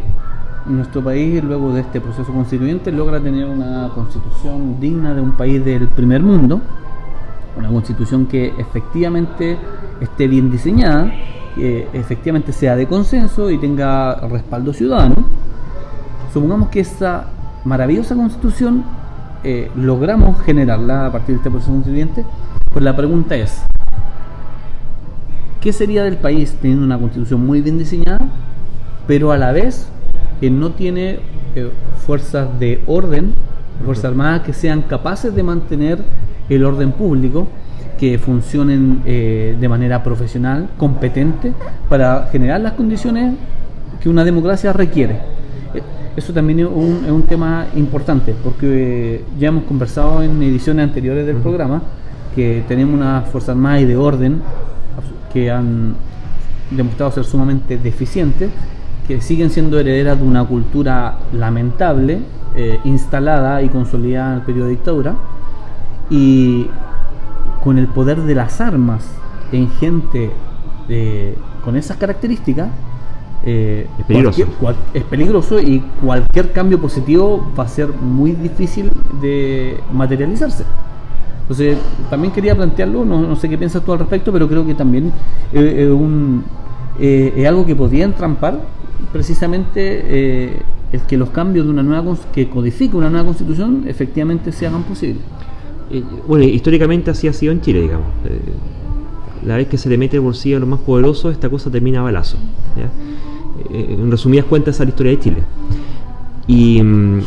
nuestro 0.67 1.04
país, 1.04 1.43
luego 1.43 1.73
de 1.73 1.82
este 1.82 2.00
proceso 2.00 2.32
constituyente, 2.32 2.91
logra 2.91 3.19
tener 3.19 3.45
una 3.45 3.89
constitución 3.95 4.80
digna 4.80 5.13
de 5.13 5.21
un 5.21 5.32
país 5.32 5.63
del 5.65 5.88
primer 5.88 6.21
mundo, 6.21 6.62
una 7.58 7.69
constitución 7.69 8.28
que 8.28 8.54
efectivamente 8.58 9.58
esté 10.00 10.28
bien 10.28 10.52
diseñada, 10.52 11.12
que 11.56 11.88
efectivamente 11.93 12.52
sea 12.52 12.76
de 12.76 12.86
consenso 12.86 13.50
y 13.50 13.58
tenga 13.58 14.15
respaldo 14.28 14.71
ciudadano. 14.71 15.15
Supongamos 16.32 16.69
que 16.69 16.82
esa 16.82 17.26
maravillosa 17.65 18.15
constitución 18.15 18.84
eh, 19.43 19.71
logramos 19.76 20.39
generarla 20.41 21.08
a 21.08 21.12
partir 21.12 21.30
de 21.30 21.38
este 21.38 21.50
proceso 21.50 21.71
constituyente, 21.71 22.23
pues 22.71 22.86
la 22.86 22.95
pregunta 22.95 23.36
es, 23.36 23.63
¿Qué 25.68 25.74
sería 25.74 26.06
del 26.06 26.16
país 26.16 26.56
teniendo 26.62 26.86
una 26.86 26.98
constitución 26.98 27.46
muy 27.46 27.60
bien 27.60 27.78
diseñada, 27.78 28.20
pero 29.06 29.34
a 29.34 29.38
la 29.38 29.52
vez 29.52 29.90
que 30.40 30.50
no 30.50 30.72
tiene 30.72 31.20
eh, 31.56 31.70
fuerzas 32.06 32.58
de 32.58 32.82
orden, 32.88 33.34
fuerzas 33.84 34.06
armadas 34.06 34.44
que 34.44 34.54
sean 34.54 34.84
capaces 34.84 35.36
de 35.36 35.44
mantener 35.44 36.00
el 36.48 36.64
orden 36.64 36.94
público, 36.94 37.50
que 38.00 38.18
funcionen 38.18 39.02
eh, 39.06 39.58
de 39.60 39.68
manera 39.68 40.04
profesional, 40.04 40.70
competente, 40.78 41.52
para 41.90 42.30
generar 42.32 42.62
las 42.62 42.72
condiciones 42.72 43.36
que 44.00 44.08
una 44.08 44.24
democracia 44.24 44.72
requiere? 44.72 45.16
Eh, 45.74 45.82
eso 46.16 46.32
también 46.32 46.62
es 46.62 46.68
un, 46.68 47.24
tema 47.24 47.68
importante, 47.76 48.34
porque 48.42 49.26
ya 49.38 49.50
hemos 49.50 49.66
conversado 49.66 50.24
en 50.24 50.42
ediciones 50.44 50.88
anteriores 50.88 51.26
del 51.26 51.36
programa 51.36 51.82
que 52.34 52.64
tenemos 52.70 52.96
una 52.96 53.24
fuerza 53.24 53.52
armada 53.52 53.82
y 53.82 53.86
de 53.86 53.98
orden 53.98 54.42
que 55.38 55.52
han 55.52 55.93
demostrado 56.71 57.12
ser 57.12 57.23
sumamente 57.23 57.78
deficientes, 57.78 58.50
que 59.08 59.21
siguen 59.21 59.52
siendo 59.52 59.80
herederas 59.80 60.17
de 60.17 60.26
una 60.26 60.43
cultura 60.43 61.19
lamentable, 61.32 62.21
eh, 62.56 62.80
instalada 62.86 63.62
y 63.62 63.69
consolidada 63.69 64.32
en 64.32 64.39
el 64.39 64.41
periodo 64.41 64.65
de 64.65 64.71
dictadura, 64.71 65.15
y 66.10 66.67
con 67.63 67.78
el 67.78 67.88
poder 67.88 68.21
de 68.23 68.34
las 68.34 68.60
armas 68.60 69.06
en 69.52 69.69
gente 69.69 70.32
eh, 70.89 71.36
con 71.63 71.76
esas 71.76 71.97
características, 71.97 72.69
eh, 73.43 73.88
es, 74.00 74.06
peligroso. 74.06 74.43
es 74.93 75.04
peligroso 75.04 75.60
y 75.60 75.82
cualquier 76.02 76.52
cambio 76.52 76.82
positivo 76.82 77.47
va 77.58 77.65
a 77.65 77.67
ser 77.67 77.89
muy 77.89 78.32
difícil 78.32 78.91
de 79.21 79.80
materializarse. 79.93 80.63
Entonces, 81.50 81.78
también 82.10 82.34
quería 82.34 82.56
plantearlo, 82.56 83.06
no, 83.06 83.36
sé 83.38 83.48
qué 83.48 83.58
piensas 83.58 83.82
tú 83.82 83.94
al 83.94 84.00
respecto, 84.00 84.34
pero 84.34 84.50
creo 84.50 84.66
que 84.66 84.76
también 84.76 85.14
eh, 85.54 85.90
eh, 87.00 87.34
es 87.38 87.48
algo 87.48 87.66
que 87.66 87.74
podría 87.74 88.04
entrampar 88.04 88.60
precisamente 89.14 89.78
eh, 89.78 90.60
el 90.92 91.02
que 91.02 91.16
los 91.16 91.30
cambios 91.30 91.66
de 91.66 91.72
una 91.72 91.84
nueva 91.84 92.18
que 92.34 92.50
codifique 92.50 92.98
una 92.98 93.10
nueva 93.10 93.28
constitución 93.28 93.86
efectivamente 93.88 94.52
se 94.52 94.68
hagan 94.68 94.84
posibles. 94.84 95.22
bueno, 96.28 96.44
históricamente 96.44 97.12
así 97.12 97.30
ha 97.30 97.34
sido 97.34 97.54
en 97.54 97.62
Chile, 97.62 97.82
digamos. 97.82 98.08
la 99.46 99.56
vez 99.56 99.70
que 99.70 99.78
se 99.78 99.88
le 99.88 99.98
mete 99.98 100.18
el 100.18 100.24
bolsillo 100.24 100.58
a 100.58 100.60
los 100.60 100.68
más 100.68 100.82
poderosos, 100.82 101.32
esta 101.32 101.50
cosa 101.50 101.72
termina 101.72 102.02
a 102.02 102.04
balazo. 102.04 102.38
en 103.70 104.12
resumidas 104.12 104.46
cuentas, 104.48 104.76
esa 104.76 104.84
es 104.84 104.88
la 104.88 104.92
historia 104.92 105.12
de 105.14 105.20
Chile. 105.20 105.44
Y. 106.46 106.84
Mm, 106.84 107.22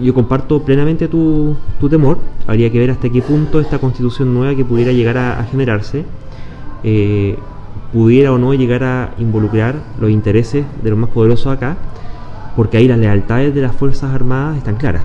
yo 0.00 0.14
comparto 0.14 0.62
plenamente 0.62 1.08
tu, 1.08 1.56
temor. 1.88 2.18
Habría 2.46 2.70
que 2.70 2.78
ver 2.78 2.90
hasta 2.90 3.08
qué 3.08 3.22
punto 3.22 3.60
esta 3.60 3.78
constitución 3.78 4.34
nueva 4.34 4.54
que 4.54 4.64
pudiera 4.64 4.92
llegar 4.92 5.18
a, 5.18 5.44
generarse 5.44 6.04
eh, 6.82 7.36
pudiera 7.92 8.32
o 8.32 8.38
no 8.38 8.52
llegar 8.54 8.84
a 8.84 9.14
involucrar 9.18 9.76
los 10.00 10.10
intereses 10.10 10.64
de 10.82 10.90
los 10.90 10.98
más 10.98 11.10
poderosos 11.10 11.52
acá, 11.52 11.76
porque 12.54 12.76
ahí 12.76 12.88
las 12.88 12.98
lealtades 12.98 13.54
de 13.54 13.62
las 13.62 13.74
Fuerzas 13.74 14.12
Armadas 14.12 14.58
están 14.58 14.76
claras. 14.76 15.02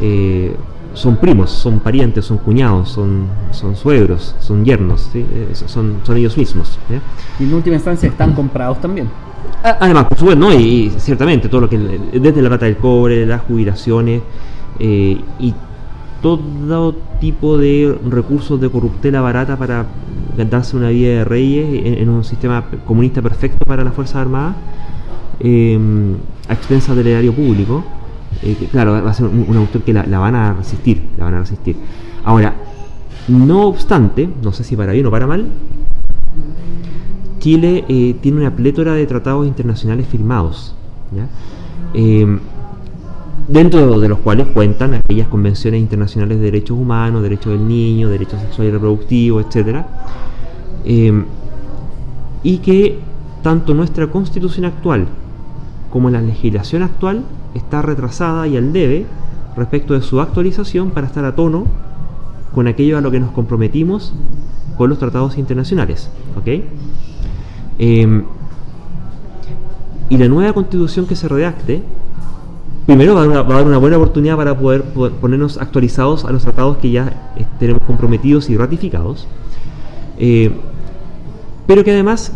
Eh, 0.00 0.54
son 0.94 1.16
primos, 1.16 1.50
son 1.50 1.80
parientes, 1.80 2.24
son 2.24 2.38
cuñados, 2.38 2.90
son, 2.90 3.26
son 3.52 3.76
suegros, 3.76 4.34
son 4.40 4.64
yernos, 4.64 5.08
eh, 5.14 5.48
son, 5.54 6.00
son 6.02 6.16
ellos 6.16 6.36
mismos. 6.36 6.78
Y 7.38 7.44
en 7.44 7.54
última 7.54 7.76
instancia 7.76 8.08
están 8.08 8.34
comprados 8.34 8.80
también. 8.80 9.08
Ah, 9.62 9.76
además, 9.80 10.04
por 10.04 10.18
supuesto, 10.18 10.40
¿no? 10.40 10.54
Y, 10.54 10.90
ciertamente, 10.98 11.48
todo 11.48 11.62
lo 11.62 11.68
que 11.68 11.78
desde 11.78 12.40
la 12.40 12.48
plata 12.48 12.66
del 12.66 12.76
cobre, 12.76 13.26
las 13.26 13.42
jubilaciones 13.42 14.22
eh, 14.78 15.20
y 15.38 15.54
todo 16.22 16.94
tipo 17.20 17.58
de 17.58 17.98
recursos 18.08 18.60
de 18.60 18.70
corruptela 18.70 19.20
barata 19.20 19.56
para 19.56 19.86
darse 20.48 20.76
una 20.76 20.88
vida 20.88 21.10
de 21.10 21.24
reyes 21.24 21.98
en, 22.00 22.08
un 22.08 22.24
sistema 22.24 22.64
comunista 22.86 23.20
perfecto 23.20 23.58
para 23.66 23.84
las 23.84 23.94
Fuerzas 23.94 24.16
Armadas, 24.16 24.56
em, 25.40 26.14
a 26.48 26.54
expensas 26.54 26.96
del 26.96 27.06
erario 27.08 27.32
público. 27.32 27.84
Eh, 28.42 28.68
claro, 28.70 28.92
va 28.92 29.10
a 29.10 29.14
ser 29.14 29.26
una 29.26 29.60
cuestión 29.60 29.82
que 29.82 29.92
la, 29.92 30.18
van 30.18 30.34
a 30.34 30.54
resistir, 30.54 31.02
la 31.18 31.24
van 31.24 31.34
a 31.34 31.40
resistir. 31.40 31.76
Ahora, 32.24 32.54
no 33.28 33.66
obstante, 33.66 34.28
no 34.42 34.52
sé 34.52 34.64
si 34.64 34.76
para 34.76 34.92
bien 34.92 35.06
o 35.06 35.10
para 35.10 35.26
mal, 35.26 35.46
Chile 37.40 37.84
eh, 37.88 38.14
tiene 38.20 38.38
una 38.38 38.54
plétora 38.54 38.92
de 38.94 39.06
tratados 39.06 39.46
internacionales 39.46 40.06
firmados, 40.06 40.74
eh, 41.94 42.38
dentro 43.48 43.98
de 43.98 44.08
los 44.08 44.18
cuales 44.20 44.46
cuentan 44.48 44.94
aquellas 44.94 45.26
convenciones 45.26 45.80
internacionales 45.80 46.38
de 46.38 46.44
derechos 46.44 46.78
humanos, 46.78 47.22
derechos 47.22 47.52
del 47.52 47.66
niño, 47.66 48.08
derechos 48.08 48.40
sexuales 48.40 48.70
y 48.70 48.74
reproductivos, 48.74 49.46
etc. 49.46 49.84
Eh, 50.84 51.24
y 52.42 52.58
que 52.58 52.98
tanto 53.42 53.74
nuestra 53.74 54.06
constitución 54.06 54.66
actual 54.66 55.08
como 55.90 56.10
la 56.10 56.20
legislación 56.20 56.82
actual 56.82 57.24
está 57.54 57.82
retrasada 57.82 58.46
y 58.46 58.56
al 58.56 58.72
debe 58.72 59.06
respecto 59.56 59.94
de 59.94 60.02
su 60.02 60.20
actualización 60.20 60.90
para 60.90 61.06
estar 61.06 61.24
a 61.24 61.34
tono 61.34 61.66
con 62.54 62.68
aquello 62.68 62.98
a 62.98 63.00
lo 63.00 63.10
que 63.10 63.18
nos 63.18 63.30
comprometimos 63.32 64.12
con 64.76 64.90
los 64.90 64.98
tratados 64.98 65.38
internacionales. 65.38 66.10
¿ok? 66.38 66.62
Em, 67.82 68.24
y 70.10 70.18
la 70.18 70.28
nueva 70.28 70.52
constitución 70.52 71.06
que 71.06 71.16
se 71.16 71.26
redacte, 71.28 71.80
primero 72.84 73.14
va 73.14 73.22
a, 73.22 73.26
dar 73.42 73.64
una, 73.64 73.78
buena 73.78 73.96
oportunidad 73.96 74.36
para 74.36 74.58
poder, 74.58 74.82
ponernos 74.82 75.56
actualizados 75.56 76.26
a 76.26 76.30
los 76.30 76.42
tratados 76.42 76.76
que 76.76 76.90
ya 76.90 77.32
eh, 77.38 77.46
tenemos 77.58 77.82
comprometidos 77.86 78.50
y 78.50 78.56
ratificados, 78.58 79.26
eh, 80.18 80.50
pero 81.66 81.82
que 81.82 81.92
además 81.92 82.34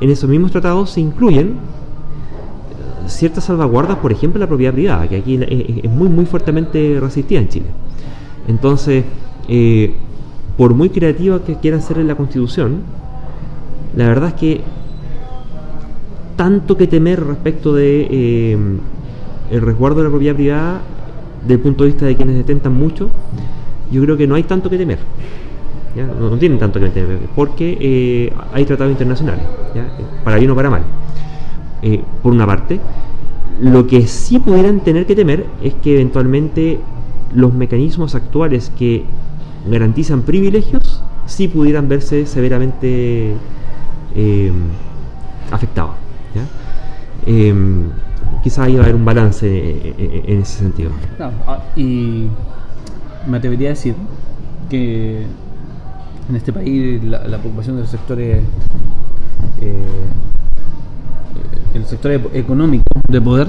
en 0.00 0.08
esos 0.08 0.30
mismos 0.30 0.50
tratados 0.50 0.92
se 0.92 1.02
incluyen 1.02 1.48
eh, 1.48 3.08
ciertas 3.08 3.44
salvaguardas, 3.44 3.98
por 3.98 4.12
ejemplo 4.12 4.40
la 4.40 4.46
propiedad 4.46 4.72
privada, 4.72 5.06
que 5.08 5.16
aquí 5.16 5.38
es 5.42 5.90
muy 5.90 6.08
muy 6.08 6.24
fuertemente 6.24 6.96
resistida 7.02 7.40
en 7.40 7.48
Chile. 7.48 7.66
Entonces, 8.48 9.04
por 10.56 10.72
muy 10.72 10.88
creativa 10.88 11.44
que 11.44 11.56
quiera 11.56 11.82
ser 11.82 11.98
en 11.98 12.06
la 12.06 12.14
constitución, 12.14 12.80
la 13.94 14.06
verdad 14.08 14.28
es 14.28 14.34
que 14.34 14.60
tanto 16.36 16.76
que 16.76 16.86
temer 16.86 17.24
respecto 17.24 17.74
de 17.74 18.06
eh, 18.10 18.58
el 19.50 19.60
resguardo 19.60 19.98
de 19.98 20.04
la 20.04 20.10
propiedad 20.10 20.34
privada 20.34 20.80
del 21.46 21.58
punto 21.60 21.84
de 21.84 21.90
vista 21.90 22.06
de 22.06 22.14
quienes 22.14 22.36
detentan 22.36 22.74
mucho, 22.74 23.10
yo 23.90 24.02
creo 24.02 24.16
que 24.16 24.26
no 24.26 24.34
hay 24.34 24.42
tanto 24.42 24.70
que 24.70 24.78
temer. 24.78 24.98
No, 26.20 26.36
tienen 26.36 26.58
tanto 26.58 26.78
que 26.78 26.90
temer, 26.90 27.18
porque 27.34 27.78
eh, 27.80 28.32
hay 28.52 28.66
tratados 28.66 28.92
internacionales, 28.92 29.46
para 30.24 30.36
bien 30.36 30.50
o 30.50 30.54
para 30.54 30.68
mal. 30.68 30.82
Eh, 31.80 32.02
por 32.22 32.32
una 32.32 32.46
parte, 32.46 32.80
lo 33.62 33.86
que 33.86 34.06
sí 34.06 34.38
pudieran 34.38 34.80
tener 34.80 35.06
que 35.06 35.16
temer 35.16 35.46
es 35.62 35.72
que 35.74 35.94
eventualmente 35.94 36.80
los 37.34 37.54
mecanismos 37.54 38.14
actuales 38.14 38.70
que 38.78 39.04
garantizan 39.70 40.20
privilegios 40.22 41.02
sí 41.24 41.48
pudieran 41.48 41.88
verse 41.88 42.26
severamente 42.26 43.32
afectados. 45.50 46.05
Eh, 47.26 47.54
quizá 48.42 48.64
ahí 48.64 48.74
va 48.74 48.80
a 48.80 48.84
haber 48.84 48.94
un 48.94 49.04
balance 49.04 49.46
en, 49.98 50.40
ese 50.40 50.58
sentido. 50.58 50.90
Ah, 51.18 51.62
y 51.74 52.28
me 53.26 53.38
atrevería 53.38 53.68
a 53.68 53.70
decir 53.70 53.94
que 54.70 55.22
en 56.28 56.36
este 56.36 56.52
país 56.52 57.02
la, 57.04 57.38
preocupación 57.38 57.76
de 57.76 57.82
los 57.82 57.94
eh, 57.94 58.40
el 61.74 61.84
sector 61.84 62.12
económico 62.34 62.84
de 63.08 63.20
poder 63.20 63.48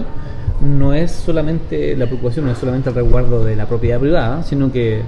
no 0.61 0.93
es 0.93 1.11
solamente 1.11 1.95
la 1.95 2.05
preocupación, 2.05 2.45
no 2.45 2.51
es 2.51 2.57
solamente 2.57 2.89
el 2.89 2.95
resguardo 2.95 3.43
de 3.43 3.55
la 3.55 3.67
propiedad 3.67 3.99
privada, 3.99 4.43
sino 4.43 4.71
que 4.71 5.01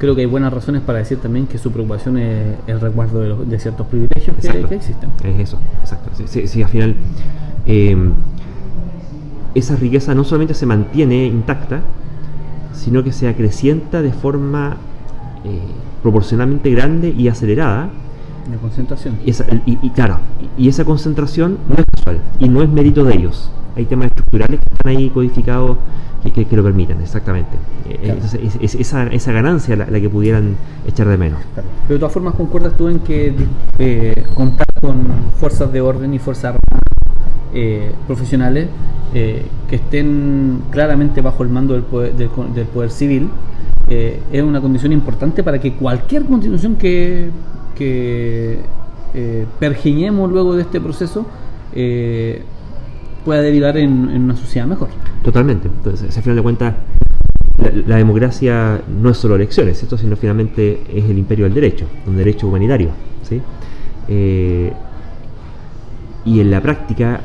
creo 0.00 0.14
que 0.14 0.22
hay 0.22 0.26
buenas 0.26 0.52
razones 0.52 0.80
para 0.80 0.98
decir 0.98 1.18
también 1.18 1.46
que 1.46 1.58
su 1.58 1.70
preocupación 1.70 2.16
es 2.16 2.56
el 2.66 2.80
resguardo 2.80 3.44
de, 3.44 3.58
ciertos 3.58 3.86
privilegios 3.86 4.34
que, 4.38 4.74
existen. 4.74 5.10
Es 5.22 5.40
eso, 5.40 5.58
exacto. 5.80 6.10
Sí, 6.26 6.62
al 6.62 6.70
final 6.70 6.96
eh, 7.66 7.96
esa 9.54 9.76
riqueza 9.76 10.14
no 10.14 10.24
solamente 10.24 10.54
se 10.54 10.64
mantiene 10.64 11.26
intacta, 11.26 11.82
sino 12.72 13.04
que 13.04 13.12
se 13.12 13.28
acrecienta 13.28 14.00
de 14.00 14.10
forma 14.10 14.78
eh, 15.44 15.60
proporcionalmente 16.02 16.70
grande 16.70 17.10
y 17.10 17.28
acelerada. 17.28 17.90
La 18.50 18.56
concentración. 18.56 19.18
Y, 19.26 19.32
y, 19.82 19.90
claro, 19.90 20.18
y, 20.56 20.68
esa 20.68 20.86
concentración 20.86 21.58
no 21.68 21.74
es 21.74 21.84
casual 21.94 22.22
y 22.38 22.48
no 22.48 22.62
es 22.62 22.70
mérito 22.70 23.04
de 23.04 23.16
ellos. 23.16 23.50
Hay 23.76 23.84
temas 23.86 24.06
estructurales 24.06 24.60
que 24.60 24.74
están 24.74 24.96
ahí 24.96 25.10
codificados 25.10 25.78
que, 26.28 26.56
lo 26.56 26.62
permitan, 26.62 27.00
exactamente. 27.00 27.56
Eh, 27.88 28.18
es, 28.60 28.74
esa, 28.74 29.06
esa, 29.06 29.32
ganancia 29.32 29.74
la, 29.76 30.00
que 30.00 30.08
pudieran 30.08 30.56
echar 30.86 31.08
de 31.08 31.16
menos. 31.16 31.40
Pero 31.54 31.64
de 31.88 31.98
todas 31.98 32.12
formas, 32.12 32.34
¿concuerdas 32.34 32.76
tú 32.76 32.88
en 32.88 33.00
que 33.00 33.34
eh, 33.78 34.24
contar 34.34 34.66
con 34.80 35.06
fuerzas 35.38 35.72
de 35.72 35.80
orden 35.80 36.12
y 36.12 36.18
fuerzas 36.18 36.56
armadas 36.56 36.84
eh, 37.54 37.92
profesionales 38.06 38.68
que 39.12 39.74
estén 39.74 40.62
claramente 40.70 41.20
bajo 41.20 41.42
el 41.42 41.48
mando 41.48 41.74
del 41.74 41.82
poder, 41.82 42.14
del, 42.14 42.28
poder 42.28 42.90
civil 42.92 43.28
es 43.88 44.40
una 44.40 44.60
condición 44.60 44.92
importante 44.92 45.42
para 45.42 45.58
que 45.58 45.72
cualquier 45.72 46.26
constitución 46.26 46.76
que, 46.76 47.28
que 47.74 48.60
pergiñemos 49.58 50.30
luego 50.30 50.54
de 50.54 50.62
este 50.62 50.80
proceso 50.80 51.26
pueda 53.30 53.42
derivar 53.42 53.76
en, 53.76 54.24
una 54.24 54.34
sociedad 54.34 54.66
mejor. 54.66 54.88
Totalmente. 55.22 55.68
Entonces, 55.68 56.16
al 56.16 56.20
final 56.24 56.34
de 56.34 56.42
cuentas, 56.42 56.74
la, 57.86 57.94
democracia 57.94 58.80
no 59.00 59.08
es 59.08 59.18
solo 59.18 59.36
elecciones, 59.36 59.80
esto 59.80 59.96
sino 59.96 60.16
finalmente 60.16 60.82
es 60.92 61.04
el 61.04 61.16
imperio 61.16 61.44
del 61.44 61.54
derecho, 61.54 61.86
un 62.08 62.16
derecho 62.16 62.48
humanitario. 62.48 62.88
¿sí? 63.22 63.40
Eh, 64.08 64.72
y 66.24 66.40
en 66.40 66.50
la 66.50 66.60
práctica, 66.60 67.20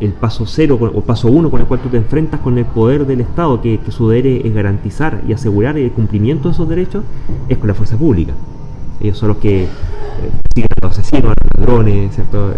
el 0.00 0.12
paso 0.14 0.44
cero 0.44 0.76
o 0.92 1.00
paso 1.02 1.28
uno 1.28 1.52
con 1.52 1.60
el 1.60 1.68
cual 1.68 1.78
tú 1.78 1.88
te 1.88 1.98
enfrentas 1.98 2.40
con 2.40 2.58
el 2.58 2.64
poder 2.64 3.06
del 3.06 3.20
Estado, 3.20 3.62
que, 3.62 3.78
su 3.90 4.08
deber 4.08 4.44
es 4.44 4.52
garantizar 4.52 5.22
y 5.28 5.34
asegurar 5.34 5.78
el 5.78 5.92
cumplimiento 5.92 6.48
de 6.48 6.54
esos 6.54 6.68
derechos, 6.68 7.04
es 7.48 7.58
con 7.58 7.68
la 7.68 7.74
fuerza 7.74 7.96
pública. 7.96 8.32
Ellos 9.00 9.18
son 9.18 9.28
los 9.28 9.36
que 9.36 9.66
eh, 9.66 10.64
a 10.64 10.84
los 10.86 10.98
asesinos, 10.98 11.26
a 11.30 11.44
los 11.44 11.60
ladrones, 11.60 12.12
¿cierto? 12.12 12.54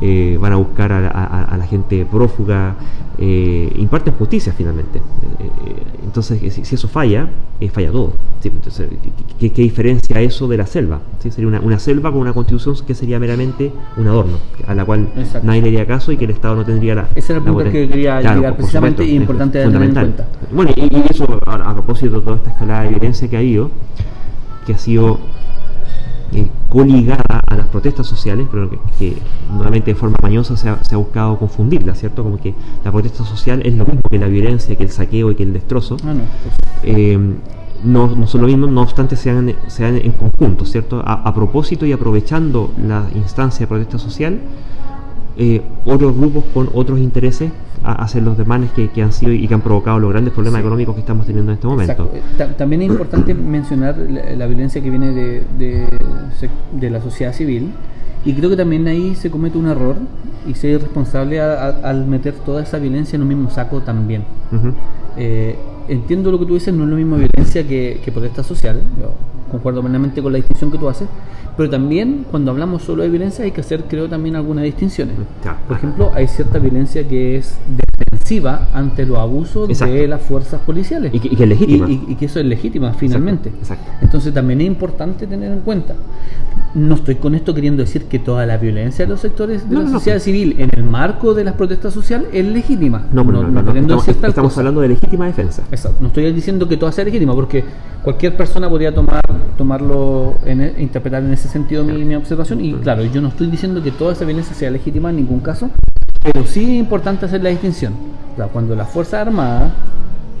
Eh, 0.00 0.36
van 0.38 0.52
a 0.52 0.56
buscar 0.56 0.92
a, 0.92 1.56
la 1.56 1.66
gente 1.66 2.04
prófuga, 2.04 2.74
eh, 3.18 3.72
imparten 3.76 4.14
justicia 4.14 4.52
finalmente. 4.56 4.98
Eh, 4.98 5.50
entonces, 6.04 6.52
si, 6.52 6.74
eso 6.74 6.88
falla, 6.88 7.28
falla 7.72 7.90
todo. 7.90 8.12
Entonces, 8.44 8.88
¿qué, 9.40 9.50
diferencia 9.50 10.20
eso 10.20 10.46
de 10.46 10.58
la 10.58 10.66
selva? 10.66 11.00
Sería 11.18 11.48
una, 11.48 11.78
selva 11.78 12.12
con 12.12 12.20
una 12.20 12.32
constitución 12.32 12.76
que 12.86 12.94
sería 12.94 13.18
meramente 13.18 13.72
un 13.96 14.06
adorno, 14.06 14.38
a 14.66 14.74
la 14.74 14.84
cual 14.84 15.08
nadie 15.42 15.62
le 15.62 15.68
haría 15.68 15.86
caso 15.86 16.12
y 16.12 16.16
que 16.16 16.26
el 16.26 16.30
Estado 16.30 16.56
no 16.56 16.64
tendría 16.64 16.94
la. 16.94 17.08
Ese 17.14 17.32
era 17.32 17.38
el 17.40 17.44
punto 17.50 17.64
que 17.64 17.88
quería 17.88 18.20
llegar 18.20 18.56
precisamente 18.56 19.04
y 19.04 19.16
importante 19.16 19.64
tener 19.64 19.82
en 19.82 19.94
cuenta. 19.94 20.28
Bueno, 20.52 20.70
y, 20.76 20.88
eso, 21.10 21.26
a, 21.46 21.54
a 21.54 21.72
propósito 21.72 22.16
de 22.16 22.20
toda 22.20 22.36
esta 22.36 22.50
escalada 22.50 22.82
de 22.82 22.90
violencia 22.90 23.28
que 23.28 23.36
ha 23.36 23.40
habido, 23.40 23.70
que 24.66 24.74
ha 24.74 24.78
sido 24.78 25.18
eh, 26.32 26.48
coligada 26.68 27.40
a 27.46 27.56
las 27.56 27.66
protestas 27.68 28.06
sociales, 28.06 28.46
pero 28.50 28.70
que, 28.98 29.16
nuevamente 29.50 29.92
de 29.92 29.94
forma 29.94 30.16
mañosa 30.22 30.56
se 30.56 30.68
ha, 30.68 30.98
buscado 30.98 31.38
confundirla, 31.38 31.94
¿cierto? 31.94 32.22
Como 32.22 32.38
que 32.38 32.54
la 32.84 32.92
protesta 32.92 33.24
social 33.24 33.62
es 33.64 33.74
lo 33.74 33.84
mismo 33.84 34.02
que 34.10 34.18
la 34.18 34.26
violencia, 34.26 34.74
que 34.76 34.82
el 34.82 34.90
saqueo 34.90 35.30
y 35.30 35.34
que 35.34 35.42
el 35.44 35.52
destrozo. 35.52 35.96
Ah, 36.04 36.14
eh, 36.82 37.18
no, 37.84 38.14
no, 38.16 38.26
son 38.26 38.40
lo 38.40 38.46
mismo, 38.46 38.66
no 38.66 38.82
obstante 38.82 39.16
sean, 39.16 39.54
sean 39.68 39.96
en 39.96 40.12
conjunto, 40.12 40.64
¿cierto? 40.64 41.02
A, 41.04 41.32
propósito 41.34 41.86
y 41.86 41.92
aprovechando 41.92 42.72
la 42.82 43.06
instancia 43.14 43.66
de 43.66 43.68
protesta 43.68 43.98
social, 43.98 44.40
eh, 45.36 45.62
otros 45.84 46.16
grupos 46.16 46.44
con 46.52 46.70
otros 46.72 46.98
intereses 46.98 47.50
hacer 47.82 48.22
los 48.22 48.36
demanes 48.36 48.70
que, 48.72 49.02
han 49.02 49.12
sido 49.12 49.32
y 49.32 49.46
que 49.46 49.54
han 49.54 49.60
provocado 49.60 49.98
los 49.98 50.10
grandes 50.10 50.34
problemas 50.34 50.60
económicos 50.60 50.94
que 50.94 51.00
estamos 51.00 51.26
teniendo 51.26 51.52
en 51.52 51.56
este 51.56 51.66
momento. 51.68 52.10
Eh, 52.14 52.48
también 52.56 52.82
es 52.82 52.88
importante 52.88 53.32
mencionar 53.34 53.96
la, 53.96 54.46
violencia 54.46 54.82
que 54.82 54.90
viene 54.90 55.12
de, 55.12 55.42
de, 55.58 56.90
la 56.90 57.00
sociedad 57.00 57.32
civil 57.32 57.70
y 58.24 58.34
creo 58.34 58.50
que 58.50 58.56
también 58.56 58.86
ahí 58.88 59.14
se 59.14 59.30
comete 59.30 59.56
un 59.56 59.68
error 59.68 59.96
y 60.48 60.54
se 60.54 60.74
es 60.74 60.82
responsable 60.82 61.40
al 61.40 62.06
meter 62.06 62.34
toda 62.34 62.62
esa 62.62 62.78
violencia 62.78 63.16
en 63.16 63.22
un 63.22 63.28
mismo 63.28 63.50
saco 63.50 63.80
también. 63.82 64.24
Eh, 65.16 65.56
entiendo 65.88 66.30
lo 66.30 66.38
que 66.38 66.46
tú 66.46 66.54
dices, 66.54 66.72
no 66.74 66.84
es 66.84 66.90
lo 66.90 66.96
mismo 66.96 67.16
violencia 67.16 67.66
que, 67.66 68.00
que 68.04 68.12
protesta 68.12 68.42
social, 68.42 68.80
yo 69.00 69.12
concuerdo 69.50 69.80
plenamente 69.80 70.22
con 70.22 70.32
la 70.32 70.36
distinción 70.36 70.70
que 70.70 70.78
tú 70.78 70.88
haces, 70.88 71.08
pero 71.56 71.70
también 71.70 72.26
cuando 72.30 72.50
hablamos 72.50 72.82
solo 72.82 73.02
de 73.02 73.08
violencia 73.08 73.44
hay 73.44 73.52
que 73.52 73.60
hacer, 73.60 73.84
creo, 73.84 74.08
también 74.08 74.36
algunas 74.36 74.64
distinciones. 74.64 75.16
Por 75.66 75.76
ejemplo, 75.76 76.10
hay 76.14 76.28
cierta 76.28 76.58
violencia 76.58 77.06
que 77.08 77.36
es 77.36 77.56
defensiva 78.26 78.68
ante 78.72 79.06
los 79.06 79.18
abusos 79.18 79.68
de 79.68 80.08
las 80.08 80.20
fuerzas 80.20 80.60
policiales. 80.62 81.14
Y 81.14 81.20
que, 81.20 81.42
es 81.42 81.48
legítima. 81.48 81.86
Y, 81.88 82.14
que 82.16 82.26
eso 82.26 82.40
es 82.40 82.46
legítima, 82.46 82.92
finalmente. 82.92 83.52
Entonces 84.00 84.34
también 84.34 84.60
es 84.60 84.66
importante 84.66 85.26
tener 85.26 85.52
en 85.52 85.60
cuenta. 85.60 85.94
No 86.74 86.96
estoy 86.96 87.14
con 87.16 87.34
esto 87.34 87.54
queriendo 87.54 87.82
decir 87.82 88.04
que 88.04 88.18
toda 88.18 88.44
la 88.44 88.58
violencia 88.58 89.06
de 89.06 89.10
los 89.10 89.20
sectores 89.20 89.68
de 89.68 89.76
la 89.76 89.88
sociedad 89.88 90.18
civil 90.18 90.56
en 90.58 90.70
el 90.74 90.82
marco 90.82 91.32
de 91.32 91.44
las 91.44 91.54
protestas 91.54 91.94
sociales 91.94 92.28
es 92.32 92.44
legítima. 92.44 93.06
No, 93.12 93.24
no, 93.24 93.42
no, 93.42 93.60
estamos, 93.60 94.08
estamos 94.08 94.58
hablando 94.58 94.80
de 94.80 94.88
legítima 94.88 95.26
defensa. 95.26 95.62
Exacto. 95.70 95.98
No 96.00 96.08
estoy 96.08 96.32
diciendo 96.32 96.68
que 96.68 96.76
toda 96.76 96.92
sea 96.92 97.04
legítima, 97.04 97.34
porque 97.34 97.64
cualquier 98.02 98.36
persona 98.36 98.68
podría 98.68 98.94
tomar 98.94 99.22
tomarlo, 99.56 100.34
en, 100.44 100.60
e, 100.60 100.74
interpretar 100.78 101.22
en 101.22 101.32
ese 101.32 101.48
sentido 101.48 101.82
mi, 101.82 102.14
observación. 102.14 102.62
Y 102.62 102.74
claro, 102.74 103.04
yo 103.04 103.20
no 103.20 103.28
estoy 103.28 103.46
diciendo 103.48 103.82
que 103.82 103.90
toda 103.90 104.12
esa 104.12 104.24
violencia 104.24 104.54
sea 104.54 104.70
legítima 104.70 105.10
en 105.10 105.16
ningún 105.16 105.40
caso, 105.40 105.70
pero 106.26 106.44
sí 106.44 106.62
es 106.62 106.80
importante 106.80 107.26
hacer 107.26 107.42
la 107.42 107.50
distinción. 107.50 107.94
cuando 108.52 108.74
la 108.74 108.84
Fuerza 108.84 109.20
Armada 109.20 109.70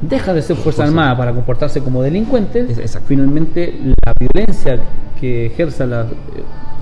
deja 0.02 0.34
de 0.34 0.42
ser 0.42 0.56
Fuerza, 0.56 0.84
Armada 0.84 1.16
para 1.16 1.32
comportarse 1.32 1.80
como 1.80 2.02
delincuentes, 2.02 2.78
finalmente 3.06 3.72
la 4.04 4.12
violencia 4.18 4.78
que 5.20 5.46
ejerza 5.46 5.86
la, 5.86 6.06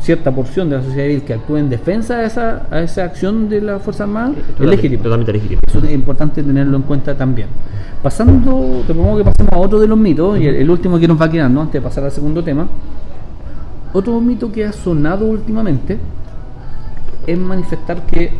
cierta 0.01 0.31
porción 0.31 0.69
de 0.69 0.77
la 0.77 0.83
sociedad 0.83 1.07
civil 1.07 1.23
que 1.23 1.35
actúe 1.35 1.57
en 1.57 1.71
defensa 1.71 2.19
de 2.19 2.27
esa, 2.27 2.67
a 2.71 2.81
esa 2.81 3.05
acción 3.05 3.49
de 3.49 3.61
la 3.61 3.79
Fuerza 3.79 4.05
Armada 4.05 4.33
es 4.59 4.67
legítimo. 4.67 5.03
Totalmente 5.03 5.33
legítimo. 5.33 5.61
Eso 5.67 5.79
es 5.79 5.93
importante 5.93 6.43
tenerlo 6.43 6.77
en 6.77 6.83
cuenta 6.83 7.15
también. 7.15 7.49
Pasando, 8.03 8.83
te 8.87 8.93
propongo 8.93 9.19
que 9.19 9.25
pasemos 9.25 9.53
a 9.53 9.59
otro 9.59 9.81
de 9.81 9.87
los 9.87 9.97
mitos, 9.99 10.39
y 10.39 10.47
el, 10.47 10.57
el 10.57 10.71
último 10.71 10.99
que 10.99 11.09
nos 11.09 11.21
va 11.21 11.27
a 11.27 11.31
quedar, 11.31 11.51
¿no? 11.51 11.63
antes 11.63 11.75
de 11.75 11.81
pasar 11.81 12.05
al 12.05 12.11
segundo 12.11 12.43
tema. 12.43 12.67
Otro 13.93 14.21
mito 14.21 14.51
que 14.51 14.65
ha 14.65 14.73
sonado 14.73 15.27
últimamente 15.27 15.99
es 17.27 17.39
manifestar 17.39 18.03
que 18.03 18.33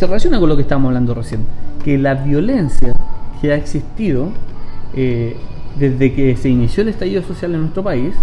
se 0.00 0.06
relaciona 0.06 0.40
con 0.40 0.48
lo 0.48 0.56
que 0.56 0.62
estábamos 0.62 0.88
hablando 0.88 1.12
recién, 1.12 1.44
que 1.84 1.98
la 1.98 2.14
violencia 2.14 2.94
que 3.38 3.52
ha 3.52 3.56
existido 3.56 4.30
eh, 4.96 5.36
desde 5.78 6.14
que 6.14 6.38
se 6.38 6.48
inició 6.48 6.84
el 6.84 6.88
estallido 6.88 7.22
social 7.22 7.54
en 7.54 7.60
nuestro 7.60 7.82
país 7.82 8.14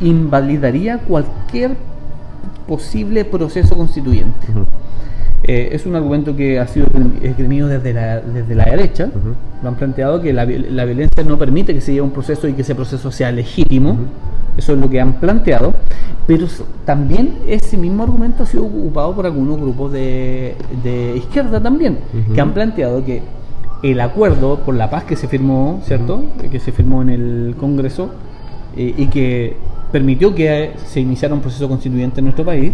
invalidaría 0.00 0.98
cualquier 0.98 1.76
posible 2.68 3.24
proceso 3.24 3.76
constituyente. 3.76 4.46
Eh, 5.42 5.70
es 5.72 5.86
un 5.86 5.96
argumento 5.96 6.36
que 6.36 6.60
ha 6.60 6.68
sido 6.68 6.86
esgrimido 7.20 7.66
desde 7.66 7.92
la, 7.92 8.20
desde 8.20 8.54
la 8.54 8.66
derecha. 8.66 9.10
Lo 9.64 9.70
han 9.70 9.74
planteado 9.74 10.22
que 10.22 10.32
la, 10.32 10.44
la 10.44 10.84
violencia 10.84 11.24
no 11.24 11.36
permite 11.36 11.74
que 11.74 11.80
se 11.80 11.94
lleve 11.94 12.02
un 12.02 12.12
proceso 12.12 12.46
y 12.46 12.52
que 12.52 12.62
ese 12.62 12.76
proceso 12.76 13.10
sea 13.10 13.32
legítimo. 13.32 13.98
Eso 14.56 14.74
es 14.74 14.78
lo 14.78 14.88
que 14.88 15.00
han 15.00 15.14
planteado. 15.14 15.74
Pero 16.26 16.46
también 16.84 17.38
ese 17.48 17.76
mismo 17.76 18.02
argumento 18.02 18.44
ha 18.44 18.46
sido 18.46 18.64
ocupado 18.64 19.14
por 19.14 19.26
algunos 19.26 19.60
grupos 19.60 19.92
de, 19.92 20.54
de 20.82 21.16
izquierda 21.16 21.60
también, 21.60 21.98
que 22.32 22.40
han 22.40 22.52
planteado 22.52 23.04
que 23.04 23.22
el 23.82 24.00
acuerdo 24.00 24.58
por 24.60 24.74
la 24.74 24.90
paz 24.90 25.04
que 25.04 25.16
se 25.16 25.26
firmó, 25.26 25.80
¿cierto? 25.84 26.22
Que 26.50 26.60
se 26.60 26.72
firmó 26.72 27.02
en 27.02 27.08
el 27.08 27.54
Congreso 27.58 28.10
eh, 28.76 28.94
y 28.96 29.06
que 29.06 29.56
permitió 29.90 30.34
que 30.34 30.72
se 30.86 31.00
iniciara 31.00 31.34
un 31.34 31.40
proceso 31.40 31.68
constituyente 31.68 32.20
en 32.20 32.26
nuestro 32.26 32.44
país, 32.44 32.72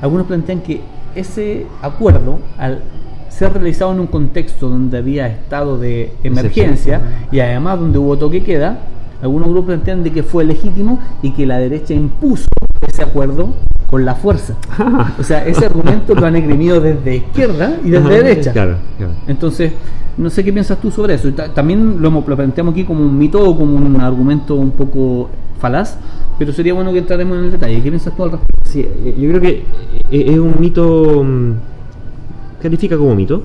algunos 0.00 0.26
plantean 0.26 0.60
que 0.60 0.80
ese 1.14 1.66
acuerdo, 1.82 2.40
al 2.58 2.82
ser 3.28 3.52
realizado 3.52 3.92
en 3.92 4.00
un 4.00 4.06
contexto 4.06 4.68
donde 4.68 4.98
había 4.98 5.28
estado 5.28 5.78
de 5.78 6.12
emergencia 6.24 7.00
y 7.30 7.40
además 7.40 7.78
donde 7.78 7.98
hubo 7.98 8.16
toque 8.16 8.42
queda, 8.42 8.78
algunos 9.22 9.48
grupos 9.48 9.66
plantean 9.66 10.02
de 10.02 10.12
que 10.12 10.22
fue 10.22 10.44
legítimo 10.44 10.98
y 11.22 11.32
que 11.32 11.46
la 11.46 11.58
derecha 11.58 11.94
impuso 11.94 12.46
ese 12.96 13.02
acuerdo 13.02 13.50
con 13.90 14.04
la 14.04 14.14
fuerza. 14.14 14.54
O 15.18 15.22
sea, 15.22 15.46
ese 15.46 15.66
argumento 15.66 16.14
lo 16.14 16.26
han 16.26 16.36
esgrimido 16.36 16.80
desde 16.80 17.16
izquierda 17.16 17.76
y 17.84 17.90
desde 17.90 18.06
Ajá, 18.06 18.14
derecha. 18.14 18.52
Claro, 18.52 18.76
claro. 18.96 19.12
Entonces, 19.26 19.72
no 20.16 20.30
sé 20.30 20.42
qué 20.42 20.52
piensas 20.52 20.80
tú 20.80 20.90
sobre 20.90 21.14
eso. 21.14 21.30
También 21.32 22.00
lo, 22.00 22.10
lo 22.10 22.36
planteamos 22.36 22.72
aquí 22.72 22.84
como 22.84 23.02
un 23.02 23.16
mito 23.18 23.38
o 23.42 23.56
como 23.56 23.76
un 23.76 24.00
argumento 24.00 24.54
un 24.54 24.70
poco 24.70 25.28
falaz, 25.60 25.98
pero 26.38 26.52
sería 26.52 26.72
bueno 26.72 26.90
que 26.92 26.98
entraremos 27.00 27.38
en 27.38 27.44
el 27.44 27.50
detalle. 27.52 27.82
¿Qué 27.82 27.90
piensas 27.90 28.16
tú 28.16 28.24
al 28.24 28.32
respecto? 28.32 28.70
Sí, 28.70 28.80
eh, 28.80 29.14
yo 29.18 29.28
creo 29.28 29.40
que 29.40 29.64
eh, 30.10 30.24
es 30.26 30.38
un 30.38 30.54
mito, 30.58 31.22
mm, 31.22 31.52
califica 32.62 32.96
como 32.96 33.14
mito, 33.14 33.42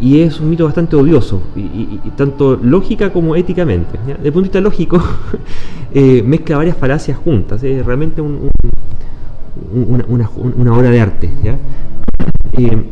y 0.00 0.20
es 0.20 0.38
un 0.40 0.50
mito 0.50 0.64
bastante 0.64 0.94
odioso, 0.96 1.40
y, 1.56 1.98
tanto 2.16 2.56
lógica 2.62 3.12
como 3.12 3.34
éticamente. 3.36 3.98
Desde 4.06 4.12
el 4.28 4.32
punto 4.32 4.38
de 4.40 4.42
vista 4.42 4.60
lógico, 4.60 5.02
eh, 5.94 6.22
mezcla 6.24 6.56
varias 6.56 6.76
falacias 6.76 7.18
juntas, 7.18 7.62
es 7.62 7.84
realmente 7.84 8.20
un- 8.20 8.50
un- 9.74 9.84
una, 9.88 10.04
una- 10.08 10.30
una 10.56 10.76
obra 10.76 10.90
de 10.90 11.00
arte. 11.00 11.30
Eh, 12.52 12.82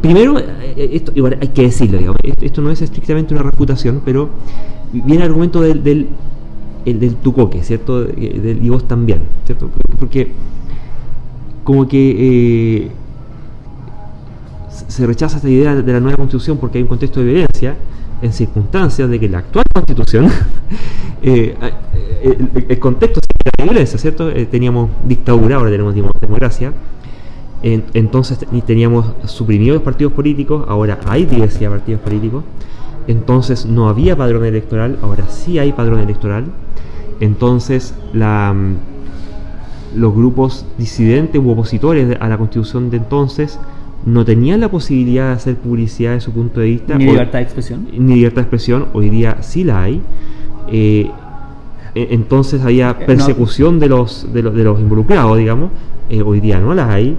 primero, 0.00 0.38
eh, 0.38 0.90
esto 0.92 1.12
igual 1.14 1.38
hay 1.40 1.48
que 1.48 1.62
decirlo, 1.62 1.98
digamos, 1.98 2.18
esto, 2.42 2.60
no 2.60 2.70
es 2.70 2.82
estrictamente 2.82 3.34
una 3.34 3.42
refutación, 3.42 4.02
pero 4.04 4.28
viene 4.92 5.16
el 5.16 5.22
argumento 5.22 5.60
del, 5.62 5.82
del, 5.82 6.08
el 6.84 7.00
del 7.00 7.16
tucoque, 7.16 7.62
¿cierto? 7.62 8.06
Y 8.16 8.68
vos 8.68 8.86
también, 8.86 9.20
¿cierto? 9.46 9.70
Porque 9.98 10.32
como 11.64 11.86
que 11.88 12.90
se- 14.90 15.06
rechaza 15.06 15.36
esta 15.36 15.48
idea 15.48 15.74
de 15.74 15.92
la 15.92 16.00
nueva 16.00 16.16
constitución 16.16 16.58
porque 16.58 16.78
hay 16.78 16.82
un 16.82 16.88
contexto 16.88 17.20
de 17.20 17.26
violencia 17.26 17.76
en 18.22 18.32
circunstancias 18.32 19.08
de 19.08 19.18
que 19.18 19.28
la 19.28 19.38
actual 19.38 19.64
constitución, 19.72 20.26
eh, 21.22 21.54
eh, 22.22 22.64
el, 22.68 22.78
contexto 22.78 23.20
de 23.56 23.64
violencia, 23.64 23.98
¿cierto? 23.98 24.28
Eh, 24.30 24.46
teníamos 24.46 24.90
dictadura, 25.06 25.56
ahora 25.56 25.70
tenemos 25.70 25.94
demo- 25.94 26.10
democracia, 26.20 26.72
en- 27.62 27.84
entonces 27.94 28.38
teníamos 28.66 29.06
suprimidos 29.24 29.76
los 29.76 29.82
partidos 29.82 30.12
políticos, 30.12 30.64
ahora 30.68 30.98
hay 31.06 31.24
diversidad 31.24 31.70
partidos 31.70 32.00
políticos, 32.02 32.44
entonces 33.06 33.64
no 33.66 33.88
había 33.88 34.16
padrón 34.16 34.44
electoral, 34.44 34.98
ahora 35.02 35.28
sí 35.28 35.58
hay 35.58 35.72
padrón 35.72 36.00
electoral, 36.00 36.44
entonces 37.20 37.94
mm, 38.12 38.72
los 39.96 40.14
grupos 40.14 40.66
disidentes 40.78 41.40
u 41.40 41.50
opositores 41.50 42.16
a 42.20 42.28
la 42.28 42.38
constitución 42.38 42.90
de 42.90 42.98
entonces 42.98 43.58
no 44.06 44.24
tenían 44.24 44.60
la 44.60 44.68
posibilidad 44.70 45.26
de 45.28 45.32
hacer 45.34 45.56
publicidad 45.56 46.12
de 46.14 46.20
su 46.20 46.32
punto 46.32 46.60
de 46.60 46.66
vista. 46.66 46.96
Ni 46.96 47.04
libertad 47.06 47.38
de 47.38 47.44
expresión. 47.44 47.86
ni 47.96 48.14
libertad 48.14 48.36
de 48.36 48.42
expresión, 48.42 48.86
hoy 48.94 49.10
día 49.10 49.38
sí 49.42 49.64
la 49.64 49.82
hay. 49.82 50.00
Eh, 50.72 51.10
e- 51.94 52.08
entonces 52.12 52.62
había 52.62 52.96
no. 52.98 53.06
persecución 53.06 53.78
de, 53.78 53.88
los, 53.88 54.32
de, 54.32 54.42
los, 54.42 54.54
de 54.54 54.64
los 54.64 54.80
involucrados, 54.80 55.36
digamos. 55.38 55.70
Eh, 56.08 56.22
hoy 56.22 56.40
día 56.40 56.58
no 56.60 56.74
las 56.74 56.88
hay. 56.88 57.16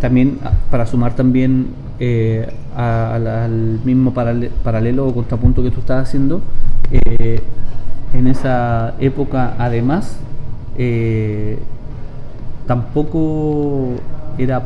También, 0.00 0.38
ah, 0.44 0.52
para 0.70 0.86
sumar 0.86 1.16
también 1.16 1.68
eh, 1.98 2.46
a- 2.76 3.14
a 3.14 3.18
la- 3.18 3.44
al 3.46 3.80
mismo 3.84 4.12
parale- 4.12 4.50
paralelo 4.62 5.06
o 5.06 5.14
contrapunto 5.14 5.62
que 5.62 5.70
tú 5.70 5.80
estás 5.80 6.06
haciendo, 6.08 6.42
eh, 6.92 7.40
en 8.12 8.26
esa 8.26 8.94
época 9.00 9.54
además 9.58 10.18
eh, 10.78 11.58
tampoco 12.66 13.92
era, 14.38 14.62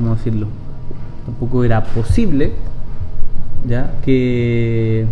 ¿cómo 0.00 0.14
decirlo? 0.14 0.46
Tampoco 1.26 1.62
era 1.64 1.84
posible, 1.84 2.52
¿ya? 3.68 3.92
Que... 4.02 5.06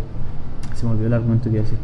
Se 0.75 0.87
me 0.87 0.93
olvidó 0.93 1.09
el 1.09 1.15
argumento 1.15 1.45
que 1.45 1.51
iba 1.57 1.61
a 1.61 1.63
decir. 1.65 1.79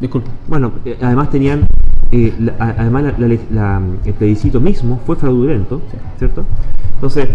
Disculpa. 0.00 0.30
Bueno, 0.48 0.72
eh, 0.84 0.96
además 1.02 1.30
tenían, 1.30 1.66
eh, 2.12 2.34
la- 2.40 2.54
además 2.78 3.14
la- 3.18 3.28
la- 3.50 3.82
el 4.04 4.14
plebiscito 4.14 4.60
mismo 4.60 5.00
fue 5.06 5.16
fraudulento, 5.16 5.80
Sí. 5.90 5.96
¿cierto? 6.18 6.44
Entonces, 6.94 7.28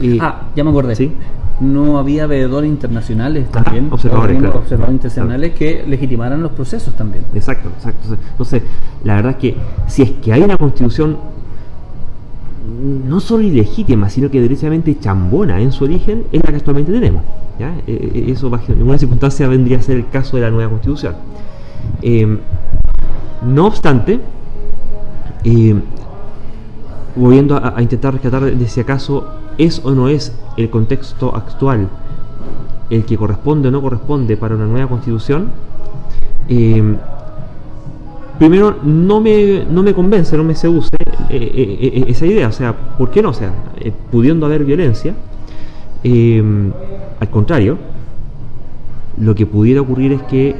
eh, 0.00 0.18
Ah, 0.20 0.42
ya 0.56 0.64
me 0.64 0.70
acordé. 0.70 0.94
¿Sí? 0.96 1.12
No 1.60 1.98
había 1.98 2.26
veedores 2.26 2.70
internacionales 2.70 3.46
Ajá, 3.52 3.64
también, 3.64 3.88
observadores, 3.90 4.38
claro. 4.38 4.58
observadores 4.60 4.94
internacionales 4.94 5.54
que 5.54 5.84
legitimaran 5.88 6.40
los 6.40 6.52
procesos 6.52 6.94
también. 6.94 7.24
Exacto, 7.34 7.68
exacto. 7.76 8.16
Entonces, 8.30 8.62
la 9.04 9.16
verdad 9.16 9.32
es 9.32 9.36
que 9.38 9.56
si 9.88 10.02
es 10.02 10.10
que 10.12 10.32
hay 10.32 10.42
una 10.42 10.56
constitución 10.56 11.16
no 12.68 13.20
solo 13.20 13.42
ilegítima, 13.44 14.08
sino 14.10 14.30
que 14.30 14.40
derechamente 14.40 14.98
chambona 14.98 15.60
en 15.60 15.72
su 15.72 15.84
origen, 15.84 16.24
es 16.32 16.42
la 16.44 16.50
que 16.50 16.56
actualmente 16.56 16.92
tenemos. 16.92 17.22
¿ya? 17.58 17.74
Eh, 17.86 18.10
eh, 18.14 18.24
eso 18.28 18.50
bajo 18.50 18.72
ninguna 18.72 18.98
circunstancia 18.98 19.48
vendría 19.48 19.78
a 19.78 19.82
ser 19.82 19.96
el 19.96 20.08
caso 20.08 20.36
de 20.36 20.42
la 20.42 20.50
nueva 20.50 20.70
constitución. 20.70 21.14
Eh, 22.02 22.38
no 23.42 23.66
obstante, 23.66 24.20
eh, 25.44 25.74
volviendo 27.14 27.56
a, 27.56 27.80
intentar 27.80 28.14
rescatar 28.14 28.44
de 28.44 28.68
si 28.68 28.80
acaso 28.80 29.26
es 29.58 29.84
o 29.84 29.92
no 29.92 30.08
es 30.08 30.32
el 30.56 30.70
contexto 30.70 31.34
actual 31.34 31.88
el 32.90 33.04
que 33.04 33.16
corresponde 33.16 33.68
o 33.68 33.70
no 33.70 33.82
corresponde 33.82 34.36
para 34.36 34.54
una 34.54 34.66
nueva 34.66 34.88
constitución, 34.88 35.50
eh, 36.48 36.96
primero 38.38 38.76
no 38.82 39.20
me, 39.20 39.64
no 39.70 39.82
me 39.82 39.94
convence, 39.94 40.36
no 40.36 40.44
me 40.44 40.54
seduce 40.54 40.96
eh, 41.30 41.78
eh, 41.80 42.04
esa 42.08 42.26
idea, 42.26 42.48
o 42.48 42.52
sea, 42.52 42.72
¿por 42.96 43.10
qué 43.10 43.22
no? 43.22 43.30
O 43.30 43.34
sea, 43.34 43.52
eh, 43.80 43.92
pudiendo 44.10 44.46
haber 44.46 44.64
violencia, 44.64 45.14
al 46.04 47.30
contrario, 47.30 47.76
lo 49.18 49.34
que 49.34 49.46
pudiera 49.46 49.80
ocurrir 49.80 50.12
es 50.12 50.22
que 50.22 50.54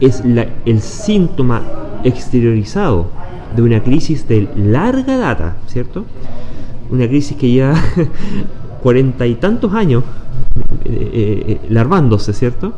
es 0.00 0.24
la- 0.24 0.46
el 0.64 0.80
síntoma 0.80 1.62
exteriorizado 2.04 3.08
de 3.54 3.62
una 3.62 3.82
crisis 3.82 4.26
de 4.26 4.48
larga 4.56 5.16
data, 5.18 5.56
¿cierto? 5.66 6.04
Una 6.90 7.06
crisis 7.06 7.36
que 7.36 7.50
lleva 7.50 7.74
cuarenta 8.82 9.26
y 9.26 9.34
tantos 9.36 9.72
años 9.74 10.02
eh, 10.84 11.60
larvándose, 11.68 12.32
¿cierto? 12.32 12.72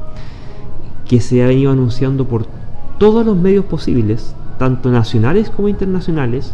Que 1.09 1.21
se 1.21 1.43
ha 1.43 1.47
venido 1.47 1.71
anunciando 1.73 2.27
por 2.27 2.47
todos 2.99 3.25
los 3.25 3.37
medios 3.37 3.65
posibles, 3.65 4.35
tanto 4.59 4.91
nacionales 4.91 5.51
como 5.51 5.69
internacionales, 5.69 6.53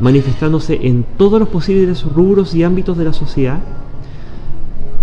manifestándose 0.00 0.86
en 0.86 1.04
todos 1.16 1.38
los 1.38 1.48
posibles 1.48 2.04
rubros 2.04 2.54
y 2.54 2.62
ámbitos 2.62 2.98
de 2.98 3.04
la 3.04 3.12
sociedad, 3.12 3.60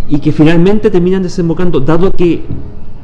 y 0.10 0.20
que 0.20 0.32
finalmente 0.32 0.90
terminan 0.90 1.24
desembocando, 1.24 1.80
dado 1.80 2.12
que 2.12 2.46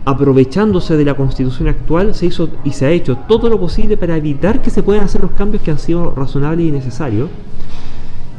aprovechándose 0.04 0.96
de 0.96 1.04
la 1.04 1.16
constitución 1.16 1.68
actual 1.68 2.16
se 2.16 2.28
hizo 2.28 2.50
y 2.64 2.72
se 2.72 2.86
ha 2.86 2.92
hecho 2.92 3.18
todo 3.28 3.50
lo 3.50 3.60
posible 3.60 3.98
para 3.98 4.16
evitar 4.16 4.62
que 4.62 4.70
se 4.70 4.82
puedan 4.82 5.04
hacer 5.04 5.22
los 5.22 5.32
cambios 5.32 5.62
que 5.64 5.72
han 5.72 5.80
sido 5.80 6.14
razonables 6.16 6.66
y 6.66 6.72
necesarios. 6.72 7.30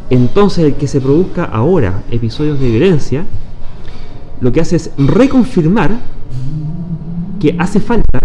Entonces 0.08 0.64
el 0.64 0.74
que 0.74 0.86
se 0.86 1.00
produzca 1.00 1.44
ahora 1.44 2.02
episodios 2.10 2.58
de 2.58 2.70
violencia, 2.70 3.24
lo 4.40 4.50
que 4.50 4.62
hace 4.62 4.76
es 4.76 4.90
reconfirmar 4.96 5.90
que 7.38 7.54
hace 7.58 7.80
falta 7.80 8.18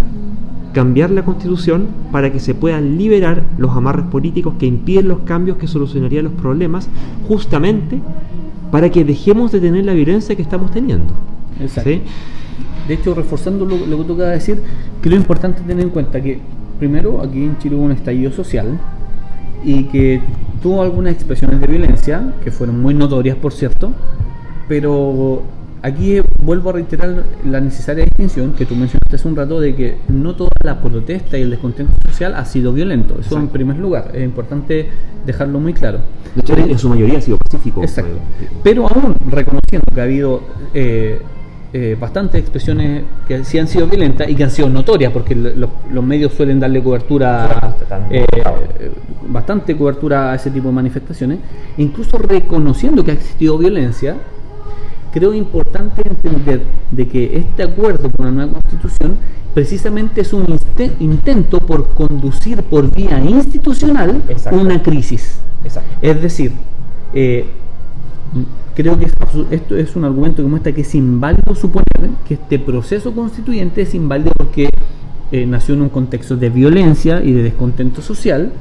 cambiar 0.74 1.12
la 1.12 1.24
constitución 1.24 1.88
para 2.12 2.32
que 2.32 2.40
se 2.40 2.56
puedan 2.56 2.98
liberar 2.98 3.44
los 3.58 3.72
amarres 3.76 4.06
políticos 4.08 4.56
que 4.60 4.66
impiden 4.66 5.08
los 5.08 5.20
cambios 5.20 5.58
que 5.58 5.68
solucionarían 5.68 6.26
los 6.26 6.34
problemas, 6.34 6.90
justamente 7.28 8.00
para 8.72 8.90
que 8.90 9.06
dejemos 9.06 9.52
de 9.52 9.60
tener 9.60 9.86
la 9.86 9.94
violencia 9.94 10.36
que 10.36 10.42
estamos 10.42 10.72
teniendo. 10.72 11.14
Exacto. 11.62 11.92
De 12.88 12.96
hecho, 12.96 13.14
reforzando 13.14 13.66
lo, 13.66 13.78
que 13.78 14.04
tú 14.04 14.14
acabas 14.14 14.18
de 14.18 14.34
decir, 14.34 14.62
creo 15.02 15.16
importante 15.16 15.62
tener 15.62 15.86
en 15.86 15.90
cuenta 15.92 16.22
que, 16.22 16.40
primero, 16.80 17.22
aquí 17.22 17.44
en 17.46 17.58
Chile 17.60 17.76
hubo 17.76 17.84
un 17.86 17.92
estallido 17.92 18.32
social 18.32 18.78
y 19.64 19.86
que 19.86 20.22
tuvo 20.62 20.82
algunas 20.82 21.14
expresiones 21.14 21.62
de 21.62 21.68
violencia, 21.68 22.34
que 22.44 22.52
fueron 22.52 22.82
muy 22.82 22.94
notorias, 22.94 23.38
por 23.38 23.54
cierto, 23.54 23.92
pero 24.68 25.44
aquí 25.84 26.22
vuelvo 26.42 26.70
a 26.70 26.74
reiterar 26.74 27.24
la 27.46 27.60
necesaria 27.60 28.06
distinción 28.06 28.54
que 28.54 28.66
tú 28.66 28.74
mencionaste 28.74 29.18
hace 29.18 29.28
un 29.28 29.36
rato 29.36 29.60
de 29.60 29.76
que 29.76 29.98
no 30.08 30.34
toda 30.36 30.50
la 30.64 30.82
protesta 30.82 31.38
y 31.38 31.42
el 31.42 31.52
descontento 31.52 31.94
social 32.08 32.34
ha 32.36 32.46
sido 32.46 32.74
violento. 32.74 33.18
Eso 33.20 33.38
en 33.38 33.50
primer 33.50 33.78
lugar, 33.78 34.12
es 34.14 34.24
importante 34.24 34.90
dejarlo 35.26 35.60
muy 35.60 35.74
claro. 35.74 36.00
De 36.34 36.42
hecho, 36.42 36.58
en 36.58 36.80
su 36.80 36.90
mayoría 36.90 37.20
ha 37.20 37.22
sido 37.22 37.38
pacífico. 37.38 37.84
Exacto. 37.84 38.18
Pero 38.64 38.88
aún 38.88 39.16
reconociendo 39.30 39.86
que 39.94 40.00
ha 40.00 40.06
habido 40.06 40.42
eh, 40.74 41.20
eh, 41.74 41.98
bastantes 42.00 42.40
expresiones 42.40 43.04
que 43.28 43.44
sí 43.44 43.60
han 43.60 43.68
sido 43.68 43.88
violentas 43.88 44.30
y 44.30 44.36
que 44.36 44.44
han 44.46 44.52
sido 44.52 44.70
notorias, 44.70 45.12
porque 45.12 45.36
los 45.36 46.04
medios 46.04 46.34
suelen 46.34 46.62
darle 46.62 46.82
cobertura, 46.82 47.76
eh, 48.10 48.26
bastante 49.28 49.76
cobertura 49.76 50.32
a 50.32 50.36
ese 50.36 50.50
tipo 50.50 50.70
de 50.70 50.76
manifestaciones, 50.76 51.40
incluso 51.78 52.18
reconociendo 52.18 53.04
que 53.04 53.12
ha 53.12 53.16
existido 53.16 53.58
violencia, 53.58 54.16
creo 55.14 55.34
importante 55.34 56.02
entender 56.06 56.64
de 56.92 57.08
que 57.08 57.38
este 57.38 57.64
acuerdo 57.64 58.10
con 58.10 58.26
la 58.26 58.32
nueva 58.32 58.54
constitución 58.54 59.18
precisamente 59.54 60.22
es 60.22 60.34
un 60.34 60.46
intento 61.00 61.60
por 61.60 61.94
conducir 61.94 62.64
por 62.64 62.94
vía 62.94 63.20
institucional 63.24 64.24
una 64.52 64.82
crisis. 64.82 65.40
Es 66.02 66.22
decir, 66.22 66.52
eh, 67.14 67.46
creo 68.76 68.98
que 68.98 69.06
esto 69.52 69.78
es 69.78 69.96
un 69.96 70.06
argumento 70.06 70.42
que 70.42 70.50
muestra 70.50 70.72
que 70.72 70.82
es 70.82 70.96
inválido 70.96 71.54
suponer 71.54 72.10
que 72.28 72.34
este 72.34 72.58
proceso 72.58 73.14
constituyente 73.14 73.84
es 73.84 73.94
inválido 73.94 74.32
porque 74.36 74.70
eh, 75.32 75.46
nació 75.46 75.76
en 75.76 75.84
un 75.84 75.90
contexto 75.90 76.36
de 76.36 76.50
violencia 76.50 77.24
y 77.24 77.32
de 77.32 77.44
descontento 77.44 78.02
social 78.02 78.52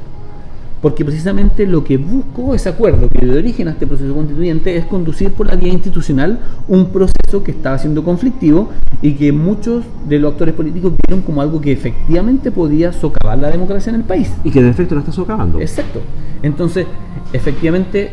porque 0.83 1.05
precisamente 1.05 1.65
lo 1.65 1.85
que 1.85 1.97
buscó 1.97 2.57
ese 2.57 2.69
acuerdo 2.69 3.09
que 3.09 3.25
dio 3.25 3.39
origen 3.39 3.69
a 3.69 3.71
este 3.71 3.87
proceso 3.87 4.13
constituyente 4.13 4.77
es 4.77 4.85
conducir 4.85 5.33
por 5.33 5.47
la 5.47 5.55
vía 5.55 5.73
institucional 5.73 6.41
un 6.67 6.87
proceso 6.87 7.45
que 7.45 7.53
estaba 7.53 7.79
siendo 7.79 8.03
conflictivo 8.03 8.69
y 9.01 9.13
que 9.13 9.31
muchos 9.31 9.85
de 10.09 10.19
los 10.19 10.33
actores 10.33 10.55
políticos 10.55 10.93
vieron 11.07 11.25
como 11.25 11.41
algo 11.41 11.61
que 11.61 11.71
efectivamente 11.71 12.51
podía 12.51 12.93
socavar 12.93 13.39
la 13.39 13.51
democracia 13.51 13.91
en 13.91 13.97
el 13.97 14.03
país. 14.03 14.33
Y 14.43 14.51
que 14.51 14.61
de 14.61 14.71
efecto 14.71 14.97
la 14.97 15.03
está 15.03 15.13
socavando. 15.13 15.61
Exacto. 15.61 16.01
Entonces, 16.43 16.87
efectivamente, 17.33 18.11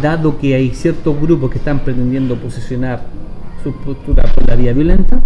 dado 0.00 0.38
que 0.38 0.54
hay 0.54 0.70
ciertos 0.70 1.20
grupos 1.20 1.50
que 1.50 1.58
están 1.58 1.80
pretendiendo 1.80 2.36
posicionar 2.36 3.02
su 3.62 3.72
postura 3.72 4.24
por 4.34 4.48
la 4.48 4.56
vía 4.56 4.72
violenta, 4.72 5.20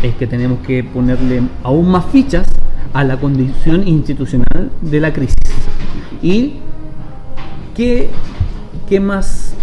es 0.00 0.14
que 0.14 0.28
tenemos 0.28 0.60
que 0.60 0.84
ponerle 0.84 1.42
aún 1.64 1.90
más 1.90 2.06
fichas 2.06 2.46
a 2.92 3.04
la 3.04 3.18
condición 3.18 3.86
institucional 3.86 4.70
de 4.80 5.00
la 5.00 5.12
crisis. 5.12 5.36
¿Y 6.22 6.54
qué, 7.74 8.10
qué 8.88 9.00
más 9.00 9.54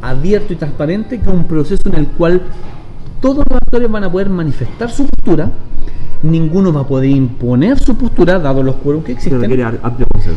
abierto 0.00 0.52
y 0.52 0.56
transparente 0.56 1.20
que 1.20 1.30
un 1.30 1.44
proceso 1.44 1.82
en 1.86 1.94
el 1.94 2.06
cual 2.08 2.42
todos 3.20 3.44
los 3.48 3.56
actores 3.56 3.90
van 3.90 4.04
a 4.04 4.10
poder 4.10 4.28
manifestar 4.28 4.90
su 4.90 5.06
postura, 5.06 5.50
ninguno 6.22 6.72
va 6.72 6.82
a 6.82 6.86
poder 6.86 7.10
imponer 7.10 7.78
su 7.78 7.96
postura, 7.96 8.38
dado 8.38 8.62
los 8.62 8.76
cuerpos 8.76 9.04
que 9.04 9.12
existen, 9.12 9.50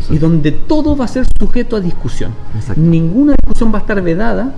y 0.10 0.18
donde 0.18 0.52
todo 0.52 0.96
va 0.96 1.06
a 1.06 1.08
ser 1.08 1.26
sujeto 1.40 1.76
a 1.76 1.82
discusión. 1.82 2.32
Ninguna 2.76 3.34
discusión 3.42 3.74
va 3.74 3.80
a 3.80 3.82
estar 3.82 4.02
vedada 4.02 4.54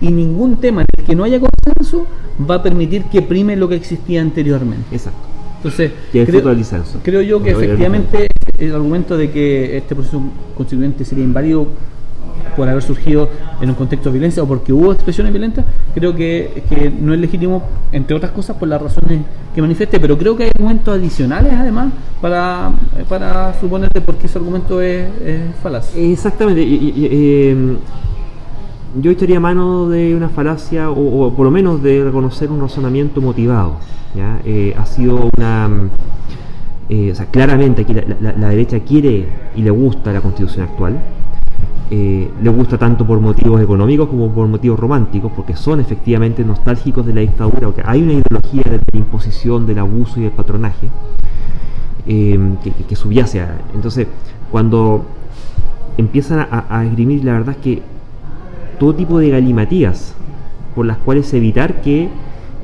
y 0.00 0.10
ningún 0.10 0.56
tema 0.56 0.82
en 0.82 0.86
el 0.98 1.04
que 1.04 1.14
no 1.16 1.24
haya 1.24 1.40
consenso 1.40 2.06
va 2.48 2.56
a 2.56 2.62
permitir 2.62 3.04
que 3.04 3.22
prime 3.22 3.56
lo 3.56 3.68
que 3.68 3.76
existía 3.76 4.20
anteriormente. 4.20 4.94
Exacto. 4.94 5.39
Entonces, 5.62 5.92
creo, 6.10 6.56
creo, 7.02 7.20
yo 7.20 7.42
que 7.42 7.50
efectivamente 7.50 8.28
el 8.56 8.74
argumento 8.74 9.18
de 9.18 9.30
que 9.30 9.76
este 9.76 9.94
proceso 9.94 10.22
constituyente 10.56 11.04
sería 11.04 11.22
inválido 11.22 11.68
por 12.56 12.68
haber 12.68 12.82
surgido 12.82 13.28
en 13.60 13.68
un 13.68 13.74
contexto 13.74 14.08
de 14.08 14.14
violencia 14.14 14.42
o 14.42 14.46
porque 14.46 14.72
hubo 14.72 14.92
expresiones 14.92 15.32
violentas, 15.32 15.64
creo 15.94 16.14
que, 16.14 16.62
que, 16.68 16.90
no 16.90 17.12
es 17.14 17.20
legítimo, 17.20 17.62
entre 17.92 18.16
otras 18.16 18.32
cosas, 18.32 18.56
por 18.56 18.68
las 18.68 18.80
razones 18.80 19.20
que 19.54 19.60
manifieste, 19.60 20.00
pero 20.00 20.16
creo 20.16 20.36
que 20.36 20.44
hay 20.44 20.50
argumentos 20.54 20.94
adicionales 20.94 21.52
además 21.52 21.92
para, 22.20 22.72
para 23.08 23.58
suponer 23.60 23.88
de 23.92 24.00
por 24.00 24.16
qué 24.16 24.26
ese 24.26 24.38
argumento 24.38 24.80
es, 24.80 25.08
falaz. 25.62 25.94
Exactamente. 25.96 26.62
Em, 26.62 27.76
yo 28.94 29.10
estaría 29.10 29.36
a 29.36 29.40
mano 29.40 29.88
de 29.88 30.14
una 30.14 30.28
falacia 30.28 30.90
o, 30.90 31.32
por 31.34 31.44
lo 31.44 31.50
menos 31.50 31.82
de 31.82 32.04
reconocer 32.04 32.50
un 32.50 32.60
razonamiento 32.60 33.20
motivado. 33.20 33.76
Eh, 34.44 34.74
ha 34.76 34.86
sido 34.86 35.30
una... 35.36 35.70
Eh, 36.88 37.12
o 37.12 37.14
sea, 37.14 37.26
claramente 37.26 37.82
aquí 37.82 37.94
la, 37.94 38.48
derecha 38.48 38.80
quiere 38.80 39.28
y 39.54 39.62
le 39.62 39.70
gusta 39.70 40.12
la 40.12 40.20
constitución 40.20 40.66
actual. 40.66 41.00
Eh, 41.92 42.28
le 42.42 42.50
gusta 42.50 42.78
tanto 42.78 43.06
por 43.06 43.20
motivos 43.20 43.60
económicos 43.60 44.08
como 44.08 44.28
por 44.32 44.48
motivos 44.48 44.78
románticos, 44.78 45.30
porque 45.34 45.54
son 45.54 45.80
efectivamente 45.80 46.44
nostálgicos 46.44 47.06
de 47.06 47.14
la 47.14 47.20
dictadura, 47.20 47.72
hay 47.84 48.02
una 48.02 48.12
ideología 48.12 48.62
de 48.64 48.80
la 48.92 48.98
imposición, 48.98 49.66
del 49.66 49.78
abuso 49.78 50.18
y 50.18 50.22
del 50.22 50.32
patronaje 50.32 50.88
que, 52.06 52.72
que, 52.88 52.96
subyace 52.96 53.40
a... 53.40 53.56
Entonces, 53.74 54.06
cuando 54.50 55.04
empiezan 55.96 56.40
a, 56.40 56.66
a 56.68 56.84
esgrimir, 56.84 57.24
la 57.24 57.32
verdad 57.32 57.56
es 57.56 57.62
que 57.62 57.82
todo 58.80 58.94
tipo 58.94 59.18
de 59.18 59.28
galimatías 59.28 60.14
por 60.74 60.86
las 60.86 60.96
cuales 60.96 61.32
evitar 61.34 61.82
que 61.82 62.08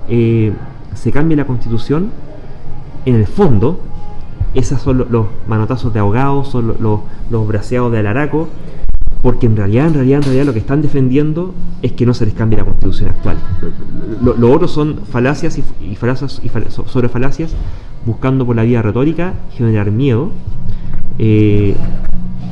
eh, 0.09 0.53
se 0.95 1.13
cambie 1.13 1.37
la 1.37 1.45
constitución, 1.45 2.11
en 3.05 3.17
el 3.17 3.27
fondo, 3.27 3.81
esos 4.55 4.81
son 4.81 5.07
los, 5.11 5.27
manotazos 5.47 5.93
de 5.93 6.01
ahogados, 6.01 6.49
son 6.49 6.69
los, 6.81 7.01
los, 7.31 7.47
braceados 7.47 7.93
de 7.93 7.99
alaraco, 7.99 8.49
porque 9.21 9.45
en 9.45 9.57
realidad, 9.57 9.89
en 9.89 9.95
realidad, 9.95 10.19
en 10.19 10.23
realidad 10.23 10.47
lo 10.47 10.53
que 10.55 10.61
están 10.61 10.81
defendiendo 10.81 11.55
es 11.83 11.93
que 11.93 12.07
no 12.07 12.15
se 12.15 12.25
les 12.25 12.35
cambie 12.35 12.59
la 12.59 12.65
constitución 12.65 13.11
actual. 13.11 13.37
Lo, 14.23 14.51
otro 14.51 14.69
son 14.69 15.01
falacias 15.11 15.59
y, 15.59 15.97
falacias 15.97 16.41
y 16.43 16.51
sobre 16.89 17.11
falacias, 17.11 17.55
buscando 18.07 18.47
por 18.47 18.57
la 18.57 18.63
vía 18.63 18.81
retórica 18.81 19.35
generar 19.57 19.91
miedo. 19.91 20.31
Eh, 21.19 21.75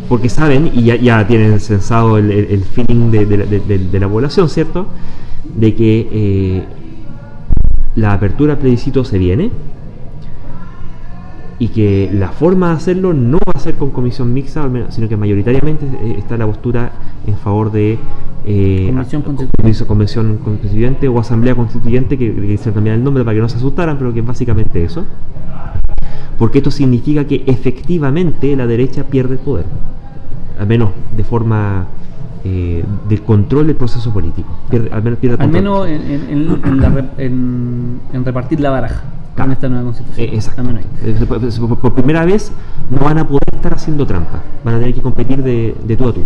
porque 0.08 0.28
saben 0.28 0.70
y 0.74 0.82
ya, 0.82 1.26
tienen 1.26 1.58
sensado 1.60 2.18
el, 2.18 2.62
feeling 2.64 3.10
de, 3.10 3.98
la 3.98 4.08
población, 4.08 4.50
¿cierto? 4.50 4.86
De 5.56 5.74
que 5.74 6.08
eh, 6.12 6.64
la 7.96 8.12
apertura 8.12 8.54
al 8.54 8.58
plebiscito 8.58 9.04
se 9.04 9.16
viene 9.18 9.50
y 11.58 11.68
que 11.68 12.10
la 12.12 12.30
forma 12.30 12.68
de 12.70 12.74
hacerlo 12.74 13.14
no 13.14 13.38
va 13.38 13.52
a 13.54 13.58
ser 13.58 13.76
con 13.76 13.90
comisión 13.90 14.32
mixta, 14.32 14.68
sino 14.90 15.08
que 15.08 15.16
mayoritariamente 15.16 15.86
eh, 15.86 16.16
está 16.18 16.36
la 16.36 16.46
postura 16.46 16.92
en 17.26 17.36
favor 17.38 17.72
de 17.72 17.98
eh, 18.46 18.92
convención, 19.86 20.38
constituyente. 20.38 21.08
o 21.08 21.18
asamblea 21.18 21.54
constituyente, 21.54 22.18
que, 22.18 22.34
que 22.34 22.58
se 22.58 22.72
cambiar 22.72 22.96
el 22.96 23.04
nombre 23.04 23.24
para 23.24 23.34
que 23.34 23.40
no 23.40 23.48
se 23.48 23.56
asustaran, 23.56 23.98
pero 23.98 24.12
que 24.12 24.20
es 24.20 24.26
básicamente 24.26 24.84
eso. 24.84 25.04
Porque 26.38 26.58
esto 26.58 26.70
significa 26.70 27.26
que 27.26 27.44
efectivamente 27.46 28.54
la 28.56 28.66
derecha 28.66 29.04
pierde 29.04 29.34
el 29.34 29.40
poder 29.40 29.64
al 30.58 30.66
menos 30.66 30.90
de 31.16 31.24
forma 31.24 31.86
eh, 32.44 32.84
del 33.08 33.22
control 33.22 33.68
del 33.68 33.76
proceso 33.76 34.12
político. 34.12 34.48
al 34.90 35.02
menos, 35.02 35.18
al 35.38 35.48
menos 35.48 35.88
en, 35.88 38.00
en, 38.12 38.24
repartir 38.24 38.60
la 38.60 38.68
baraja 38.68 39.02
con 39.34 39.50
esta 39.50 39.68
nueva 39.68 39.84
constitución. 39.84 40.28
Eh, 40.28 40.34
exacto. 40.34 40.62
Por, 41.80 41.94
primera 41.94 42.24
vez 42.26 42.52
no 42.90 42.98
van 42.98 43.18
a 43.18 43.26
poder 43.26 43.42
estar 43.52 43.72
haciendo 43.72 44.06
trampa, 44.06 44.42
van 44.62 44.74
a 44.74 44.78
tener 44.78 44.94
que 44.94 45.00
competir 45.00 45.42
de, 45.42 45.74
de 45.86 45.96
tú 45.96 46.08
a 46.08 46.12
tú. 46.12 46.20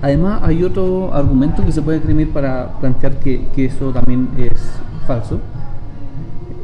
Además, 0.00 0.40
hay 0.42 0.64
otro 0.64 1.14
argumento 1.14 1.64
que 1.64 1.72
se 1.72 1.82
puede 1.82 1.98
escribir 1.98 2.30
para 2.30 2.72
plantear 2.80 3.20
que, 3.20 3.48
que 3.54 3.66
eso 3.66 3.90
también 3.90 4.28
es 4.38 4.80
falso. 5.06 5.40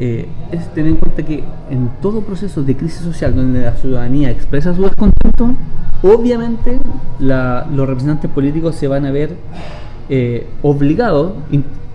Eh, 0.02 0.26
es 0.50 0.66
tener 0.72 0.92
en 0.92 0.96
cuenta 0.96 1.22
que 1.22 1.44
en 1.70 1.90
todo 2.00 2.22
proceso 2.22 2.62
de 2.62 2.74
crisis 2.74 3.00
social 3.00 3.36
donde 3.36 3.60
la 3.60 3.76
ciudadanía 3.76 4.30
expresa 4.30 4.74
su 4.74 4.82
descontento, 4.82 5.54
obviamente 6.02 6.78
los 7.18 7.86
representantes 7.86 8.30
políticos 8.30 8.76
se 8.76 8.88
van 8.88 9.04
a 9.04 9.10
ver 9.10 9.36
eh, 10.08 10.46
obligados, 10.62 11.34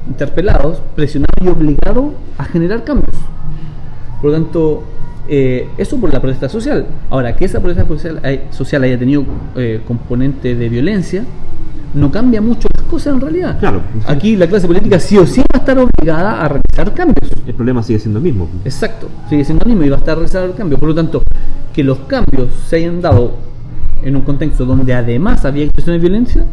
interpelados, 0.08 0.82
presionados 0.96 1.34
y 1.42 1.48
obligados 1.48 2.14
a 2.38 2.46
generar 2.46 2.84
cambios. 2.84 3.18
Por 4.22 4.32
lo 4.32 4.38
tanto, 4.38 4.84
eh, 5.28 5.68
eso 5.78 5.98
por 6.00 6.14
la 6.14 6.22
protesta 6.22 6.48
social. 6.50 6.86
Ahora, 7.10 7.36
que 7.36 7.46
esa 7.46 7.60
protesta 7.60 7.86
social, 8.52 8.84
haya 8.84 9.00
tenido 9.00 9.26
eh, 9.56 9.82
componente 9.88 10.56
de 10.56 10.70
violencia, 10.70 11.26
no 11.96 12.12
cambia 12.12 12.42
mucho 12.42 12.68
las 12.78 12.86
cosas 12.88 13.14
en 13.14 13.22
realidad. 13.22 13.60
Claro. 13.60 13.82
Aquí 14.08 14.36
la 14.36 14.48
clase 14.48 14.68
política 14.68 15.00
sí 15.00 15.18
o 15.18 15.26
sí 15.26 15.42
va 15.42 15.46
a 15.54 15.58
estar 15.58 15.78
obligada 15.80 16.42
a 16.44 16.48
realizar 16.48 16.94
cambios. 16.94 17.32
El 17.48 17.54
problema 17.54 17.82
sigue 17.82 18.00
siendo 18.00 18.20
el 18.20 18.24
mismo. 18.24 18.50
Exacto, 18.64 19.08
sigue 19.30 19.44
siendo 19.44 19.64
el 19.64 19.70
mismo 19.70 19.86
y 19.86 19.90
va 19.90 19.96
a 19.96 20.00
estar 20.00 20.16
realizando 20.16 20.54
cambios. 20.56 20.80
Por 20.80 20.90
lo 20.90 20.96
tanto, 20.96 21.24
que 21.74 21.84
los 21.84 22.00
cambios 22.00 22.50
se 22.68 22.78
hayan 22.78 23.02
dado 23.02 23.34
en 24.04 24.16
un 24.16 24.22
contexto 24.22 24.66
donde 24.66 24.94
además 24.94 25.46
había 25.46 25.64
expresiones 25.64 26.02
de 26.02 26.08
violencia, 26.08 26.46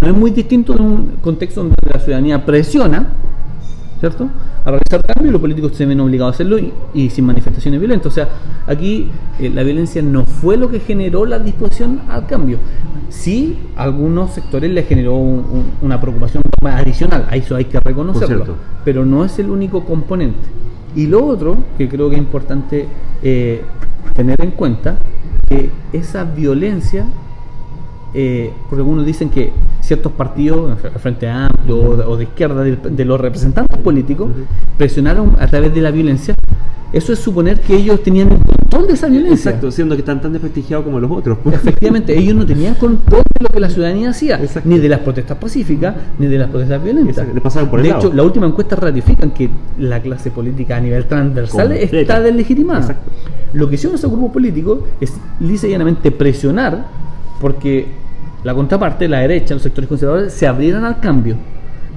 no 0.00 0.08
es 0.08 0.14
muy 0.14 0.30
distinto 0.30 0.74
de 0.74 0.82
un 0.82 1.12
contexto 1.20 1.62
donde 1.62 1.76
la 1.92 1.98
ciudadanía 1.98 2.44
presiona, 2.46 3.08
¿cierto? 4.02 4.28
A 4.64 4.70
realizar 4.72 5.00
cambios 5.06 5.30
los 5.32 5.40
políticos 5.40 5.72
se 5.76 5.86
ven 5.86 6.00
obligados 6.00 6.32
a 6.32 6.34
hacerlo 6.34 6.58
y, 6.58 6.72
y 6.92 7.08
sin 7.10 7.24
manifestaciones 7.24 7.78
violentas. 7.78 8.08
O 8.08 8.10
sea, 8.10 8.28
aquí 8.66 9.08
eh, 9.38 9.48
la 9.48 9.62
violencia 9.62 10.02
no 10.02 10.24
fue 10.24 10.56
lo 10.56 10.68
que 10.68 10.80
generó 10.80 11.24
la 11.24 11.38
disposición 11.38 12.00
al 12.08 12.26
cambio. 12.26 12.58
Sí, 13.10 13.58
a 13.76 13.84
algunos 13.84 14.32
sectores 14.32 14.72
le 14.72 14.82
generó 14.82 15.14
un- 15.14 15.38
un- 15.38 15.64
una 15.82 16.00
preocupación 16.00 16.42
más 16.64 16.80
adicional, 16.82 17.26
a 17.30 17.36
eso 17.36 17.54
hay 17.54 17.66
que 17.66 17.78
reconocerlo, 17.78 18.44
pero 18.84 19.04
no 19.04 19.24
es 19.24 19.38
el 19.38 19.50
único 19.50 19.84
componente. 19.84 20.48
Y 20.96 21.06
lo 21.06 21.24
otro 21.24 21.58
que 21.78 21.88
creo 21.88 22.08
que 22.10 22.16
es 22.16 22.22
importante 22.22 22.88
eh, 23.22 23.62
tener 24.14 24.36
en 24.42 24.50
cuenta, 24.50 24.98
que 25.48 25.70
esa 25.92 26.24
violencia 26.24 27.06
eh, 28.14 28.52
porque 28.68 28.80
algunos 28.80 29.06
dicen 29.06 29.30
que 29.30 29.52
ciertos 29.80 30.12
partidos, 30.12 30.78
el 30.82 31.00
Frente 31.00 31.28
Amplio 31.28 31.76
o 31.78 31.96
de, 31.96 32.04
o 32.04 32.16
de 32.16 32.24
izquierda, 32.24 32.62
de, 32.62 32.76
de 32.76 33.04
los 33.04 33.20
representantes 33.20 33.78
políticos, 33.78 34.30
presionaron 34.76 35.36
a 35.38 35.46
través 35.46 35.74
de 35.74 35.80
la 35.80 35.90
violencia. 35.90 36.34
Eso 36.92 37.14
es 37.14 37.20
suponer 37.20 37.58
que 37.60 37.74
ellos 37.74 38.02
tenían 38.02 38.30
el 38.32 38.38
control 38.38 38.86
de 38.86 38.92
esa 38.92 39.06
violencia. 39.06 39.50
Exacto, 39.50 39.70
siendo 39.70 39.94
que 39.94 40.00
están 40.00 40.20
tan 40.20 40.30
desprestigiados 40.32 40.84
como 40.84 41.00
los 41.00 41.10
otros. 41.10 41.38
Efectivamente, 41.50 42.16
ellos 42.18 42.34
no 42.34 42.44
tenían 42.44 42.74
control 42.74 43.22
de 43.38 43.44
lo 43.44 43.48
que 43.48 43.60
la 43.60 43.70
ciudadanía 43.70 44.10
hacía, 44.10 44.38
Exacto. 44.38 44.68
ni 44.68 44.78
de 44.78 44.90
las 44.90 45.00
protestas 45.00 45.38
pacíficas, 45.38 45.94
ni 46.18 46.26
de 46.26 46.36
las 46.36 46.50
protestas 46.50 46.84
violentas. 46.84 47.16
Exacto, 47.16 47.34
le 47.34 47.40
pasaron 47.40 47.70
por 47.70 47.78
el 47.80 47.84
de 47.84 47.88
lado. 47.92 48.00
hecho, 48.02 48.12
la 48.14 48.22
última 48.22 48.46
encuesta 48.46 48.76
ratifican 48.76 49.30
que 49.30 49.48
la 49.78 50.00
clase 50.02 50.30
política 50.30 50.76
a 50.76 50.80
nivel 50.80 51.06
transversal 51.06 51.68
Completa. 51.68 51.96
está 51.96 52.20
deslegitimada. 52.20 52.80
Exacto. 52.80 53.10
Lo 53.54 53.68
que 53.70 53.76
hicieron 53.76 53.94
esos 53.96 54.10
grupos 54.10 54.32
políticos 54.32 54.80
es 55.00 55.14
lisa 55.40 55.66
y 55.66 55.70
llanamente 55.70 56.10
presionar 56.10 56.88
porque 57.42 57.86
la 58.44 58.54
contraparte, 58.54 59.06
la 59.08 59.18
derecha, 59.18 59.52
los 59.54 59.62
sectores 59.62 59.88
conservadores, 59.88 60.32
se 60.32 60.46
abrieran 60.46 60.84
al 60.84 60.98
cambio. 61.00 61.36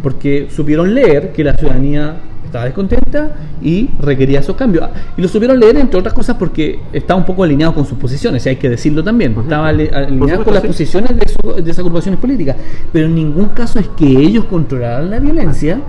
Porque 0.03 0.47
supieron 0.53 0.93
leer 0.93 1.31
que 1.31 1.43
la 1.43 1.53
ciudadanía 1.55 2.17
estaba 2.45 2.65
descontenta 2.65 3.31
y 3.61 3.89
requería 3.99 4.39
esos 4.41 4.55
cambios. 4.55 4.83
Ah, 4.85 4.91
Y 5.17 5.21
lo 5.21 5.27
supieron 5.27 5.59
leer, 5.59 5.77
entre 5.77 5.99
otras 5.99 6.13
cosas, 6.13 6.35
porque 6.37 6.79
estaba 6.93 7.19
un 7.19 7.25
poco 7.25 7.43
alineado 7.43 7.73
con 7.73 7.85
sus 7.85 7.97
posiciones, 7.97 8.45
y 8.45 8.49
hay 8.49 8.55
que 8.57 8.69
decirlo 8.69 9.03
también. 9.03 9.35
Estaba 9.39 9.69
alineado 9.69 10.07
supuesto, 10.09 10.43
con 10.43 10.53
las 10.53 10.61
sí. 10.63 10.67
posiciones 10.67 11.11
de, 11.17 11.27
su- 11.27 11.53
de 11.63 11.71
esas 11.71 11.79
agrupaciones 11.79 12.19
políticas. 12.19 12.55
Pero 12.91 13.05
en 13.07 13.15
ningún 13.15 13.45
caso 13.49 13.79
es 13.79 13.87
que 13.89 14.05
ellos 14.05 14.45
controlaran 14.45 15.09
la 15.09 15.19
violencia 15.19 15.79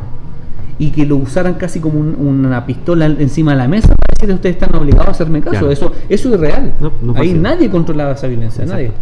y 0.79 0.91
que 0.91 1.05
lo 1.07 1.17
usaran 1.17 1.55
casi 1.55 1.81
como 1.81 1.99
un- 2.01 2.15
una 2.17 2.65
pistola 2.65 3.07
encima 3.07 3.53
de 3.53 3.59
la 3.59 3.69
mesa 3.69 3.89
para 3.89 4.15
decir 4.19 4.35
ustedes 4.35 4.57
están 4.57 4.75
obligados 4.75 5.09
a 5.09 5.11
hacerme 5.11 5.41
caso. 5.41 5.51
Claro. 5.59 5.71
Eso, 5.71 5.93
eso 6.09 6.35
es 6.35 6.41
real. 6.41 6.73
No, 6.81 6.93
no 7.03 7.15
Ahí 7.19 7.33
nadie 7.35 7.69
controlaba 7.71 8.13
esa 8.13 8.27
violencia, 8.29 8.65
Exacto. 8.65 8.83
nadie. 8.83 8.93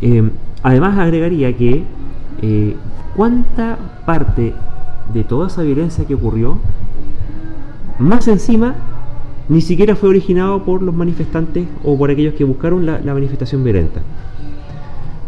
Eh, 0.00 0.30
además 0.62 0.98
agregaría 0.98 1.56
que 1.56 1.84
eh, 2.42 2.76
cuánta 3.14 3.78
parte 4.04 4.54
de 5.12 5.24
toda 5.24 5.46
esa 5.46 5.62
violencia 5.62 6.04
que 6.04 6.14
ocurrió, 6.14 6.58
más 7.98 8.28
encima, 8.28 8.74
ni 9.48 9.60
siquiera 9.60 9.96
fue 9.96 10.10
originado 10.10 10.64
por 10.64 10.82
los 10.82 10.94
manifestantes 10.94 11.66
o 11.84 11.96
por 11.96 12.10
aquellos 12.10 12.34
que 12.34 12.44
buscaron 12.44 12.84
la, 12.84 13.00
manifestación 13.00 13.62
violenta, 13.64 14.00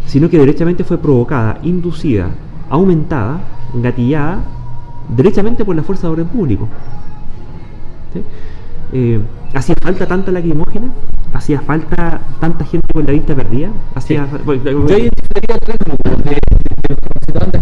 sino 0.06 0.28
que 0.28 0.38
derechamente 0.38 0.84
fue 0.84 0.98
provocada, 0.98 1.58
inducida, 1.62 2.30
aumentada, 2.68 3.40
gatillada, 3.74 4.40
derechamente 5.16 5.64
por 5.64 5.76
la 5.76 5.82
fuerza 5.82 6.08
de 6.08 6.12
orden 6.14 6.26
público. 6.26 6.68
¿Sí? 8.12 8.22
Eh, 8.92 9.20
¿Hacía 9.54 9.74
falta 9.80 10.06
tanta 10.06 10.30
lacrimógena? 10.32 10.88
¿Hacía 11.32 11.60
falta 11.60 12.20
tanta 12.40 12.64
gente 12.64 12.86
con 12.92 13.04
la 13.06 13.12
vista 13.12 13.34
perdida? 13.34 13.68
¿Hacía, 13.94 14.26
bueno, 14.44 14.62
Yo 14.64 14.98
identificaría 14.98 15.58
tres 15.60 15.76
grupos 15.84 16.24
de, 16.24 16.30
de-. 16.30 17.60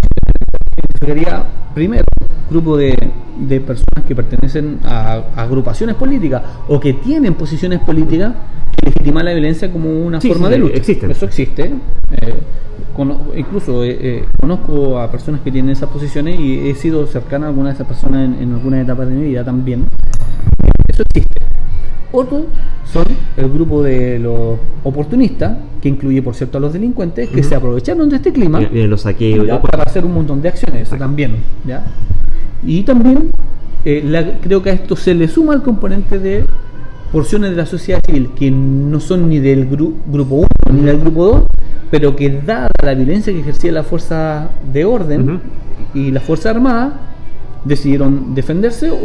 Identificaría 0.79 1.45
primero 1.75 2.05
grupo 2.51 2.77
de, 2.77 2.97
de 3.41 3.61
personas 3.61 4.05
que 4.07 4.15
pertenecen 4.15 4.79
a, 4.85 5.21
a 5.37 5.43
agrupaciones 5.43 5.97
políticas 5.97 6.43
o 6.69 6.79
que 6.79 6.93
tienen 6.95 7.35
posiciones 7.35 7.81
políticas 7.81 8.33
que 8.77 8.87
legitiman 8.91 9.25
la 9.25 9.33
violencia 9.33 9.71
como 9.73 9.91
una 10.07 10.21
Sí, 10.21 10.29
forma 10.29 10.47
sí, 10.47 10.53
de 10.53 10.59
lucha. 10.59 10.77
existen. 10.77 11.11
Eso 11.11 11.25
existe. 11.27 11.65
Eh, 11.65 12.35
cono- 12.95 13.21
incluso 13.37 13.83
eh, 13.85 13.99
eh, 14.01 14.25
conozco 14.41 14.99
a 15.01 15.11
personas 15.11 15.41
que 15.41 15.51
tienen 15.51 15.71
esas 15.73 15.89
posiciones 15.91 16.39
y 16.39 16.69
he 16.71 16.75
sido 16.77 17.07
cercana 17.07 17.47
a 17.47 17.49
alguna 17.49 17.71
de 17.71 17.75
esas 17.75 17.87
personas 17.89 18.25
en, 18.27 18.35
en 18.43 18.53
algunas 18.55 18.81
etapas 18.85 19.09
de 19.09 19.15
mi 19.15 19.25
vida 19.29 19.45
también. 19.45 19.87
Eso 20.97 21.03
existe. 21.11 21.45
Otro 22.13 22.47
son 22.91 23.05
el 23.37 23.51
grupo 23.51 23.83
de 23.83 24.19
los 24.19 24.59
oportunistas, 24.83 25.59
que 25.83 25.89
incluye, 25.91 26.23
por 26.23 26.35
cierto, 26.35 26.57
a 26.57 26.61
los 26.63 26.73
delincuentes, 26.73 27.29
que 27.29 27.43
se 27.43 27.55
aprovecharon 27.55 28.09
de 28.09 28.17
este 28.17 28.33
clima 28.33 28.59
Viene- 28.61 28.73
vienen 28.73 28.91
los 28.91 29.03
saqueos. 29.03 29.47
ya, 29.47 29.61
para 29.61 29.83
hacer 29.83 30.05
un 30.07 30.15
montón 30.15 30.41
de 30.41 30.49
acciones, 30.49 30.89
eso 30.89 30.97
también. 30.97 31.37
¿ya? 31.67 31.85
Y 32.65 32.83
también 32.85 33.31
eh, 33.85 34.03
la- 34.05 34.39
creo 34.41 34.63
que 34.63 34.71
a 34.71 34.73
esto 34.73 34.97
se 34.97 35.15
le 35.15 35.29
suma 35.29 35.53
el 35.55 35.63
componente 35.63 36.19
de 36.19 36.45
porciones 37.13 37.51
de 37.51 37.57
la 37.57 37.67
sociedad 37.67 38.01
civil 38.07 38.31
que 38.35 38.51
no 38.51 38.99
son 38.99 39.29
ni 39.29 39.39
del 39.39 39.69
gru- 39.71 39.95
grupo 40.07 40.37
1 40.37 40.47
ni 40.73 40.81
del 40.81 40.99
grupo 40.99 41.25
2, 41.27 41.43
pero 41.91 42.17
que 42.17 42.31
dada 42.31 42.71
la 42.83 42.95
violencia 42.95 43.33
que 43.33 43.41
ejercía 43.41 43.71
la 43.73 43.83
fuerza 43.85 44.49
de 44.73 44.85
orden 44.87 45.41
y 45.95 46.11
la 46.11 46.21
fuerza 46.21 46.51
armada, 46.51 47.01
decidieron 47.65 48.35
defenderse 48.35 48.91
o, 48.91 48.97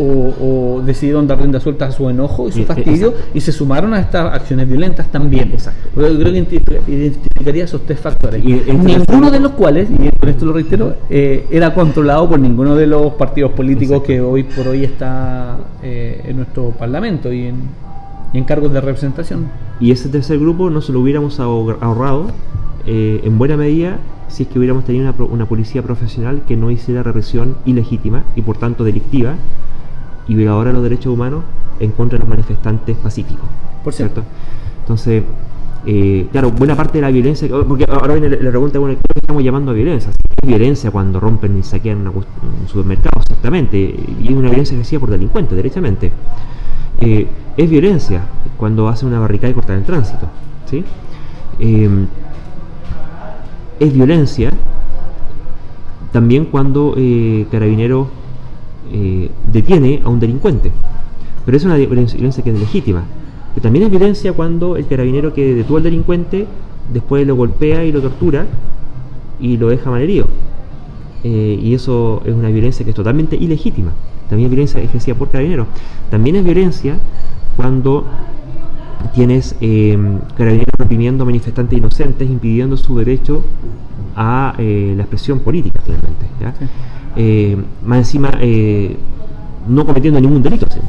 o 0.78 0.82
decidieron 0.86 1.26
dar 1.28 1.40
rienda 1.40 1.60
suelta 1.60 1.86
a 1.86 1.92
su 1.92 2.10
enojo 2.10 2.48
y 2.48 2.52
su 2.52 2.60
Y- 2.60 2.66
fastidio 2.66 3.08
exacto. 3.10 3.30
y 3.34 3.42
se 3.42 3.52
sumaron 3.52 3.94
a 3.94 4.00
estas 4.00 4.34
acciones 4.34 4.68
violentas 4.68 5.08
también. 5.12 5.52
Exacto. 5.52 5.90
Yo 5.96 6.08
creo 6.20 6.32
que 6.34 6.40
identific- 6.44 6.88
identificaría 6.88 7.64
esos 7.64 7.82
tres 7.86 8.00
factores. 8.00 8.44
Y 8.44 8.54
Ninguno 8.72 9.32
de 9.32 9.40
los 9.40 9.52
cuales, 9.54 9.90
y 9.90 10.10
por 10.12 10.30
esto 10.30 10.46
lo 10.46 10.54
reitero, 10.54 10.96
eh, 11.10 11.48
era 11.50 11.74
controlado 11.74 12.30
por 12.30 12.40
ninguno 12.40 12.76
de 12.76 12.88
los 12.88 13.14
partidos 13.14 13.52
políticos 13.54 13.98
Exacto. 13.98 14.08
que 14.08 14.22
hoy 14.22 14.44
por 14.44 14.68
hoy 14.68 14.84
está 14.84 15.58
eh, 15.84 16.22
en 16.26 16.38
nuestro 16.38 16.70
parlamento 16.72 17.32
y 17.34 17.48
en, 17.48 17.56
y 18.34 18.38
en 18.38 18.44
cargos 18.44 18.72
de 18.74 18.82
representación. 18.82 19.48
Y 19.80 19.92
ese 19.92 20.10
tercer 20.10 20.38
grupo 20.38 20.70
no 20.70 20.82
se 20.82 20.92
lo 20.94 21.00
hubiéramos 21.00 21.40
ahor- 21.40 21.78
ahorrado 21.82 22.28
eh, 22.86 23.22
en 23.24 23.38
buena 23.38 23.58
medida 23.58 24.00
si 24.32 24.44
es 24.44 24.50
que 24.50 24.58
hubiéramos 24.58 24.86
tenido 24.86 25.14
una, 25.30 25.46
policía 25.46 25.84
profesional 25.84 26.44
que 26.48 26.56
no 26.56 26.72
hiciera 26.72 27.04
represión 27.04 27.58
ilegítima 27.66 28.24
y 28.36 28.42
por 28.42 28.58
tanto 28.58 28.84
delictiva 28.84 29.36
y 30.28 30.36
violadora 30.36 30.70
de 30.70 30.74
los 30.76 30.84
derechos 30.84 31.14
humanos 31.14 31.44
en 31.80 31.92
contra 31.92 32.18
de 32.18 32.24
los 32.24 32.30
manifestantes 32.30 32.96
pacíficos. 32.96 33.46
Por 33.84 33.94
cierto. 33.94 34.24
Entonces, 34.80 35.24
eh, 35.86 36.28
claro, 36.32 36.52
buena 36.52 36.76
parte 36.76 37.00
de 37.00 37.02
la 37.02 37.12
violencia, 37.12 37.48
porque 37.68 37.86
ahora 37.90 38.14
viene 38.14 38.30
la 38.30 38.50
pregunta, 38.50 38.80
bueno, 38.80 38.96
¿qué 38.96 39.20
estamos 39.20 39.44
llamando 39.44 39.72
a 39.72 39.74
violencia? 39.74 40.12
¿Es 40.12 40.48
violencia 40.48 40.92
cuando 40.92 41.20
rompen 41.20 41.58
y 41.58 41.64
saquean 41.64 42.00
una 42.00 42.12
un 42.12 42.68
supermercado? 42.68 43.20
Exactamente, 43.20 43.78
y 43.78 44.28
es 44.28 44.34
una 44.34 44.48
violencia 44.48 44.76
ejercida 44.76 45.00
por 45.00 45.10
delincuentes, 45.10 45.56
derechamente. 45.58 46.12
Eh, 47.00 47.28
es 47.58 47.70
violencia 47.70 48.22
cuando 48.58 48.88
hacen 48.88 49.10
una 49.10 49.20
barricada 49.20 49.52
y 49.52 49.54
cortan 49.56 49.78
el 49.78 49.84
tránsito, 49.84 50.28
¿sí? 50.70 50.84
Eh, 51.60 51.90
es 53.82 53.92
violencia 53.92 54.52
también 56.12 56.46
cuando 56.46 56.94
eh, 56.98 57.48
Carabinero 57.50 58.10
eh, 58.94 59.30
detiene 59.52 60.02
a 60.06 60.10
un 60.10 60.20
delincuente. 60.20 60.72
Pero 61.46 61.58
es 61.58 61.66
una 61.66 61.78
violencia 61.78 62.44
que 62.44 62.52
es 62.52 62.60
legítima. 62.60 63.04
Pero 63.56 63.64
también 63.64 63.86
es 63.86 63.92
violencia 63.92 64.34
cuando 64.34 64.78
el 64.78 64.86
carabinero 64.86 65.34
que 65.34 65.56
detuvo 65.56 65.78
al 65.78 65.84
delincuente 65.84 66.46
después 66.94 67.26
lo 67.26 67.36
golpea 67.36 67.84
y 67.84 67.92
lo 67.92 68.02
tortura 68.02 68.46
y 69.40 69.58
lo 69.58 69.70
deja 69.70 69.90
malherido. 69.90 70.28
Eh, 71.24 71.60
y 71.62 71.74
eso 71.74 72.22
es 72.26 72.36
una 72.36 72.50
violencia 72.50 72.84
que 72.84 72.92
es 72.92 72.96
totalmente 72.96 73.36
ilegítima. 73.36 73.92
También 74.30 74.46
es 74.46 74.52
violencia 74.52 74.82
ejercida 74.82 75.16
por 75.16 75.30
carabineros. 75.30 75.68
También 76.12 76.36
es 76.36 76.44
violencia 76.44 76.98
cuando 77.56 78.06
tienes 79.14 79.56
eh, 79.62 79.98
carabineros 80.38 80.74
reprimiendo 80.78 81.24
a 81.24 81.26
manifestantes 81.26 81.78
inocentes, 81.78 82.30
impidiendo 82.30 82.78
su 82.78 82.98
derecho 82.98 83.44
a 84.16 84.54
eh, 84.58 84.94
la 84.96 85.04
expresión 85.04 85.40
política, 85.40 85.82
finalmente. 85.86 86.26
¿ya? 86.40 86.54
Sí. 86.58 86.66
Eh, 87.16 87.58
más 87.86 87.98
encima, 88.00 88.32
eh, 88.40 88.98
no 89.68 89.86
cometiendo 89.86 90.20
ningún 90.20 90.42
delito, 90.42 90.68
¿sí? 90.70 90.80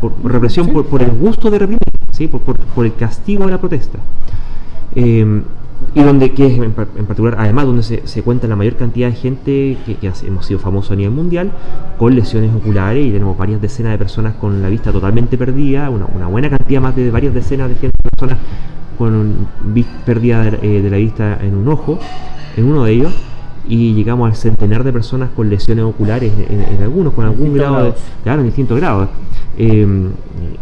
por, 0.00 0.12
por 0.12 0.32
represión 0.32 0.66
Sí. 0.66 0.72
por, 0.72 0.86
por 0.86 1.02
el 1.02 1.10
gusto 1.10 1.50
de 1.50 1.58
reprimir, 1.58 1.80
¿sí? 2.12 2.26
por, 2.28 2.40
por- 2.42 2.56
por 2.58 2.84
el 2.86 2.94
castigo 2.94 3.44
a 3.44 3.50
la 3.50 3.58
protesta. 3.58 3.98
Y 5.94 6.02
donde, 6.02 6.32
que 6.32 6.46
es 6.46 6.58
en, 6.60 6.72
par- 6.72 6.88
en 6.96 7.06
particular, 7.06 7.36
además, 7.38 7.64
donde 7.66 7.82
se, 7.82 8.06
se 8.06 8.22
cuenta 8.22 8.46
la 8.46 8.56
mayor 8.56 8.76
cantidad 8.76 9.08
de 9.08 9.14
gente 9.14 9.76
que, 9.86 9.94
que 9.96 10.12
hemos 10.26 10.46
sido 10.46 10.60
famosos 10.60 10.92
a 10.92 10.96
nivel 10.96 11.12
mundial, 11.12 11.50
con 11.98 12.14
lesiones 12.14 12.54
oculares 12.54 13.06
y 13.06 13.10
tenemos 13.10 13.36
varias 13.36 13.60
decenas 13.60 13.92
de 13.92 13.98
personas 13.98 14.34
con 14.34 14.60
la 14.62 14.68
vista 14.68 14.92
totalmente 14.92 15.38
perdida, 15.38 15.88
una, 15.90 16.06
una 16.06 16.26
buena 16.26 16.50
cantidad 16.50 16.80
más 16.80 16.94
de 16.94 17.10
varias 17.10 17.34
decenas 17.34 17.68
de 17.70 17.74
gente, 17.76 17.96
personas 18.02 18.38
con 18.98 19.14
un 19.14 19.48
pérdida 20.04 20.42
de, 20.42 20.58
eh, 20.78 20.82
de 20.82 20.90
la 20.90 20.96
vista 20.98 21.38
en 21.40 21.56
un 21.56 21.68
ojo, 21.68 21.98
en 22.56 22.64
uno 22.64 22.84
de 22.84 22.92
ellos, 22.92 23.14
y 23.68 23.94
llegamos 23.94 24.30
al 24.30 24.36
centenar 24.36 24.82
de 24.82 24.92
personas 24.92 25.30
con 25.36 25.50
lesiones 25.50 25.84
oculares 25.84 26.32
en, 26.48 26.82
algunos, 26.82 27.12
con 27.12 27.26
algún 27.26 27.52
grado 27.54 27.84
de, 27.84 27.94
claro, 28.24 28.40
en 28.40 28.46
distintos 28.46 28.78
grados. 28.78 29.08
Em, 29.56 30.10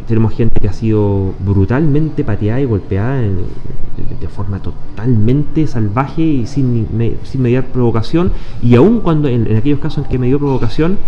tenemos 0.09 0.33
gente 0.33 0.59
que 0.61 0.69
ha 0.69 0.73
sido 0.73 1.35
brutalmente 1.45 2.25
pateada 2.25 2.61
y 2.61 2.65
golpeada 2.65 3.21
de, 3.21 4.29
forma 4.29 4.59
totalmente 4.59 5.67
salvaje 5.67 6.21
y 6.21 6.47
sin, 6.47 6.87
sin 7.23 7.43
mediar 7.43 7.67
provocación, 7.67 8.33
y 8.61 8.75
aun 8.75 9.01
cuando 9.01 9.29
en, 9.29 9.47
en 9.47 9.57
aquellos 9.57 9.79
casos 9.79 10.05
en 10.05 10.11
que 10.11 10.19
me 10.19 10.27
dio 10.27 10.39
provocación, 10.39 10.99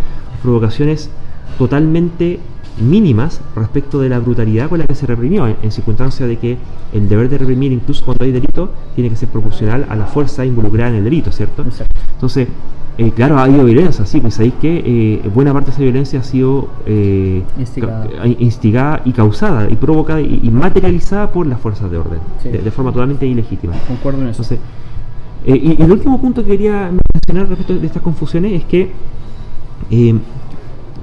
provocaciones 0.42 1.10
totalmente 1.58 2.38
mínimas 2.80 3.40
respecto 3.54 4.00
de 4.00 4.08
la 4.08 4.18
brutalidad 4.18 4.68
con 4.68 4.78
la 4.78 4.86
que 4.86 4.94
se 4.94 5.06
reprimió, 5.06 5.46
en, 5.46 5.72
circunstancia 5.72 6.26
de 6.26 6.36
que 6.38 6.58
el 6.92 7.08
deber 7.08 7.28
de 7.28 7.38
reprimir, 7.38 7.72
incluso 7.72 8.04
cuando 8.04 8.24
hay 8.24 8.32
delito, 8.32 8.70
tiene 8.94 9.10
que 9.10 9.16
ser 9.16 9.28
proporcional 9.28 9.86
a 9.88 9.96
la 9.96 10.06
fuerza 10.06 10.44
involucrada 10.44 10.90
en 10.90 10.96
el 10.96 11.04
delito, 11.04 11.32
¿cierto? 11.32 11.64
Entonces, 12.14 12.48
eh, 12.98 13.12
claro, 13.14 13.38
ha 13.38 13.44
habido 13.44 13.64
violencia, 13.64 14.04
sí, 14.04 14.20
pues 14.20 14.34
sabéis 14.34 14.54
que 14.60 14.82
eh, 14.84 15.28
buena 15.32 15.52
parte 15.52 15.66
de 15.66 15.72
esa 15.72 15.82
violencia 15.82 16.18
ha 16.18 16.24
sido 16.24 16.68
eh, 16.84 17.44
instigada. 18.40 19.02
y 19.04 19.12
causada, 19.12 19.70
y 19.70 19.76
provocada 19.76 20.20
y, 20.20 20.50
materializada 20.50 21.30
por 21.30 21.46
las 21.46 21.60
fuerzas 21.60 21.90
de 21.92 21.98
orden, 21.98 22.18
de, 22.42 22.70
forma 22.72 22.90
totalmente 22.90 23.24
ilegítima. 23.24 23.74
Concuerdo 23.86 24.22
en 24.22 24.28
eso. 24.28 24.42
Entonces, 24.42 24.58
y, 25.46 25.80
el 25.80 25.92
último 25.92 26.20
punto 26.20 26.42
que 26.42 26.50
quería 26.50 26.90
mencionar 27.14 27.48
respecto 27.48 27.78
de 27.78 27.86
estas 27.86 28.02
confusiones 28.02 28.52
es 28.52 28.64
que 28.64 28.90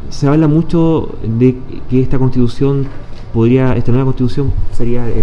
se 0.10 0.28
habla 0.28 0.47
mucho 0.47 1.16
de 1.24 1.58
que 1.89 2.01
esta 2.01 2.18
constitución 2.18 2.86
podría, 3.34 3.76
esta 3.76 3.91
nueva 3.91 4.06
constitución 4.06 4.51
sería 4.72 5.08
eh, 5.10 5.22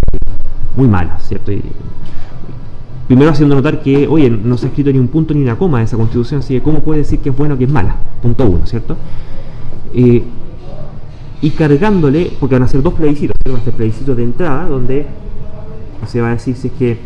muy 0.77 0.89
mala, 0.89 1.19
¿cierto? 1.21 1.53
primero 3.07 3.31
haciendo 3.31 3.55
notar 3.55 3.83
que, 3.83 4.07
oye, 4.09 4.31
no 4.31 4.57
se 4.57 4.67
ha 4.67 4.69
escrito 4.69 4.91
ni 4.93 4.99
un 4.99 5.09
punto 5.09 5.35
ni 5.35 5.43
una 5.43 5.57
coma 5.57 5.79
de 5.79 5.85
esa 5.85 5.97
constitución, 5.97 6.41
así 6.41 6.55
que 6.55 6.63
¿cómo 6.63 6.81
puede 6.81 7.01
decir 7.01 7.19
que 7.19 7.31
es 7.31 7.37
bueno 7.37 7.55
o 7.55 7.59
que 7.59 7.65
es 7.65 7.71
mala? 7.71 7.97
Punto 8.23 8.47
uno, 8.47 8.67
¿cierto? 8.67 8.97
Eh, 9.95 10.23
y 11.43 11.51
cargándole, 11.51 12.33
porque 12.39 12.55
van 12.55 12.63
a 12.63 12.69
ser 12.69 12.83
dos 12.83 12.95
plebiscitos, 12.95 13.37
van 13.45 13.57
a 13.57 13.65
ser 13.65 13.75
plebiscitos 13.75 14.17
de 14.17 14.23
entrada, 14.23 14.69
donde 14.69 15.07
se 16.07 16.21
va 16.21 16.29
a 16.29 16.31
decir 16.33 16.57
si 16.57 16.69
es 16.69 16.73
que 16.75 16.99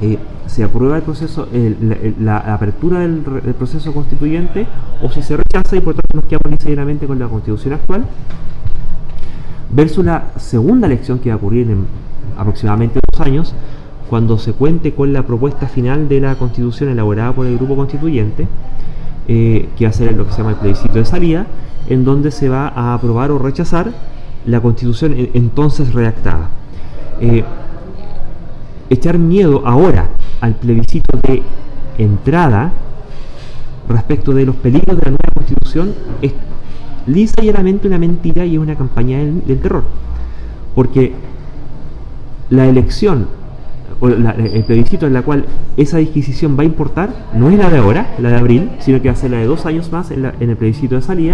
eh, 0.00 0.18
se 0.46 0.64
aprueba 0.64 0.96
el 0.96 1.02
proceso, 1.02 1.48
la, 2.20 2.38
apertura 2.38 3.00
del, 3.00 3.20
proceso 3.58 3.92
constituyente 3.92 4.66
o 5.02 5.10
si 5.10 5.22
se 5.22 5.36
rechaza 5.36 5.76
y 5.76 5.80
por 5.80 5.94
tanto 5.94 6.16
nos 6.16 6.24
quedamos 6.24 6.50
necesariamente 6.50 7.06
con 7.06 7.18
la 7.18 7.26
constitución 7.26 7.74
actual, 7.74 8.04
versus 9.70 10.04
la 10.04 10.28
segunda 10.36 10.86
elección 10.86 11.18
que 11.18 11.30
va 11.30 11.34
a 11.34 11.36
ocurrir 11.38 11.70
en 11.70 11.86
aproximadamente 12.38 13.00
dos 13.12 13.20
años, 13.20 13.54
cuando 14.08 14.38
se 14.38 14.52
cuente 14.52 14.94
con 14.94 15.12
la 15.12 15.24
propuesta 15.24 15.66
final 15.66 16.08
de 16.08 16.20
la 16.20 16.34
constitución 16.36 16.88
elaborada 16.90 17.32
por 17.32 17.46
el 17.46 17.56
grupo 17.56 17.76
constituyente, 17.76 18.48
eh, 19.26 19.68
que 19.76 19.84
va 19.84 19.90
a 19.90 19.92
ser 19.92 20.16
lo 20.16 20.26
que 20.26 20.32
se 20.32 20.38
llama 20.38 20.50
el 20.50 20.56
plebiscito 20.56 20.94
de 20.94 21.04
salida, 21.04 21.46
en 21.88 22.04
donde 22.04 22.30
se 22.30 22.48
va 22.48 22.68
a 22.68 22.94
aprobar 22.94 23.30
o 23.30 23.38
rechazar 23.38 23.92
la 24.46 24.60
constitución 24.60 25.14
entonces 25.34 25.92
redactada. 25.92 26.48
Eh, 27.20 27.44
echar 28.90 29.18
miedo 29.18 29.62
ahora 29.66 30.08
al 30.40 30.54
plebiscito 30.54 31.18
de 31.22 31.42
entrada 31.98 32.72
respecto 33.88 34.34
de 34.34 34.44
los 34.44 34.56
peligros 34.56 34.96
de 34.96 35.02
la 35.02 35.10
nueva 35.10 35.32
constitución 35.34 35.94
es 36.22 36.32
lisa 37.06 37.42
y 37.42 37.46
llanamente 37.46 37.88
una 37.88 37.98
mentira 37.98 38.44
y 38.44 38.54
es 38.54 38.60
una 38.60 38.76
campaña 38.76 39.18
del, 39.18 39.60
terror. 39.60 39.84
Porque 40.74 41.12
la 42.50 42.66
elección 42.66 43.28
o 44.00 44.08
el 44.08 44.64
plebiscito 44.64 45.06
en 45.06 45.14
la 45.14 45.22
cual 45.22 45.46
esa 45.76 45.98
disquisición 45.98 46.56
va 46.56 46.62
a 46.62 46.66
importar 46.66 47.10
no 47.34 47.50
es 47.50 47.58
la 47.58 47.68
de 47.68 47.78
ahora, 47.78 48.14
la 48.18 48.28
de 48.30 48.36
abril, 48.36 48.70
sino 48.78 49.02
que 49.02 49.08
va 49.08 49.14
a 49.14 49.16
ser 49.16 49.30
la 49.30 49.38
de 49.38 49.46
dos 49.46 49.66
años 49.66 49.90
más 49.90 50.10
en, 50.10 50.24
en 50.24 50.50
el 50.50 50.56
plebiscito 50.56 50.94
de 50.94 51.02
salida, 51.02 51.32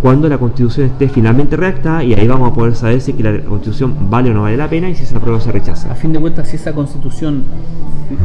cuando 0.00 0.28
la 0.28 0.38
constitución 0.38 0.86
esté 0.86 1.08
finalmente 1.08 1.56
redactada 1.56 2.04
y 2.04 2.14
ahí 2.14 2.26
vamos 2.28 2.52
a 2.52 2.54
poder 2.54 2.76
saber 2.76 3.00
si 3.00 3.14
que 3.14 3.22
la 3.22 3.40
constitución 3.40 4.10
vale 4.10 4.30
o 4.30 4.34
no 4.34 4.42
vale 4.42 4.56
la 4.56 4.70
pena 4.70 4.88
y 4.88 4.94
si 4.94 5.04
se 5.04 5.16
aprueba 5.16 5.38
o 5.38 5.40
se 5.40 5.50
rechaza. 5.50 5.90
A 5.90 5.94
fin 5.94 6.12
de 6.12 6.20
cuentas, 6.20 6.48
si 6.48 6.56
esa 6.56 6.72
constitución 6.72 7.44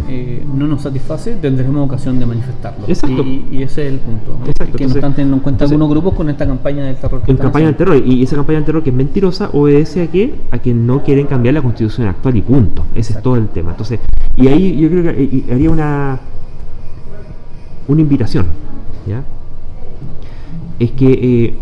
eh, 0.08 0.46
no 0.54 0.68
nos 0.68 0.84
satisface, 0.84 1.36
tendremos 1.42 1.86
ocasión 1.86 2.20
de 2.20 2.26
manifestarlo. 2.26 2.86
Exacto. 2.88 3.24
Y, 3.24 3.64
ese 3.64 3.88
es 3.88 3.94
el 3.94 4.00
punto. 4.00 4.38
Exacto. 4.46 4.78
Que 4.78 4.88
no 4.88 4.94
están 4.94 5.14
teniendo 5.14 5.38
en 5.38 5.42
cuenta 5.42 5.66
algunos 5.66 5.90
grupos 5.90 6.14
con 6.14 6.30
esta 6.30 6.46
campaña 6.46 6.86
del 6.86 6.96
terror. 6.96 7.22
En 7.26 7.38
campaña 7.38 7.66
del 7.66 7.76
terror. 7.76 7.98
Y 8.06 8.22
esa 8.22 8.36
campaña 8.36 8.60
del 8.60 8.66
terror 8.66 8.84
que 8.84 8.92
es 8.92 8.96
mentirosa 8.96 9.50
obedece 9.54 10.04
a 10.04 10.08
que 10.08 10.36
a 10.52 10.60
que 10.60 10.74
no 10.74 11.04
quieren 11.04 11.26
cambiar 11.26 11.56
la 11.56 11.62
constitución 11.62 12.08
actual 12.08 12.36
y 12.38 12.42
punto. 12.42 12.86
Ese 12.94 13.14
es 13.14 13.22
todo 13.22 13.36
el 13.36 13.48
tema. 13.48 13.72
Entonces, 13.72 14.00
y 14.36 14.48
ahí 14.48 14.80
yo 14.80 14.90
creo 14.90 15.04
que 15.04 15.44
haría 15.52 15.72
una 15.72 16.20
una 17.88 18.02
invitación, 18.02 18.46
¿ya? 19.08 19.24
Es 20.80 20.92
que 20.92 21.12
eh, 21.12 21.54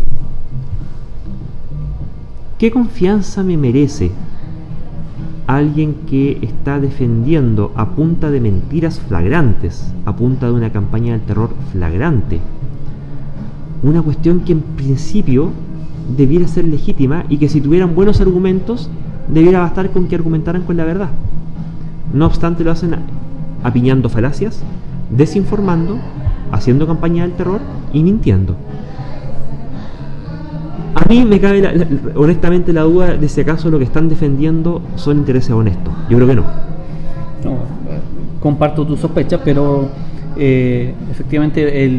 ¿qué 2.58 2.70
confianza 2.70 3.42
me 3.42 3.56
merece 3.56 4.10
alguien 5.46 5.94
que 6.08 6.38
está 6.42 6.80
defendiendo 6.80 7.72
a 7.76 7.90
punta 7.90 8.30
de 8.30 8.40
mentiras 8.40 9.00
flagrantes, 9.00 9.92
a 10.06 10.14
punta 10.14 10.46
de 10.46 10.52
una 10.52 10.70
campaña 10.70 11.12
del 11.12 11.22
terror 11.22 11.50
flagrante? 11.72 12.40
Una 13.82 14.00
cuestión 14.02 14.40
que 14.40 14.52
en 14.52 14.62
principio 14.62 15.50
debiera 16.16 16.46
ser 16.48 16.66
legítima 16.66 17.24
y 17.28 17.38
que 17.38 17.48
si 17.48 17.60
tuvieran 17.60 17.94
buenos 17.94 18.20
argumentos 18.20 18.90
debiera 19.28 19.60
bastar 19.60 19.90
con 19.90 20.06
que 20.06 20.14
argumentaran 20.14 20.62
con 20.62 20.76
la 20.76 20.84
verdad. 20.84 21.08
No 22.12 22.26
obstante 22.26 22.64
lo 22.64 22.70
hacen 22.70 22.96
apiñando 23.62 24.08
falacias, 24.08 24.62
desinformando, 25.10 25.98
haciendo 26.50 26.86
campaña 26.86 27.22
del 27.22 27.32
terror 27.32 27.60
y 27.92 28.02
mintiendo. 28.02 28.56
A 30.94 31.08
mí 31.08 31.24
me 31.24 31.40
cabe 31.40 31.62
honestamente 32.14 32.72
la 32.72 32.82
duda 32.82 33.16
de 33.16 33.28
si 33.28 33.40
acaso 33.40 33.70
lo 33.70 33.78
que 33.78 33.84
están 33.84 34.08
defendiendo 34.08 34.82
son 34.96 35.18
intereses 35.18 35.50
honestos. 35.50 35.92
Yo 36.08 36.16
creo 36.16 36.28
que 36.28 36.34
no. 36.34 36.42
no 37.44 37.56
comparto 38.42 38.84
tu 38.84 38.96
sospecha, 38.96 39.38
pero 39.42 39.88
eh, 40.36 40.94
efectivamente 41.10 41.90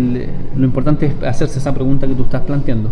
lo 0.55 0.65
importante 0.65 1.05
es 1.05 1.23
hacerse 1.23 1.59
esa 1.59 1.73
pregunta 1.73 2.05
que 2.05 2.13
tú 2.13 2.23
estás 2.23 2.41
planteando. 2.41 2.89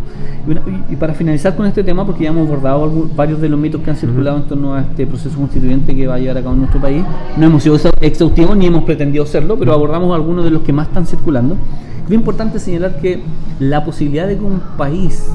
Y, 0.90 0.96
para 0.96 1.14
finalizar 1.14 1.56
con 1.56 1.66
este 1.66 1.84
tema, 1.84 2.06
porque 2.06 2.24
ya 2.24 2.30
hemos 2.30 2.48
abordado 2.48 3.10
varios 3.16 3.42
de 3.42 3.50
los 3.50 3.60
mitos 3.60 3.82
que 3.82 3.90
han 3.90 3.98
circulado 3.98 4.38
en 4.38 4.44
torno 4.44 4.74
a 4.74 4.82
este 4.82 5.06
proceso 5.06 5.38
constituyente 5.38 5.96
que 5.96 6.08
va 6.08 6.16
a 6.16 6.20
llevar 6.20 6.38
a 6.38 6.42
cabo 6.42 6.54
en 6.54 6.60
nuestro 6.62 6.82
país, 6.82 7.04
no 7.38 7.46
hemos 7.46 7.64
sido 7.64 7.78
exhaustivos 8.00 8.56
ni 8.56 8.68
hemos 8.68 8.84
pretendido 8.84 9.26
serlo, 9.26 9.58
pero 9.60 9.74
abordamos 9.74 10.16
algunos 10.16 10.46
de 10.46 10.52
los 10.52 10.62
que 10.62 10.74
más 10.74 10.88
están 10.88 11.06
circulando. 11.06 11.58
Es 12.06 12.12
importante 12.14 12.60
señalar 12.60 13.00
que 13.00 13.22
la 13.60 13.84
posibilidad 13.84 14.28
de 14.28 14.38
que 14.38 14.44
un 14.44 14.62
país 14.78 15.32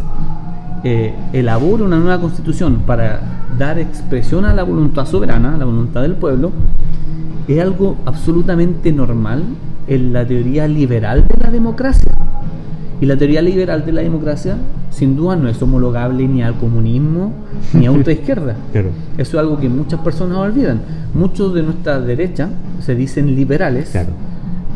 eh, 0.89 1.13
elabore 1.33 1.83
una 1.83 1.99
nueva 1.99 2.21
constitución 2.21 2.83
para 2.87 3.19
dar 3.59 3.77
expresión 3.77 4.45
a 4.45 4.55
la 4.55 4.63
voluntad 4.63 5.05
soberana, 5.05 5.57
a 5.57 5.59
la 5.59 5.65
voluntad 5.65 6.03
del 6.03 6.15
pueblo, 6.15 6.53
es 7.49 7.61
algo 7.61 7.97
absolutamente 8.07 8.93
normal 8.93 9.43
en 9.89 10.13
la 10.13 10.25
teoría 10.25 10.69
liberal 10.69 11.27
de 11.27 11.43
la 11.43 11.51
democracia. 11.51 12.13
Y 13.01 13.07
la 13.07 13.17
teoría 13.17 13.43
liberal 13.43 13.85
de 13.85 13.91
la 13.91 14.03
democracia, 14.03 14.59
sin 14.91 15.17
duda, 15.17 15.35
no 15.35 15.49
es 15.49 15.61
homologable 15.61 16.29
ni 16.29 16.45
al 16.45 16.57
comunismo 16.57 17.33
ni 17.75 17.87
a 17.87 17.91
otra 17.91 18.13
izquierda. 18.21 18.55
Eso 18.73 18.93
es 19.19 19.35
algo 19.35 19.59
que 19.59 19.69
muchas 19.69 19.99
personas 20.03 20.39
olvidan. 20.39 20.83
Muchos 21.15 21.53
de 21.53 21.65
nuestra 21.65 21.99
derecha 21.99 22.49
se 22.79 22.95
dicen 22.95 23.35
liberales 23.35 23.93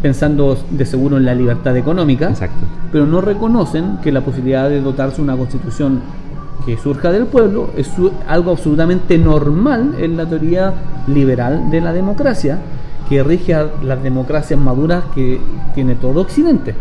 pensando 0.02 0.56
de 0.70 0.86
seguro 0.86 1.16
en 1.16 1.24
la 1.24 1.34
libertad 1.34 1.76
económica, 1.76 2.32
pero 2.92 3.06
no 3.06 3.20
reconocen 3.20 3.98
que 4.02 4.12
la 4.12 4.22
posibilidad 4.22 4.68
de 4.68 4.80
dotarse 4.80 5.20
una 5.20 5.36
constitución 5.36 6.00
que 6.64 6.76
surja 6.76 7.10
del 7.10 7.26
pueblo 7.26 7.70
es 7.76 7.90
algo 8.26 8.52
absolutamente 8.52 9.18
normal 9.18 9.94
en 9.98 10.16
la 10.16 10.26
teoría 10.26 10.74
liberal 11.06 11.70
de 11.70 11.80
la 11.80 11.92
democracia, 11.92 12.58
que 13.08 13.22
rige 13.22 13.54
a 13.54 13.68
las 13.82 14.02
democracias 14.02 14.58
maduras 14.58 15.04
que 15.14 15.40
tiene 15.74 15.96
todo 15.96 16.20
Occidente, 16.20 16.74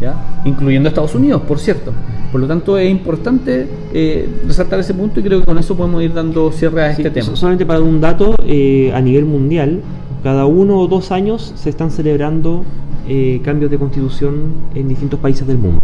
¿ya? 0.00 0.14
incluyendo 0.44 0.88
Estados 0.88 1.14
Unidos, 1.14 1.42
por 1.42 1.58
cierto. 1.58 1.92
Por 2.30 2.40
lo 2.40 2.46
tanto, 2.46 2.78
es 2.78 2.88
importante 2.88 3.68
eh, 3.92 4.28
resaltar 4.46 4.78
ese 4.78 4.94
punto 4.94 5.18
y 5.18 5.22
creo 5.24 5.40
que 5.40 5.46
con 5.46 5.58
eso 5.58 5.76
podemos 5.76 6.00
ir 6.02 6.14
dando 6.14 6.52
cierre 6.52 6.82
a 6.82 6.90
este 6.92 7.10
tema. 7.10 7.34
Solamente 7.34 7.66
para 7.66 7.80
dar 7.80 7.88
un 7.88 8.00
dato, 8.00 8.36
eh, 8.46 8.92
a 8.94 9.00
nivel 9.00 9.24
mundial, 9.24 9.80
cada 10.22 10.46
uno 10.46 10.78
o 10.78 10.86
dos 10.88 11.12
años 11.12 11.52
se 11.56 11.70
están 11.70 11.90
celebrando 11.90 12.64
eh, 13.08 13.40
cambios 13.44 13.70
de 13.70 13.78
constitución 13.78 14.52
en 14.74 14.88
distintos 14.88 15.18
países 15.20 15.46
del 15.46 15.58
mundo. 15.58 15.80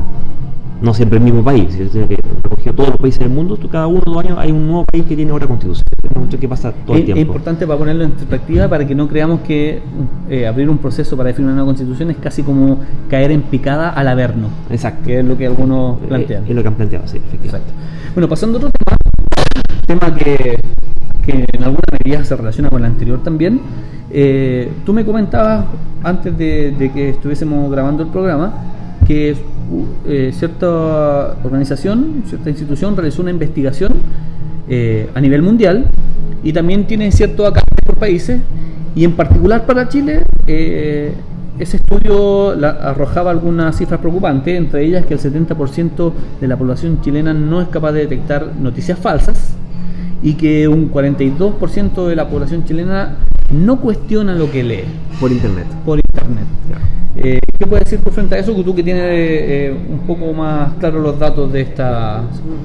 No 0.81 0.93
siempre 0.93 1.19
el 1.19 1.25
mismo 1.25 1.43
país, 1.43 1.73
sino 1.73 2.07
que 2.07 2.19
recogió 2.43 2.75
todos 2.75 2.91
los 2.91 2.99
países 2.99 3.21
del 3.21 3.31
mundo, 3.31 3.59
cada 3.71 3.87
uno 3.87 4.03
o 4.07 4.11
dos 4.11 4.25
años 4.25 4.39
hay 4.39 4.53
un 4.53 4.67
nuevo 4.67 4.85
país 4.91 5.05
que 5.07 5.17
tiene 5.17 5.33
otra 5.33 5.49
constitución. 5.49 5.85
Es 6.33 6.41
que 6.41 6.49
pasa 6.49 6.73
todo 6.85 6.97
el 6.97 7.05
tiempo. 7.05 7.21
Es 7.21 7.27
importante 7.27 7.67
para 7.67 7.79
ponerlo 7.79 8.05
en 8.05 8.11
perspectiva 8.11 8.69
para 8.69 8.87
que 8.87 8.95
no 8.95 9.09
creamos 9.09 9.41
que 9.41 9.81
eh, 10.29 10.47
abrir 10.47 10.69
un 10.69 10.79
proceso 10.79 11.17
para 11.17 11.29
definir 11.29 11.47
una 11.47 11.55
nueva 11.55 11.69
constitución 11.69 12.11
es 12.11 12.17
casi 12.17 12.43
como 12.43 12.81
caer 13.09 13.31
en 13.31 13.43
picada 13.43 13.91
al 13.91 14.09
averno. 14.09 14.49
Exacto. 14.69 15.05
Que 15.07 15.21
es 15.21 15.25
lo 15.25 15.37
que 15.37 15.47
algunos 15.47 16.03
eh, 16.03 16.07
plantean. 16.09 16.45
es 16.47 16.55
lo 16.55 16.63
que 16.63 16.69
han 16.69 16.75
planteado, 16.75 17.07
sí, 17.07 17.19
efectivamente. 17.19 17.73
Bueno, 18.15 18.29
pasando 18.29 18.57
a 18.57 18.59
otro 18.59 18.71
tema, 18.71 18.96
tema 19.87 20.15
que, 20.15 20.59
que 21.25 21.45
en 21.53 21.63
alguna 21.63 21.83
medida 22.05 22.25
se 22.25 22.37
relaciona 22.37 22.69
con 22.69 22.81
el 22.81 22.87
anterior 22.87 23.23
también. 23.23 23.61
Eh, 24.11 24.71
tú 24.85 24.93
me 24.93 25.05
comentabas 25.05 25.65
antes 26.03 26.37
de, 26.37 26.91
que 26.93 27.11
estuviésemos 27.11 27.71
grabando 27.71 28.03
el 28.03 28.09
programa 28.11 28.53
que 29.07 29.37
uh, 29.71 30.33
cierta 30.33 31.37
organización, 31.45 32.25
cierta 32.27 32.51
institución 32.51 32.97
realizó 32.97 33.23
una 33.23 33.31
investigación 33.31 33.95
a 35.15 35.21
nivel 35.21 35.43
mundial 35.43 35.87
y 36.43 36.53
también 36.53 36.89
tiene 36.89 37.13
cierto 37.13 37.47
acá 37.47 37.63
por 37.85 37.97
países 37.97 38.41
y 38.97 39.05
en 39.05 39.13
particular 39.13 39.65
para 39.65 39.89
Chile 39.89 40.25
ese 41.59 41.77
estudio 41.77 42.51
arrojaba 42.51 43.31
algunas 43.31 43.77
cifras 43.77 44.01
preocupantes, 44.01 44.57
entre 44.57 44.85
ellas 44.85 45.07
que 45.07 45.15
el 45.15 45.21
70% 45.21 46.13
de 46.41 46.49
la 46.49 46.57
población 46.57 47.01
chilena 47.01 47.33
no 47.33 47.61
es 47.61 47.69
capaz 47.69 47.93
de 47.93 48.01
detectar 48.01 48.49
noticias 48.61 48.99
falsas 48.99 49.57
y 50.23 50.35
que 50.35 50.69
un 50.69 50.91
42% 50.91 52.07
de 52.07 52.17
la 52.17 52.29
población 52.29 52.65
chilena 52.65 53.19
no 53.53 53.81
cuestiona 53.81 54.35
lo 54.35 54.51
que 54.51 54.63
lee. 54.63 54.85
Por 55.21 55.31
internet. 55.31 55.67
Por 55.85 55.99
internet. 55.99 56.45
Eh, 57.17 57.39
¿Qué 57.59 57.67
puedes 57.67 57.85
decir 57.85 58.01
por 58.01 58.13
frente 58.13 58.35
a 58.35 58.39
eso? 58.39 58.55
Que 58.55 58.63
tú 58.63 58.75
que 58.75 58.83
tienes 58.83 59.05
eh, 59.07 59.77
un 59.89 60.01
poco 60.01 60.33
más 60.33 60.75
claro 60.75 61.01
los 61.01 61.19
datos 61.19 61.51
de 61.53 61.63
esta... 61.63 62.23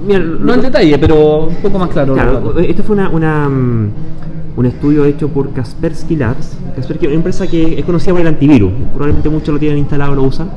no 0.08 0.54
en 0.54 0.62
detalle, 0.62 0.98
pero 0.98 1.46
un 1.46 1.56
poco 1.56 1.80
más 1.80 1.90
claro. 1.90 2.14
Claro, 2.14 2.60
esto 2.60 2.84
fue 2.84 2.96
una, 2.96 3.10
una 3.10 3.48
mm, 3.48 3.92
un 4.58 4.66
estudio 4.66 5.06
hecho 5.06 5.30
por 5.30 5.54
Kaspersky 5.54 6.16
Labs, 6.16 6.58
Kaspersky 6.76 7.08
una 7.08 7.16
empresa 7.16 7.48
que 7.48 7.80
es 7.80 7.86
conocida 7.86 8.14
por 8.14 8.22
el 8.22 8.28
antivirus, 8.28 8.72
probablemente 8.94 9.30
muchos 9.30 9.54
lo 9.54 9.60
tienen 9.60 9.78
instalado, 9.78 10.16
lo 10.16 10.24
usan, 10.24 10.50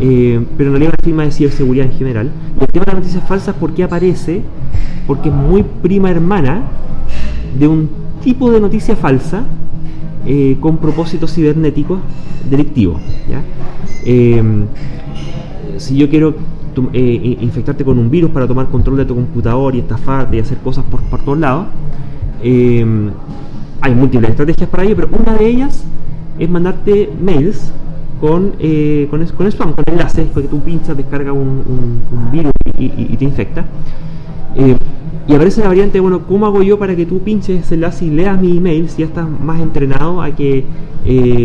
eh, 0.00 0.44
pero 0.56 0.70
en 0.70 0.74
realidad 0.74 0.94
una 0.98 1.04
firma 1.04 1.24
de 1.24 1.30
ciberseguridad 1.30 1.86
en 1.86 1.92
general. 1.92 2.30
El 2.60 2.66
tema 2.68 2.84
de 2.84 2.92
las 2.92 3.00
noticias 3.00 3.28
falsas, 3.28 3.54
¿por 3.54 3.72
qué 3.74 3.84
aparece? 3.84 4.42
Porque 5.06 5.28
es 5.28 5.34
muy 5.34 5.62
prima 5.62 6.10
hermana 6.10 6.62
de 7.58 7.68
un 7.68 7.88
tipo 8.22 8.50
de 8.50 8.60
noticia 8.60 8.96
falsa 8.96 9.42
eh, 10.26 10.56
con 10.60 10.78
propósitos 10.78 11.32
cibernéticos 11.34 12.00
delictivos. 12.48 13.00
Eh, 14.04 14.42
si 15.78 15.96
yo 15.96 16.08
quiero 16.08 16.34
infectarte 16.92 17.84
con 17.84 17.98
un 17.98 18.10
virus 18.10 18.30
para 18.30 18.46
tomar 18.46 18.68
control 18.68 18.98
de 18.98 19.04
tu 19.04 19.14
computador 19.14 19.74
y 19.74 19.80
estafarte 19.80 20.36
y 20.36 20.40
hacer 20.40 20.58
cosas 20.58 20.84
por, 20.84 21.00
por 21.02 21.22
todos 21.22 21.38
lados, 21.38 21.66
eh, 22.42 22.84
hay 23.80 23.94
múltiples 23.94 24.30
estrategias 24.30 24.68
para 24.68 24.84
ello, 24.84 24.96
pero 24.96 25.08
una 25.18 25.34
de 25.34 25.46
ellas 25.46 25.84
es 26.38 26.48
mandarte 26.48 27.10
mails 27.22 27.72
con, 28.20 28.52
eh, 28.58 29.06
con, 29.10 29.24
con, 29.26 29.46
spam, 29.46 29.72
con 29.72 29.84
enlaces, 29.86 30.26
porque 30.32 30.48
tú 30.48 30.60
pinchas, 30.60 30.96
descarga 30.96 31.32
un, 31.32 32.02
virus 32.32 32.52
y, 32.78 33.16
te 33.16 33.24
infecta. 33.24 33.64
Eh, 34.56 34.76
y 35.26 35.34
aparece 35.34 35.60
la 35.60 35.68
variante, 35.68 36.00
bueno, 36.00 36.26
¿cómo 36.26 36.46
hago 36.46 36.62
yo 36.62 36.78
para 36.78 36.96
que 36.96 37.06
tú 37.06 37.20
pinches 37.20 37.64
ese 37.64 37.74
enlace 37.74 38.04
y 38.04 38.10
leas 38.10 38.40
mi 38.40 38.56
email 38.56 38.88
si 38.88 38.98
ya 38.98 39.06
estás 39.06 39.28
más 39.28 39.60
entrenado 39.60 40.20
a 40.20 40.30
que 40.34 40.64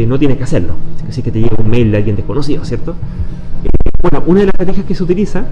no 0.08 0.18
tienes 0.18 0.38
que 0.38 0.44
hacerlo? 0.44 0.74
Así 1.08 1.22
que 1.22 1.32
te 1.32 1.40
llega 1.40 1.56
un 1.60 1.70
mail 1.70 1.92
de 1.92 1.98
alguien 1.98 2.16
desconocido, 2.16 2.66
¿cierto? 2.66 2.96
bueno, 4.02 4.24
una 4.28 4.42
de 4.42 4.46
las 4.46 4.54
estrategias 4.54 4.86
que 4.86 4.94
se 4.94 5.04
utiliza 5.04 5.46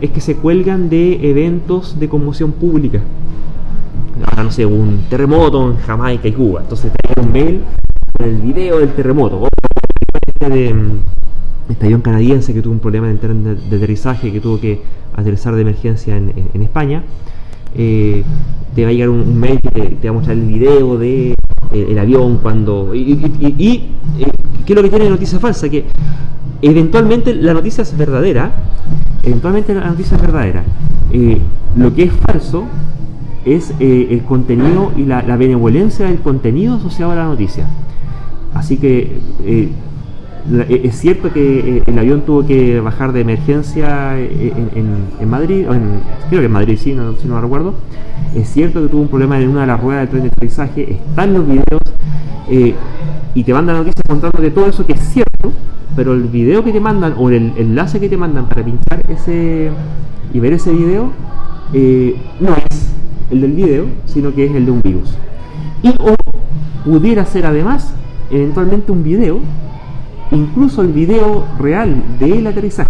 es 0.00 0.10
que 0.10 0.20
se 0.20 0.36
cuelgan 0.36 0.88
de 0.88 1.28
eventos 1.28 1.98
de 1.98 2.08
conmoción 2.08 2.52
pública 2.52 3.00
ahora 4.24 4.44
no 4.44 4.50
sé, 4.50 4.64
un 4.64 5.04
terremoto 5.08 5.70
en 5.70 5.76
Jamaica 5.78 6.28
y 6.28 6.32
Cuba. 6.32 6.62
Entonces 6.62 6.92
te 6.92 7.20
un 7.20 7.32
mail 7.32 7.62
con 8.16 8.28
el 8.28 8.36
video 8.36 8.78
del 8.78 8.92
terremoto. 8.92 9.48
Este 10.24 10.48
de 10.48 10.74
mm, 10.74 10.98
este 11.70 11.86
avión 11.86 12.00
canadiense 12.00 12.54
que 12.54 12.62
tuvo 12.62 12.72
un 12.72 12.80
problema 12.80 13.08
de, 13.08 13.76
aterrizaje 13.76 14.32
que 14.32 14.40
tuvo 14.40 14.60
que 14.60 14.80
aterrizar 15.14 15.54
de 15.54 15.62
emergencia 15.62 16.16
en, 16.16 16.62
España. 16.62 17.02
Eh, 17.76 18.22
te 18.74 18.84
va 18.84 18.90
a 18.90 18.92
llegar 18.92 19.08
un, 19.08 19.38
mail 19.38 19.58
que 19.60 19.96
te, 20.00 20.08
va 20.08 20.10
a 20.10 20.14
mostrar 20.14 20.36
el 20.36 20.44
video 20.44 20.96
de 20.98 21.30
eh, 21.72 21.86
el 21.90 21.98
avión 21.98 22.38
cuando 22.38 22.94
y, 22.94 23.12
eh, 23.40 24.30
qué 24.64 24.72
es 24.72 24.76
lo 24.76 24.82
que 24.82 24.88
tiene 24.88 25.10
noticia 25.10 25.38
falsa 25.38 25.68
que 25.68 25.84
eventualmente 26.62 27.34
la 27.34 27.52
noticia 27.52 27.82
es 27.82 27.96
verdadera 27.96 28.50
eventualmente 29.22 29.74
la 29.74 29.88
noticia 29.88 30.16
es 30.16 30.22
verdadera 30.22 30.64
lo 31.76 31.94
que 31.94 32.04
es 32.04 32.12
falso 32.12 32.64
es 33.44 33.72
el 33.78 34.22
contenido 34.22 34.92
y 34.96 35.04
la, 35.04 35.22
benevolencia 35.36 36.06
del 36.06 36.20
contenido 36.20 36.76
asociado 36.76 37.12
a 37.12 37.14
la 37.14 37.24
noticia. 37.24 37.68
Así 38.54 38.76
que 38.76 39.20
es 40.68 40.98
cierto 40.98 41.32
que 41.32 41.78
eh, 41.78 41.82
el 41.86 41.98
avión 41.98 42.22
tuvo 42.22 42.46
que 42.46 42.80
bajar 42.80 43.12
de 43.12 43.20
emergencia 43.20 44.18
en, 44.18 45.28
Madrid, 45.28 45.66
creo 46.28 46.40
que 46.40 46.46
en 46.46 46.52
Madrid, 46.52 46.78
sí, 46.80 46.92
no, 46.92 47.14
si 47.14 47.26
no 47.26 47.40
recuerdo. 47.40 47.74
Es 48.34 48.48
cierto 48.48 48.82
que 48.82 48.88
tuvo 48.88 49.02
un 49.02 49.08
problema 49.08 49.40
en 49.40 49.48
una 49.48 49.62
de 49.62 49.66
las 49.66 49.80
ruedas 49.80 50.02
del 50.02 50.10
tren 50.10 50.22
de 50.22 50.28
aterrizaje, 50.28 51.00
están 51.08 51.34
los 51.34 51.46
videos 51.46 51.80
y 53.34 53.44
te 53.44 53.52
mandan 53.52 53.76
noticias 53.76 54.02
de 54.40 54.50
todo 54.50 54.66
eso 54.66 54.86
que 54.86 54.92
es 54.92 55.00
cierto, 55.00 55.52
pero 55.96 56.14
el 56.14 56.24
video 56.24 56.62
que 56.62 56.72
te 56.72 56.80
mandan 56.80 57.14
o 57.18 57.28
el 57.30 57.52
enlace 57.56 57.98
que 57.98 58.08
te 58.08 58.16
mandan 58.16 58.46
para 58.46 58.64
pinchar 58.64 59.02
ese 59.08 59.70
y 60.32 60.40
ver 60.40 60.52
ese 60.52 60.72
video 60.72 61.10
no 62.40 62.54
es 62.70 62.86
el 63.30 63.40
del 63.40 63.52
video, 63.52 63.86
sino 64.06 64.32
que 64.34 64.44
es 64.46 64.54
el 64.54 64.66
de 64.66 64.70
un 64.70 64.80
virus. 64.82 65.16
Y 65.82 65.88
o 65.88 66.14
pudiera 66.84 67.24
ser 67.24 67.46
además 67.46 67.92
eventualmente 68.30 68.92
un 68.92 69.02
video, 69.02 69.40
incluso 70.30 70.82
el 70.82 70.92
video 70.92 71.44
real 71.58 72.02
del 72.18 72.46
aterrizaje, 72.46 72.88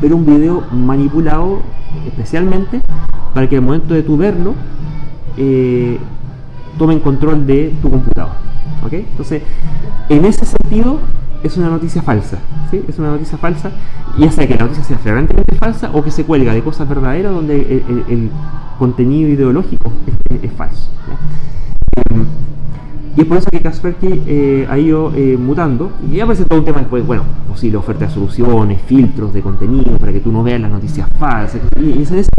pero 0.00 0.16
un 0.16 0.26
video 0.26 0.64
manipulado 0.72 1.60
especialmente 2.06 2.80
para 3.34 3.48
que 3.48 3.56
al 3.56 3.62
momento 3.62 3.94
de 3.94 4.02
tu 4.02 4.16
verlo 4.16 4.54
eh, 5.36 5.98
tomen 6.78 7.00
control 7.00 7.46
de 7.46 7.74
tu 7.82 7.90
computador. 7.90 8.32
¿ok? 8.84 8.92
Entonces, 8.92 9.42
en 10.08 10.24
ese 10.24 10.44
sentido, 10.44 10.98
es 11.42 11.56
una 11.56 11.68
noticia 11.68 12.02
falsa. 12.02 12.38
¿sí? 12.70 12.82
Es 12.88 12.98
una 12.98 13.10
noticia 13.10 13.38
falsa, 13.38 13.70
ya 14.18 14.30
sea 14.30 14.46
que 14.46 14.54
la 14.54 14.64
noticia 14.64 14.84
sea 14.84 14.98
flagrantemente 14.98 15.54
falsa 15.56 15.90
o 15.92 16.02
que 16.02 16.10
se 16.10 16.24
cuelga 16.24 16.52
de 16.52 16.62
cosas 16.62 16.88
verdaderas 16.88 17.32
donde 17.32 17.84
el, 18.08 18.30
contenido 18.78 19.28
ideológico 19.28 19.92
es, 20.42 20.52
falso. 20.52 20.88
Em, 22.08 22.24
y 23.20 23.22
es 23.22 23.28
por 23.28 23.36
eso 23.36 23.50
que 23.50 23.60
Kaspersky 23.60 24.22
eh, 24.26 24.66
ha 24.70 24.78
ido 24.78 25.12
eh, 25.14 25.36
mutando 25.36 25.92
y 26.10 26.20
aparece 26.20 26.46
todo 26.46 26.60
un 26.60 26.64
tema 26.64 26.78
después, 26.78 27.06
bueno, 27.06 27.24
posible 27.46 27.76
oferta 27.76 28.06
de 28.06 28.10
soluciones, 28.10 28.80
filtros 28.80 29.34
de 29.34 29.42
contenido 29.42 29.98
para 29.98 30.10
que 30.10 30.20
tú 30.20 30.32
no 30.32 30.42
veas 30.42 30.58
las 30.58 30.70
noticias 30.70 31.06
falsas. 31.18 31.60
Y, 31.78 32.00
es 32.00 32.10
eso 32.10 32.30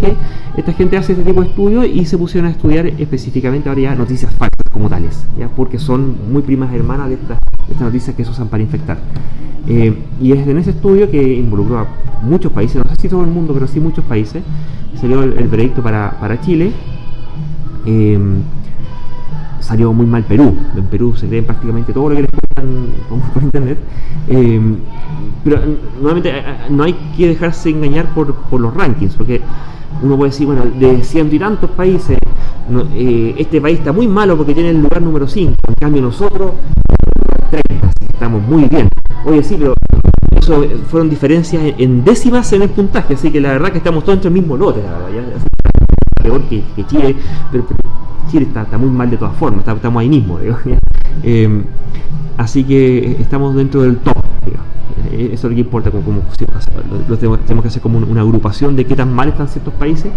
que 0.00 0.16
esta 0.56 0.72
gente 0.72 0.96
hace 0.96 1.12
este 1.12 1.24
tipo 1.24 1.42
de 1.42 1.48
estudios 1.48 1.86
y 1.86 2.06
se 2.06 2.16
pusieron 2.16 2.48
a 2.48 2.52
estudiar 2.52 2.86
específicamente 2.86 3.68
ahora 3.68 3.82
ya 3.82 3.94
noticias 3.94 4.32
falsas 4.32 4.64
como 4.72 4.88
tales, 4.88 5.26
¿ya? 5.38 5.48
porque 5.48 5.78
son 5.78 6.32
muy 6.32 6.40
primas 6.40 6.72
hermanas 6.72 7.10
de 7.10 7.16
estas, 7.16 7.38
noticias 7.78 8.16
que 8.16 8.24
se 8.24 8.30
usan 8.30 8.48
para 8.48 8.62
infectar. 8.62 8.96
Eh, 9.66 9.94
y 10.22 10.32
es 10.32 10.48
en 10.48 10.56
ese 10.56 10.70
estudio 10.70 11.10
que 11.10 11.22
involucró 11.34 11.80
a 11.80 11.86
muchos 12.22 12.50
países, 12.50 12.76
no 12.82 12.88
sé 12.88 12.96
si 12.98 13.08
todo 13.10 13.24
el 13.24 13.30
mundo, 13.30 13.52
pero 13.52 13.66
sí 13.66 13.78
muchos 13.78 14.06
países, 14.06 14.42
salió 14.98 15.22
el, 15.22 15.48
proyecto 15.48 15.82
para, 15.82 16.16
para 16.18 16.40
Chile. 16.40 16.72
Salió 19.60 19.92
muy 19.92 20.06
mal 20.06 20.24
Perú. 20.24 20.54
En 20.76 20.84
Perú 20.84 21.14
se 21.16 21.28
creen 21.28 21.44
prácticamente 21.44 21.92
todo 21.92 22.10
lo 22.10 22.16
que 22.16 22.22
les 22.22 22.30
cuentan 22.30 22.86
por 23.34 23.42
internet. 23.42 23.78
Eh, 24.28 24.60
pero 25.44 25.58
nuevamente 26.00 26.32
no 26.68 26.84
hay 26.84 26.94
que 27.16 27.28
dejarse 27.28 27.70
engañar 27.70 28.12
por, 28.14 28.34
por 28.34 28.60
los 28.60 28.74
rankings, 28.74 29.14
porque 29.14 29.40
uno 30.02 30.16
puede 30.16 30.30
decir, 30.30 30.46
bueno, 30.46 30.64
de 30.78 31.02
ciento 31.02 31.34
y 31.34 31.38
tantos 31.38 31.70
países, 31.70 32.18
eh, 32.94 33.34
este 33.38 33.60
país 33.60 33.78
está 33.78 33.92
muy 33.92 34.06
malo 34.06 34.36
porque 34.36 34.54
tiene 34.54 34.70
el 34.70 34.82
lugar 34.82 35.02
número 35.02 35.26
5, 35.26 35.54
en 35.68 35.74
cambio 35.74 36.02
nosotros, 36.02 36.52
30, 37.50 37.90
estamos 38.12 38.42
muy 38.42 38.64
bien. 38.64 38.88
Oye, 39.24 39.42
sí, 39.42 39.56
pero 39.58 39.74
eso 40.38 40.64
fueron 40.88 41.10
diferencias 41.10 41.74
en 41.78 42.04
décimas 42.04 42.52
en 42.52 42.62
el 42.62 42.70
puntaje, 42.70 43.14
así 43.14 43.30
que 43.30 43.40
la 43.40 43.52
verdad 43.52 43.72
que 43.72 43.78
estamos 43.78 44.04
todos 44.04 44.16
entre 44.16 44.28
el 44.28 44.34
mismo 44.34 44.56
lote, 44.56 44.82
la 44.82 44.98
verdad, 44.98 45.38
peor 46.30 46.42
que, 46.48 46.86
Chile, 46.86 47.16
pero, 47.50 47.66
Chile 48.30 48.44
está, 48.44 48.62
está, 48.62 48.78
muy 48.78 48.90
mal 48.90 49.10
de 49.10 49.16
todas 49.16 49.36
formas, 49.36 49.66
estamos 49.66 50.00
ahí 50.00 50.08
mismo, 50.08 50.38
eh, 51.22 51.64
así 52.36 52.64
que 52.64 53.16
estamos 53.20 53.54
dentro 53.54 53.82
del 53.82 53.98
top. 53.98 54.16
Eh, 55.12 55.30
eso 55.32 55.46
es 55.46 55.50
lo 55.50 55.56
que 55.56 55.60
importa, 55.60 55.90
como, 55.90 56.04
como 56.04 56.22
lo, 57.08 57.18
tenemos, 57.18 57.62
que 57.62 57.68
hacer 57.68 57.82
como 57.82 57.98
una 57.98 58.20
agrupación 58.20 58.76
de 58.76 58.84
qué 58.84 58.94
tan 58.94 59.12
mal 59.12 59.28
están 59.28 59.48
ciertos 59.48 59.74
países. 59.74 60.12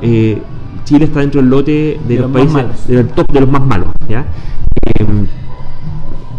Eh, 0.00 0.40
Chile 0.84 1.04
está 1.04 1.20
dentro 1.20 1.40
del 1.40 1.50
lote 1.50 2.00
de, 2.08 2.18
los, 2.18 2.30
países, 2.30 2.86
del 2.86 3.08
top 3.08 3.30
de 3.30 3.40
los 3.40 3.50
más 3.50 3.64
malos. 3.64 3.88
¿ya? 4.08 4.24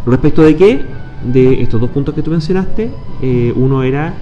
Respecto 0.05 0.41
de 0.41 0.55
qué, 0.55 0.85
de 1.31 1.61
estos 1.61 1.79
dos 1.79 1.89
puntos 1.91 2.15
que 2.15 2.23
tú 2.23 2.31
mencionaste, 2.31 2.91
uno 3.55 3.83
era 3.83 4.15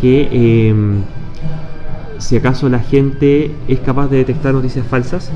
que 0.00 1.04
si 2.18 2.36
acaso 2.36 2.68
la 2.68 2.80
gente 2.80 3.54
es 3.68 3.80
capaz 3.80 4.08
de 4.08 4.18
detectar 4.18 4.52
noticias 4.54 4.86
falsas, 4.86 5.30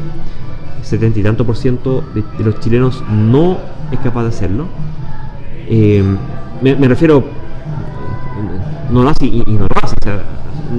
70 0.83 1.19
y 1.19 1.23
tanto 1.23 1.45
por 1.45 1.57
ciento 1.57 2.05
de, 2.15 2.23
los 2.45 2.61
chilenos 2.61 3.03
no 3.11 3.59
es 3.91 3.99
capaz 4.01 4.23
de 4.23 4.29
hacerlo. 4.29 4.67
Em, 5.69 6.17
me, 6.63 6.89
refiero 6.89 7.25
no 8.91 9.03
lo 9.03 9.11
hace 9.11 9.27
y, 9.27 9.45
no 9.47 9.67
lo 9.67 9.75
hace. 9.83 9.95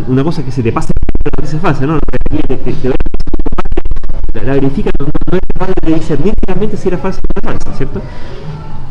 Una 0.07 0.23
cosa 0.23 0.43
que 0.43 0.51
se 0.51 0.63
te 0.63 0.71
pasa 0.71 0.89
la 1.23 1.29
noticia 1.37 1.59
falsa, 1.59 1.85
¿no? 1.85 1.93
la, 1.93 1.99
verifica, 4.53 4.89
no, 4.99 5.05
es 5.35 5.41
capaz 5.53 5.69
de 5.85 5.93
discernir 5.93 6.33
realmente 6.47 6.75
si 6.77 6.87
era 6.87 6.97
falsa 6.97 7.19
o 7.19 7.21
no 7.45 7.51
falsa, 7.51 7.77
¿cierto? 7.77 8.01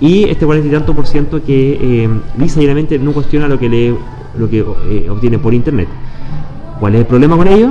y 0.01 0.25
este 0.25 0.47
cuarenta 0.47 0.69
y 0.69 0.73
tanto 0.73 0.95
por 0.95 1.07
ciento 1.07 1.43
que 1.43 2.05
eh, 2.05 2.09
lisa 2.37 2.61
no 3.01 3.13
cuestiona 3.13 3.49
lo 3.49 3.59
que 3.59 3.69
lee, 3.69 3.95
lo 4.37 4.49
que 4.49 4.59
eh, 4.59 5.11
obtiene 5.11 5.39
por 5.39 5.55
internet. 5.55 5.89
¿Cuál 6.81 6.95
es 6.95 7.01
el 7.01 7.07
problema 7.07 7.37
con 7.37 7.49
ello? 7.49 7.71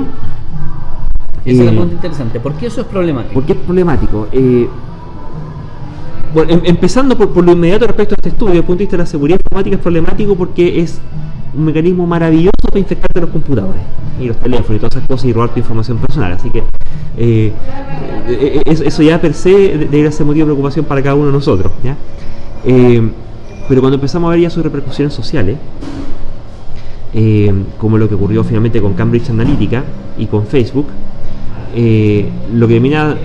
Esa 1.44 1.50
es 1.50 1.56
la 1.58 1.64
Eh, 1.64 1.68
pregunta 1.68 1.94
interesante. 1.94 2.40
¿Por 2.40 2.52
qué 2.54 2.66
eso 2.66 2.80
es 2.82 2.86
problemático? 2.86 3.34
¿Por 3.34 3.44
qué 3.44 3.52
es 3.52 3.58
problemático? 3.58 4.26
Eh, 4.32 4.68
bueno, 6.34 6.52
em- 6.52 6.60
empezando 6.64 7.16
por, 7.16 7.30
por 7.30 7.44
lo 7.44 7.52
inmediato 7.52 7.86
respecto 7.86 8.14
a 8.14 8.16
este 8.18 8.28
estudio, 8.30 8.48
desde 8.52 8.60
el 8.60 8.64
punto 8.66 8.78
de 8.80 8.84
vista 8.84 8.96
de 8.96 9.02
la 9.02 9.06
seguridad 9.06 9.38
informática 9.42 9.76
es 9.76 9.82
problemático 9.82 10.34
porque 10.34 10.80
es 10.80 11.00
un 11.56 11.64
mecanismo 11.64 12.06
maravilloso 12.06 12.50
para 12.68 12.78
infectarte 12.80 13.20
los 13.22 13.30
computadores 13.30 13.80
y 14.20 14.26
los 14.26 14.36
teléfonos 14.36 14.76
y 14.76 14.78
todas 14.78 14.96
esas 14.96 15.08
cosas 15.08 15.24
y 15.24 15.32
robar 15.32 15.48
tu 15.50 15.58
información 15.60 15.96
personal. 15.98 16.32
Así 16.32 16.50
que 16.50 16.62
eh, 17.16 17.52
eso, 18.66 19.02
ya 19.02 19.18
per 19.20 19.32
se 19.32 19.50
de- 19.50 19.78
debería 19.86 20.12
ser 20.12 20.26
motivo 20.26 20.44
de 20.44 20.52
preocupación 20.52 20.84
para 20.84 21.02
cada 21.02 21.14
uno 21.14 21.26
de 21.26 21.32
nosotros. 21.32 21.72
¿ya? 21.82 21.96
Pero 23.68 23.80
cuando 23.80 23.94
empezamos 23.96 24.28
a 24.28 24.32
ver 24.32 24.40
ya 24.40 24.50
sus 24.50 24.62
repercusiones 24.62 25.14
sociales, 25.14 25.56
eh, 27.20 27.52
como 27.78 27.98
lo 27.98 28.08
que 28.08 28.14
ocurrió 28.14 28.44
finalmente 28.44 28.80
con 28.80 28.94
Cambridge 28.94 29.28
Analytica 29.30 29.82
y 30.16 30.26
con 30.26 30.46
Facebook, 30.46 30.86
eh, 31.74 32.28
lo 32.54 32.68
que 32.68 32.74
termina 32.74 33.16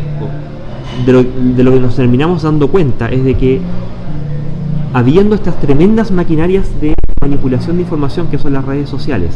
de 1.06 1.14
lo, 1.14 1.24
de 1.24 1.64
lo 1.64 1.72
que 1.74 1.80
nos 1.80 1.96
terminamos 1.96 2.42
dando 2.42 2.70
cuenta 2.70 3.10
es 3.10 3.24
de 3.24 3.36
que 3.36 3.62
habiendo 4.94 5.36
estas 5.36 5.60
tremendas 5.60 6.12
maquinarias 6.12 6.70
de 6.82 6.94
manipulación 7.22 7.78
de 7.78 7.84
información 7.84 8.28
que 8.28 8.38
son 8.38 8.54
las 8.54 8.66
redes 8.66 8.90
sociales, 8.90 9.32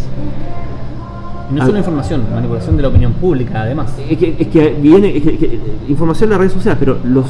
No 1.50 1.62
Ah. 1.64 1.66
solo 1.66 1.78
información, 1.78 2.24
manipulación 2.34 2.76
de 2.76 2.82
la 2.84 2.90
opinión 2.90 3.14
pública, 3.14 3.62
además. 3.62 3.94
es 4.10 4.18
que, 4.18 4.36
es 4.38 4.48
que 4.48 4.76
viene 4.82 5.16
es 5.16 5.24
que- 5.24 5.38
que- 5.38 5.60
información 5.88 6.26
en 6.28 6.30
las 6.32 6.40
redes 6.40 6.54
sociales, 6.54 6.78
pero 6.80 6.98
los 7.06 7.26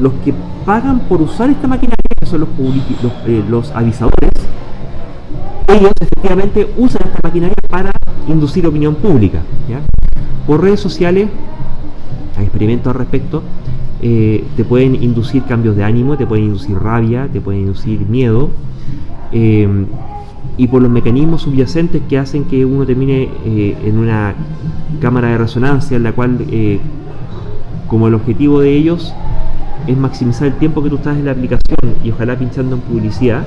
los 0.00 0.12
que 0.24 0.32
pagan 0.64 1.00
por 1.00 1.20
usar 1.20 1.50
esta 1.50 1.68
maquinaria, 1.68 1.96
que 2.18 2.24
son 2.26 2.40
los, 2.40 2.48
publici- 2.48 2.96
los, 3.02 3.12
eh, 3.26 3.42
los 3.50 3.70
avisadores, 3.72 4.30
ellos 5.80 5.92
efectivamente 6.00 6.68
usan 6.76 7.02
esta 7.06 7.18
maquinaria 7.22 7.56
para 7.68 7.90
inducir 8.28 8.66
opinión 8.66 8.94
pública. 8.96 9.40
Por 10.46 10.62
redes 10.62 10.80
sociales, 10.80 11.28
hay 12.36 12.44
experimentos 12.44 12.92
al 12.92 12.98
respecto, 12.98 13.42
eh, 14.02 14.44
te 14.56 14.64
pueden 14.64 15.02
inducir 15.02 15.44
cambios 15.44 15.76
de 15.76 15.84
ánimo, 15.84 16.16
te 16.16 16.26
pueden 16.26 16.46
inducir 16.46 16.76
rabia, 16.78 17.28
te 17.32 17.40
pueden 17.40 17.62
inducir 17.62 18.00
miedo, 18.00 18.50
eh, 19.32 19.68
y 20.56 20.66
por 20.68 20.82
los 20.82 20.90
mecanismos 20.90 21.42
subyacentes 21.42 22.02
que 22.08 22.18
hacen 22.18 22.44
que 22.44 22.64
uno 22.64 22.84
termine 22.84 23.28
eh, 23.44 23.76
en 23.84 23.98
una 23.98 24.34
cámara 25.00 25.28
de 25.28 25.38
resonancia 25.38 25.96
en 25.96 26.02
la 26.02 26.12
cual, 26.12 26.38
como 27.86 28.08
el 28.08 28.14
objetivo 28.14 28.60
de 28.60 28.72
ellos 28.72 29.14
es 29.86 29.96
maximizar 29.96 30.48
el 30.48 30.54
tiempo 30.54 30.82
que 30.82 30.90
tú 30.90 30.96
estás 30.96 31.16
en 31.16 31.24
la 31.24 31.32
aplicación 31.32 31.94
y 32.04 32.10
ojalá 32.10 32.36
pinchando 32.36 32.76
en 32.76 32.82
publicidad, 32.82 33.44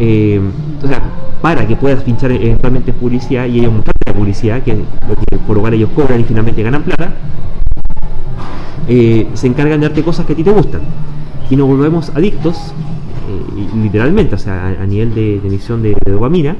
eh, 0.00 0.40
o 0.82 0.88
sea, 0.88 1.02
para 1.42 1.66
que 1.66 1.76
puedas 1.76 2.02
pinchar 2.02 2.32
eventualmente 2.32 2.90
en 2.90 2.96
publicidad 2.96 3.46
y 3.46 3.58
ellos 3.58 3.72
mostrar 3.72 3.94
la 4.06 4.14
publicidad, 4.14 4.62
que, 4.62 4.78
por 5.46 5.56
lo 5.56 5.60
cual 5.60 5.74
ellos 5.74 5.90
cobran 5.94 6.18
y 6.18 6.24
finalmente 6.24 6.62
ganan 6.62 6.82
plata, 6.82 7.12
eh, 8.88 9.28
se 9.34 9.46
encargan 9.46 9.78
de 9.78 9.88
darte 9.88 10.02
cosas 10.02 10.24
que 10.24 10.32
a 10.32 10.36
ti 10.36 10.42
te 10.42 10.50
gustan. 10.50 10.80
Y 11.50 11.56
nos 11.56 11.68
volvemos 11.68 12.10
adictos, 12.16 12.72
eh, 13.28 13.76
literalmente, 13.76 14.36
o 14.36 14.38
sea, 14.38 14.74
a, 14.80 14.86
nivel 14.86 15.14
de, 15.14 15.38
de 15.38 15.48
emisión 15.48 15.82
de, 15.82 15.94
de 16.04 16.12
dopamina, 16.12 16.56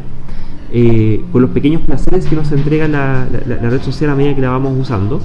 eh, 0.72 1.24
con 1.32 1.42
los 1.42 1.50
pequeños 1.50 1.82
placeres 1.82 2.26
que 2.26 2.36
nos 2.36 2.50
entrega 2.52 2.86
la, 2.88 3.26
red 3.26 3.82
social 3.82 4.10
a 4.10 4.14
medida 4.14 4.34
que 4.34 4.40
la 4.40 4.50
vamos 4.50 4.78
usando, 4.78 5.20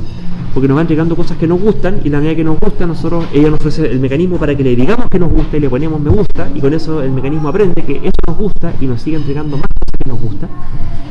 porque 0.53 0.67
nos 0.67 0.77
va 0.77 0.81
entregando 0.81 1.15
cosas 1.15 1.37
que 1.37 1.47
nos 1.47 1.61
gustan 1.61 1.99
y 2.03 2.09
la 2.09 2.19
medida 2.19 2.35
que 2.35 2.43
nos 2.43 2.59
gusta, 2.59 2.85
nosotros, 2.85 3.25
ella 3.33 3.49
nos 3.49 3.59
ofrece 3.59 3.85
el 3.91 3.99
mecanismo 3.99 4.37
para 4.37 4.55
que 4.55 4.63
le 4.63 4.75
digamos 4.75 5.07
que 5.09 5.19
nos 5.19 5.31
gusta 5.31 5.57
y 5.57 5.59
le 5.59 5.69
ponemos 5.69 5.99
me 5.99 6.09
gusta 6.09 6.49
y 6.53 6.59
con 6.59 6.73
eso 6.73 7.03
el 7.03 7.11
mecanismo 7.11 7.49
aprende 7.49 7.83
que 7.83 7.97
eso 7.97 8.15
nos 8.27 8.37
gusta 8.37 8.73
y 8.81 8.87
nos 8.87 9.01
sigue 9.01 9.17
entregando 9.17 9.57
más 9.57 9.67
cosas 9.67 9.99
que 10.03 10.09
nos 10.09 10.21
gusta. 10.21 10.47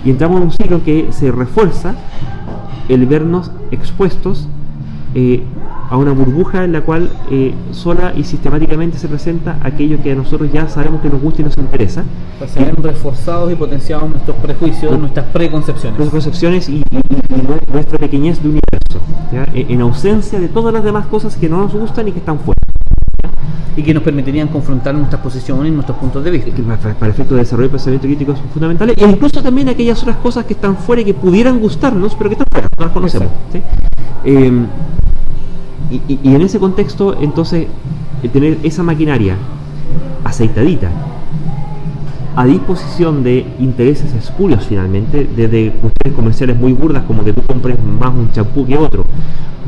Y 0.05 0.11
entramos 0.11 0.39
en 0.39 0.43
un 0.45 0.53
ciclo 0.53 0.85
que 0.85 1.09
se 1.13 1.31
refuerza 1.31 1.95
el 2.89 3.07
vernos 3.07 3.51
expuestos 3.71 4.49
eh, 5.15 5.43
a 5.95 5.97
una 5.97 6.11
burbuja 6.11 6.65
en 6.65 6.73
la 6.73 6.81
cual 6.81 7.09
eh, 7.31 7.55
sola 7.71 8.13
y 8.17 8.25
sistemáticamente 8.25 8.99
se 8.99 9.07
presenta 9.07 9.59
aquello 9.63 10.03
que 10.03 10.11
a 10.11 10.17
nosotros 10.17 10.51
ya 10.53 10.69
sabemos 10.69 11.01
que 11.01 11.09
nos 11.09 11.23
gusta 11.23 11.43
y 11.43 11.45
nos 11.45 11.57
interesa. 11.57 12.03
Pues 12.37 12.51
se 12.51 12.65
ven 12.65 12.75
reforzados 12.83 13.53
y 13.53 13.55
potenciados 13.55 14.11
nuestros 14.11 14.37
prejuicios, 14.39 14.99
nuestras 14.99 15.27
preconcepciones. 15.27 15.97
Nuestras 15.97 16.25
concepciones 16.25 16.69
y, 16.69 16.79
y- 16.79 16.79
y 16.99 17.35
nue- 17.43 17.65
nuestra 17.73 17.97
pequeñez 17.97 18.43
de 18.43 18.49
universo, 18.49 18.99
¿ya? 19.33 19.45
E- 19.55 19.67
en 19.69 19.81
ausencia 19.83 20.41
de 20.41 20.49
todas 20.49 20.75
las 20.75 20.83
demás 20.83 21.07
cosas 21.07 21.37
que 21.37 21.49
no 21.49 21.59
nos 21.59 21.73
gustan 21.73 22.09
y 22.09 22.13
que 22.13 22.19
están 22.19 22.41
fuera. 22.41 22.59
Y 23.77 23.83
que 23.85 23.95
nos 23.95 24.03
permitirían 24.03 24.49
confrontar 24.49 24.97
nuestras 24.97 25.23
posiciones 25.23 25.69
y 25.71 25.71
nuestros 25.75 25.97
puntos 25.99 26.25
de 26.25 26.31
vista. 26.33 26.51
que 26.51 26.61
para, 26.63 26.77
para 26.95 27.07
el 27.07 27.11
efecto 27.13 27.35
de 27.35 27.41
desarrollo 27.43 27.69
del 27.69 27.71
pensamiento 27.73 28.07
crítico 28.09 28.35
son 28.35 28.49
fundamentales, 28.49 28.97
e 28.99 29.05
incluso 29.09 29.41
también 29.45 29.69
aquellas 29.69 30.03
otras 30.03 30.17
cosas 30.17 30.45
que 30.45 30.55
están 30.55 30.77
fuera 30.77 31.03
y 31.03 31.05
que 31.05 31.15
pudieran 31.15 31.61
gustarnos, 31.61 32.17
pero 32.17 32.31
que 32.31 32.35
están 32.35 32.47
fuera, 32.51 32.67
no 32.79 32.85
las 32.85 32.93
conocemos. 32.93 33.29
¿sí? 33.53 33.63
Eh, 34.25 34.53
y, 35.91 36.01
y- 36.09 36.35
en 36.35 36.43
ese 36.43 36.59
contexto, 36.59 37.17
entonces, 37.21 37.67
el 38.23 38.31
tener 38.31 38.59
esa 38.63 38.83
maquinaria 38.83 39.37
aceitadita 40.25 40.91
a 42.37 42.45
disposición 42.47 43.23
de 43.23 43.47
intereses 43.61 44.13
espurios 44.15 44.67
finalmente, 44.67 45.29
desde 45.37 45.71
cuestiones 45.73 46.17
comerciales 46.17 46.59
muy 46.59 46.73
burdas 46.73 47.05
como 47.05 47.23
que 47.25 47.33
tú 47.33 47.43
compres 47.43 47.77
más 47.83 48.11
un 48.13 48.33
champú 48.33 48.67
que 48.67 48.77
otro, 48.77 49.05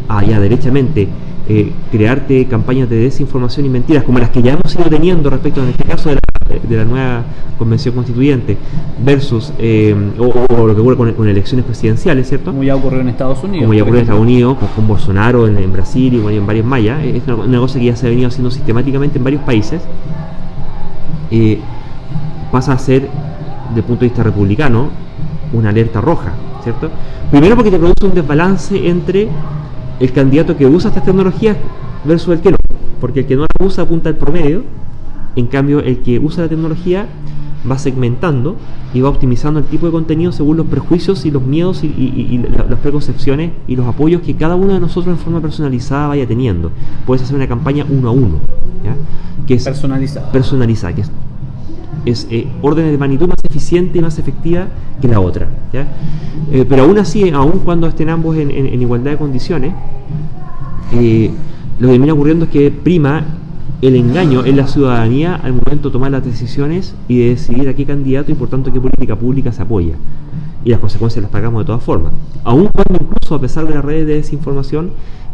a 0.08 0.24
ya 0.24 0.40
derechamente 0.40 1.08
eh, 1.48 1.72
crearte 1.92 2.46
campañas 2.46 2.88
de 2.90 2.96
desinformación 2.96 3.66
y 3.66 3.68
mentiras 3.68 4.02
como 4.02 4.18
las 4.18 4.30
que 4.30 4.42
ya 4.42 4.54
hemos 4.54 4.74
ido 4.74 4.84
teniendo 4.86 5.30
respecto 5.30 5.62
en 5.62 5.68
este 5.68 5.84
caso 5.84 6.08
de 6.08 6.16
la, 6.16 6.20
de 6.48 6.76
la 6.76 6.84
nueva 6.84 7.24
convención 7.58 7.94
constituyente 7.94 8.56
versus 9.04 9.52
eh, 9.58 9.94
o, 10.18 10.24
o 10.54 10.66
lo 10.66 10.74
que 10.74 10.80
ocurre 10.80 10.96
con, 10.96 11.12
con 11.14 11.28
elecciones 11.28 11.64
presidenciales, 11.64 12.28
¿cierto? 12.28 12.50
Como 12.50 12.62
ya 12.62 12.76
ocurrió 12.76 13.00
en 13.00 13.08
Estados 13.08 13.42
Unidos. 13.42 13.64
como 13.64 13.74
ya 13.74 13.82
ocurrió 13.82 14.00
en. 14.00 14.04
Estados 14.04 14.22
Unidos, 14.22 14.58
con, 14.58 14.68
con 14.68 14.88
Bolsonaro 14.88 15.46
en, 15.46 15.58
en 15.58 15.72
Brasil 15.72 16.14
y 16.14 16.18
bueno, 16.18 16.38
en 16.38 16.46
varios 16.46 16.66
mayas, 16.66 17.02
es 17.04 17.22
una, 17.26 17.36
una 17.36 17.58
cosa 17.58 17.78
que 17.78 17.86
ya 17.86 17.96
se 17.96 18.06
ha 18.06 18.10
venido 18.10 18.28
haciendo 18.28 18.50
sistemáticamente 18.50 19.18
en 19.18 19.24
varios 19.24 19.42
países, 19.42 19.82
eh, 21.30 21.58
pasa 22.52 22.72
a 22.72 22.78
ser, 22.78 23.08
desde 23.68 23.80
el 23.80 23.84
punto 23.84 24.00
de 24.00 24.06
vista 24.06 24.22
republicano, 24.22 24.88
una 25.52 25.70
alerta 25.70 26.00
roja, 26.00 26.32
¿cierto? 26.62 26.90
Primero 27.30 27.56
porque 27.56 27.70
te 27.70 27.78
produce 27.78 28.06
un 28.06 28.14
desbalance 28.14 28.88
entre 28.88 29.28
el 29.98 30.12
candidato 30.12 30.56
que 30.56 30.66
usa 30.66 30.90
estas 30.90 31.04
tecnologías 31.04 31.56
versus 32.04 32.34
el 32.34 32.40
que 32.40 32.50
no, 32.50 32.56
porque 33.00 33.20
el 33.20 33.26
que 33.26 33.36
no 33.36 33.42
la 33.42 33.66
usa 33.66 33.84
apunta 33.84 34.08
al 34.08 34.16
promedio, 34.16 34.62
en 35.36 35.46
cambio 35.46 35.80
el 35.80 35.98
que 35.98 36.18
usa 36.18 36.44
la 36.44 36.48
tecnología 36.48 37.06
va 37.70 37.78
segmentando 37.78 38.56
y 38.94 39.00
va 39.00 39.08
optimizando 39.08 39.58
el 39.60 39.66
tipo 39.66 39.86
de 39.86 39.92
contenido 39.92 40.30
según 40.32 40.56
los 40.56 40.66
prejuicios 40.66 41.26
y 41.26 41.30
los 41.30 41.42
miedos 41.42 41.82
y, 41.82 41.88
y- 41.88 42.28
y 42.34 42.38
la- 42.38 42.64
las 42.64 42.78
preconcepciones 42.78 43.50
y 43.66 43.74
los 43.76 43.86
apoyos 43.86 44.22
que 44.22 44.34
cada 44.34 44.54
uno 44.54 44.72
de 44.74 44.80
nosotros 44.80 45.16
en 45.16 45.18
forma 45.18 45.40
personalizada 45.40 46.08
vaya 46.08 46.26
teniendo. 46.26 46.70
Puedes 47.06 47.22
hacer 47.24 47.34
una 47.36 47.48
campaña 47.48 47.84
uno 47.88 48.08
a 48.08 48.12
uno, 48.12 48.36
¿ya? 48.84 48.94
que 49.46 49.54
es 49.54 49.64
Personalizado. 49.64 50.30
personalizada, 50.30 50.94
que 50.94 51.00
es, 51.02 51.10
es 52.04 52.26
eh, 52.30 52.46
órdenes 52.62 52.92
de 52.92 52.98
magnitud 52.98 53.26
más 53.26 53.38
eficiente 53.42 53.98
y 53.98 54.00
más 54.00 54.16
efectiva 54.20 54.66
que 55.02 55.08
la 55.08 55.18
otra. 55.18 55.48
¿ya? 55.72 55.88
Eh, 56.52 56.64
pero 56.68 56.84
aún 56.84 56.98
así, 56.98 57.28
aun 57.30 57.60
cuando 57.64 57.88
estén 57.88 58.10
ambos 58.10 58.36
en, 58.36 58.50
en- 58.52 58.66
en 58.66 58.80
igualdad 58.80 59.10
de 59.10 59.16
condiciones, 59.18 59.74
eh, 60.92 61.30
lo 61.80 61.88
que 61.88 61.92
termina 61.94 62.12
ocurriendo 62.12 62.44
es 62.44 62.50
que 62.52 62.70
prima 62.70 63.24
el 63.82 63.94
engaño 63.94 64.44
en 64.44 64.56
la 64.56 64.66
ciudadanía 64.66 65.34
al 65.34 65.52
momento 65.52 65.88
de 65.88 65.92
tomar 65.92 66.10
las 66.10 66.24
decisiones 66.24 66.94
y 67.08 67.18
de 67.18 67.28
decidir 67.30 67.68
a 67.68 67.74
qué 67.74 67.84
candidato 67.84 68.32
y 68.32 68.34
por 68.34 68.48
tanto 68.48 68.72
qué 68.72 68.80
política 68.80 69.16
pública 69.16 69.52
se 69.52 69.62
apoya. 69.62 69.96
Y 70.64 70.70
las 70.70 70.80
consecuencias 70.80 71.22
las 71.22 71.30
pagamos 71.30 71.62
de 71.62 71.66
todas 71.66 71.82
formas. 71.82 72.12
Aun 72.42 72.68
cuando 72.68 73.04
incluso 73.04 73.34
a 73.34 73.40
pesar 73.40 73.66
de 73.66 73.74
las 73.74 73.84
redes 73.84 74.06
de 74.06 74.14
desinformación 74.14 74.90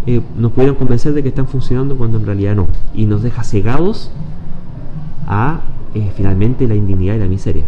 eh, 0.06 0.20
nos 0.36 0.52
pudieran 0.52 0.74
convencer 0.74 1.12
de 1.14 1.23
que 1.23 1.28
están 1.28 1.47
funcionando 1.47 1.97
cuando 1.97 2.19
en 2.19 2.27
realidad 2.27 2.56
no. 2.56 2.66
Y 2.94 3.06
nos 3.06 3.23
deja 3.23 3.44
cegados 3.44 4.10
a 5.27 5.60
eh, 5.94 6.10
finalmente 6.16 6.66
la 6.66 6.74
indignidad 6.74 7.14
y 7.14 7.19
la 7.19 7.27
miseria. 7.27 7.64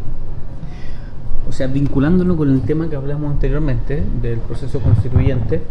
O 1.49 1.53
sea, 1.53 1.69
vinculándolo 1.69 2.37
con 2.37 2.51
el 2.51 2.63
tema 2.63 2.89
que 2.89 2.97
hablamos 2.97 3.31
anteriormente 3.31 4.03
del 4.21 4.39
proceso 4.39 4.81
constituyente, 4.81 5.63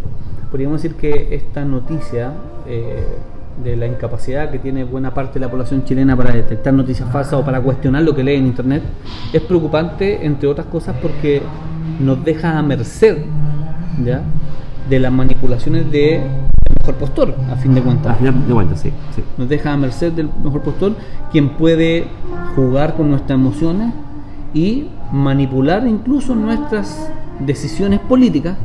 podríamos 0.50 0.82
decir 0.82 0.96
que 0.96 1.36
esta 1.36 1.66
noticia 1.66 2.34
eh, 2.68 3.04
de 3.62 3.76
la 3.76 3.86
incapacidad 3.86 4.50
que 4.50 4.60
tiene 4.60 4.84
buena 4.84 5.14
parte 5.14 5.36
de 5.36 5.42
la 5.42 5.52
población 5.52 5.84
chilena 5.86 6.16
para 6.16 6.34
detectar 6.34 6.74
noticias 6.74 7.10
falsas 7.12 7.34
o 7.34 7.46
para 7.46 7.62
cuestionar 7.62 8.04
lo 8.04 8.16
que 8.16 8.24
lee 8.24 8.36
en 8.36 8.48
Internet 8.48 8.84
es 9.32 9.42
preocupante, 9.42 10.26
entre 10.26 10.48
otras 10.48 10.68
cosas, 10.68 10.96
porque 11.02 11.42
nos 12.00 12.24
deja 12.24 12.58
a 12.58 12.62
merced 12.62 13.18
¿ya? 14.04 14.22
de 14.90 15.00
las 15.00 15.12
manipulaciones 15.12 15.92
de 15.92 16.22
mejor 16.80 16.96
postor, 16.96 17.36
a 17.52 17.56
fin 17.56 17.74
de 17.76 17.82
cuentas 17.82 18.12
Al 18.14 18.18
final 18.18 18.48
de 18.48 18.54
cuentas, 18.54 18.80
sí. 18.80 18.92
sí. 19.16 19.24
nos 19.38 19.48
deja 19.48 19.72
a 19.72 19.78
merced 19.78 20.12
del 20.12 20.30
mejor 20.44 20.62
postor, 20.62 20.94
quien 21.32 21.50
puede 21.50 22.08
jugar 22.56 22.96
con 22.96 23.10
nuestras 23.10 23.38
emociones 23.38 23.94
y 24.54 24.88
manipular 25.12 25.88
incluso 25.88 26.36
nuestras 26.36 27.10
decisiones 27.40 28.00
políticas 28.00 28.58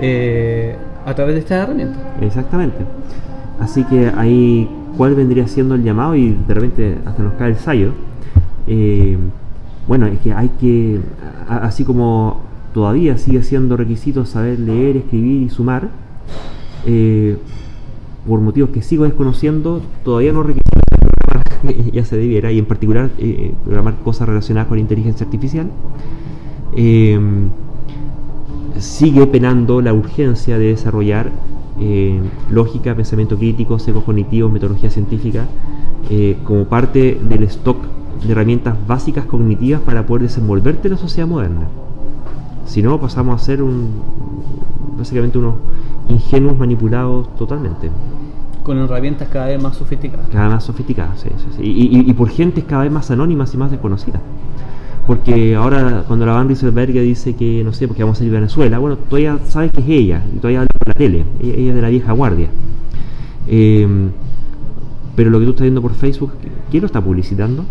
eh, 0.00 0.76
a 1.04 1.14
través 1.14 1.34
de 1.34 1.40
estas 1.40 1.62
herramientas. 1.62 1.98
Exactamente. 2.20 2.84
Así 3.60 3.84
que 3.84 4.08
ahí 4.16 4.68
cuál 4.96 5.14
vendría 5.14 5.46
siendo 5.48 5.74
el 5.74 5.82
llamado 5.82 6.14
y 6.16 6.36
de 6.46 6.54
repente 6.54 6.98
hasta 7.04 7.22
nos 7.22 7.34
cae 7.34 7.50
el 7.50 7.56
sallo. 7.56 7.92
Eh, 8.66 9.16
bueno, 9.86 10.06
es 10.06 10.18
que 10.20 10.32
hay 10.32 10.50
que, 10.60 11.00
así 11.48 11.84
como 11.84 12.40
todavía 12.74 13.16
sigue 13.18 13.42
siendo 13.42 13.76
requisito 13.76 14.26
saber 14.26 14.58
leer, 14.58 14.96
escribir 14.96 15.42
y 15.42 15.48
sumar, 15.48 15.88
eh, 16.84 17.38
por 18.26 18.40
motivos 18.40 18.70
que 18.70 18.82
sigo 18.82 19.04
desconociendo, 19.04 19.80
todavía 20.04 20.32
no 20.32 20.42
requisito 20.42 20.80
programar, 21.24 21.92
ya 21.92 22.04
se 22.04 22.16
debiera, 22.16 22.50
y 22.50 22.58
en 22.58 22.66
particular 22.66 23.10
eh, 23.18 23.54
programar 23.64 23.94
cosas 24.02 24.28
relacionadas 24.28 24.68
con 24.68 24.78
inteligencia 24.78 25.24
artificial. 25.24 25.70
sigue 28.78 29.26
penando 29.26 29.80
la 29.80 29.94
urgencia 29.94 30.58
de 30.58 30.66
desarrollar 30.66 31.30
lógica, 32.50 32.94
pensamiento 32.94 33.36
crítico, 33.36 33.78
seco 33.78 34.02
cognitivo, 34.02 34.48
metodología 34.48 34.90
científica, 34.90 35.46
como 36.44 36.64
parte 36.64 37.20
del 37.28 37.42
stock 37.44 37.78
de 38.24 38.32
herramientas 38.32 38.76
básicas 38.86 39.26
cognitivas 39.26 39.80
para 39.82 40.06
poder 40.06 40.22
desenvolverte 40.22 40.88
en 40.88 40.92
la 40.92 40.98
sociedad 40.98 41.28
moderna. 41.28 41.66
Si 42.66 42.82
no, 42.82 43.00
pasamos 43.00 43.40
a 43.40 43.44
ser 43.44 43.62
un, 43.62 43.90
básicamente 44.98 45.38
unos 45.38 45.54
ingenuos 46.08 46.56
manipulados 46.58 47.34
totalmente. 47.36 47.90
Con 48.62 48.78
herramientas 48.78 49.28
cada 49.28 49.46
vez 49.46 49.62
más 49.62 49.76
sofisticadas. 49.76 50.28
Cada 50.28 50.44
vez 50.44 50.54
más 50.54 50.64
sofisticadas, 50.64 51.20
sí, 51.20 51.28
sí, 51.36 51.46
sí. 51.56 51.62
Y, 51.62 52.10
y, 52.10 52.12
por 52.14 52.28
gentes 52.28 52.64
cada 52.64 52.82
vez 52.82 52.92
más 52.92 53.10
anónimas 53.10 53.54
y 53.54 53.56
más 53.56 53.70
desconocidas. 53.70 54.20
Porque 55.06 55.54
ahora 55.54 56.04
cuando 56.06 56.26
la 56.26 56.32
Van 56.32 56.48
Rieselberg 56.48 56.92
dice 56.92 57.36
que, 57.36 57.62
no 57.64 57.72
sé, 57.72 57.86
porque 57.86 58.02
vamos 58.02 58.20
a 58.20 58.24
ir 58.24 58.30
a 58.30 58.34
Venezuela, 58.34 58.78
bueno, 58.78 58.96
todavía 58.96 59.38
sabes 59.46 59.70
que 59.70 59.80
es 59.80 59.88
ella, 59.88 60.24
y 60.34 60.38
todavía 60.38 60.60
habla 60.60 60.68
por 60.78 60.88
la 60.88 60.94
tele, 60.94 61.24
ella, 61.40 61.70
es 61.70 61.74
de 61.74 61.82
la 61.82 61.88
vieja 61.88 62.12
guardia. 62.12 62.48
Eh, 63.46 63.86
pero 65.14 65.30
lo 65.30 65.38
que 65.38 65.44
tú 65.44 65.50
estás 65.52 65.62
viendo 65.62 65.80
por 65.80 65.94
Facebook, 65.94 66.32
¿quién 66.70 66.80
lo 66.82 66.86
está 66.86 67.00
publicitando? 67.00 67.64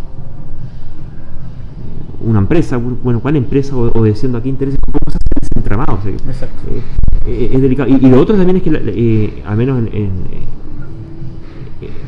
una 2.25 2.39
empresa, 2.39 2.77
bueno, 2.77 3.19
¿cuál 3.19 3.35
empresa 3.35 3.75
o, 3.75 3.99
obedeciendo 3.99 4.37
a 4.37 4.43
qué 4.43 4.49
intereses? 4.49 4.79
¿Cómo 4.83 4.97
se 5.07 5.17
hace 5.17 5.49
entramado? 5.55 5.99
Exacto. 6.05 6.71
Eh, 6.71 6.81
eh, 7.27 7.49
es 7.53 7.61
delicado. 7.61 7.89
Y, 7.89 7.99
lo 8.09 8.19
otro 8.19 8.35
también 8.35 8.57
es 8.57 8.63
que, 8.63 8.71
eh, 8.73 9.43
al 9.45 9.57
menos 9.57 9.77
en, 9.93 10.11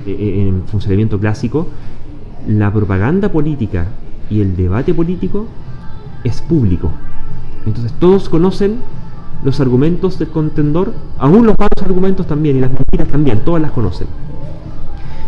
en, 0.06 0.64
funcionamiento 0.68 1.20
clásico, 1.20 1.68
la 2.48 2.74
propaganda 2.74 3.32
política 3.32 3.88
y 4.30 4.42
el 4.42 4.56
debate 4.56 4.94
político 4.94 5.46
es 6.24 6.42
público. 6.42 6.92
Entonces 7.66 7.94
todos 8.00 8.30
conocen 8.30 8.80
los 9.44 9.60
argumentos 9.60 10.18
del 10.20 10.30
contendor, 10.30 10.94
aún 11.18 11.46
los 11.46 11.56
malos 11.58 11.84
argumentos 11.84 12.26
también, 12.28 12.58
y 12.58 12.60
las 12.60 12.72
mentiras 12.72 13.08
también, 13.08 13.40
todas 13.42 13.62
las 13.62 13.72
conocen. 13.72 14.08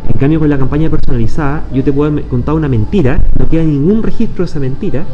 En 0.07 0.17
cambio, 0.17 0.39
con 0.39 0.49
la 0.49 0.57
campaña 0.57 0.89
personalizada, 0.89 1.63
yo 1.71 1.83
te 1.83 1.93
puedo 1.93 2.21
contar 2.27 2.55
una 2.55 2.67
mentira, 2.67 3.21
no 3.37 3.47
queda 3.47 3.63
ningún 3.63 4.01
registro 4.01 4.43
de 4.43 4.49
esa 4.49 4.59
mentira, 4.59 5.05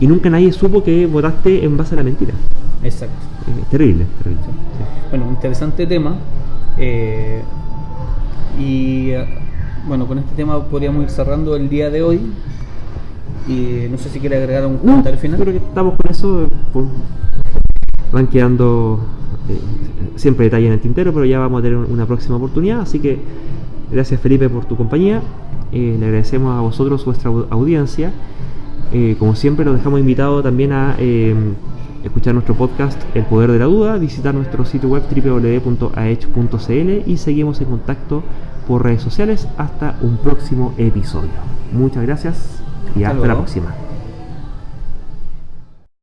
y 0.00 0.06
nunca 0.06 0.30
nadie 0.30 0.52
supo 0.52 0.82
que 0.82 1.06
votaste 1.06 1.64
en 1.64 1.76
base 1.76 1.94
a 1.94 1.98
la 1.98 2.02
mentira. 2.02 2.34
Exacto. 2.82 3.14
Es 3.62 3.68
terrible, 3.68 4.06
terrible. 4.22 4.42
Bueno, 5.10 5.28
interesante 5.30 5.86
tema. 5.86 6.16
Eh, 6.76 7.42
y 8.58 9.10
eh, 9.10 9.26
bueno, 9.86 10.06
con 10.06 10.18
este 10.18 10.34
tema 10.34 10.62
podríamos 10.64 11.04
ir 11.04 11.10
cerrando 11.10 11.54
el 11.54 11.68
día 11.68 11.90
de 11.90 12.02
hoy. 12.02 12.20
Y 13.48 13.88
no 13.90 13.98
sé 13.98 14.08
si 14.08 14.20
quiere 14.20 14.36
agregar 14.36 14.66
un 14.66 14.78
comentario 14.78 15.18
final. 15.18 15.40
Creo 15.40 15.52
que 15.52 15.64
estamos 15.64 15.94
con 15.96 16.10
eso. 16.10 16.46
van 18.12 18.26
quedando 18.28 19.00
eh, 19.48 19.58
siempre 20.16 20.44
detalles 20.44 20.68
en 20.68 20.72
el 20.74 20.80
tintero, 20.80 21.12
pero 21.12 21.24
ya 21.24 21.38
vamos 21.38 21.60
a 21.60 21.62
tener 21.62 21.78
una 21.78 22.06
próxima 22.06 22.36
oportunidad. 22.36 22.80
Así 22.80 22.98
que 22.98 23.18
Gracias 23.92 24.20
Felipe 24.20 24.48
por 24.48 24.64
tu 24.64 24.74
compañía. 24.76 25.20
Eh, 25.70 25.96
le 26.00 26.06
agradecemos 26.06 26.56
a 26.56 26.62
vosotros 26.62 27.04
vuestra 27.04 27.30
audiencia. 27.50 28.10
Eh, 28.90 29.16
como 29.18 29.34
siempre, 29.34 29.66
los 29.66 29.76
dejamos 29.76 30.00
invitados 30.00 30.42
también 30.42 30.72
a 30.72 30.96
eh, 30.98 31.34
escuchar 32.02 32.32
nuestro 32.32 32.54
podcast 32.54 32.98
El 33.14 33.24
Poder 33.24 33.52
de 33.52 33.58
la 33.58 33.66
Duda, 33.66 33.98
visitar 33.98 34.34
nuestro 34.34 34.64
sitio 34.64 34.88
web 34.88 35.02
www.aech.cl 35.14 36.70
y 37.10 37.16
seguimos 37.18 37.60
en 37.60 37.66
contacto 37.66 38.22
por 38.66 38.82
redes 38.82 39.02
sociales 39.02 39.46
hasta 39.58 39.98
un 40.00 40.16
próximo 40.16 40.72
episodio. 40.78 41.30
Muchas 41.72 42.02
gracias 42.02 42.61
y 42.96 43.04
hasta, 43.04 43.26
la 43.26 43.34
próxima. 43.34 43.74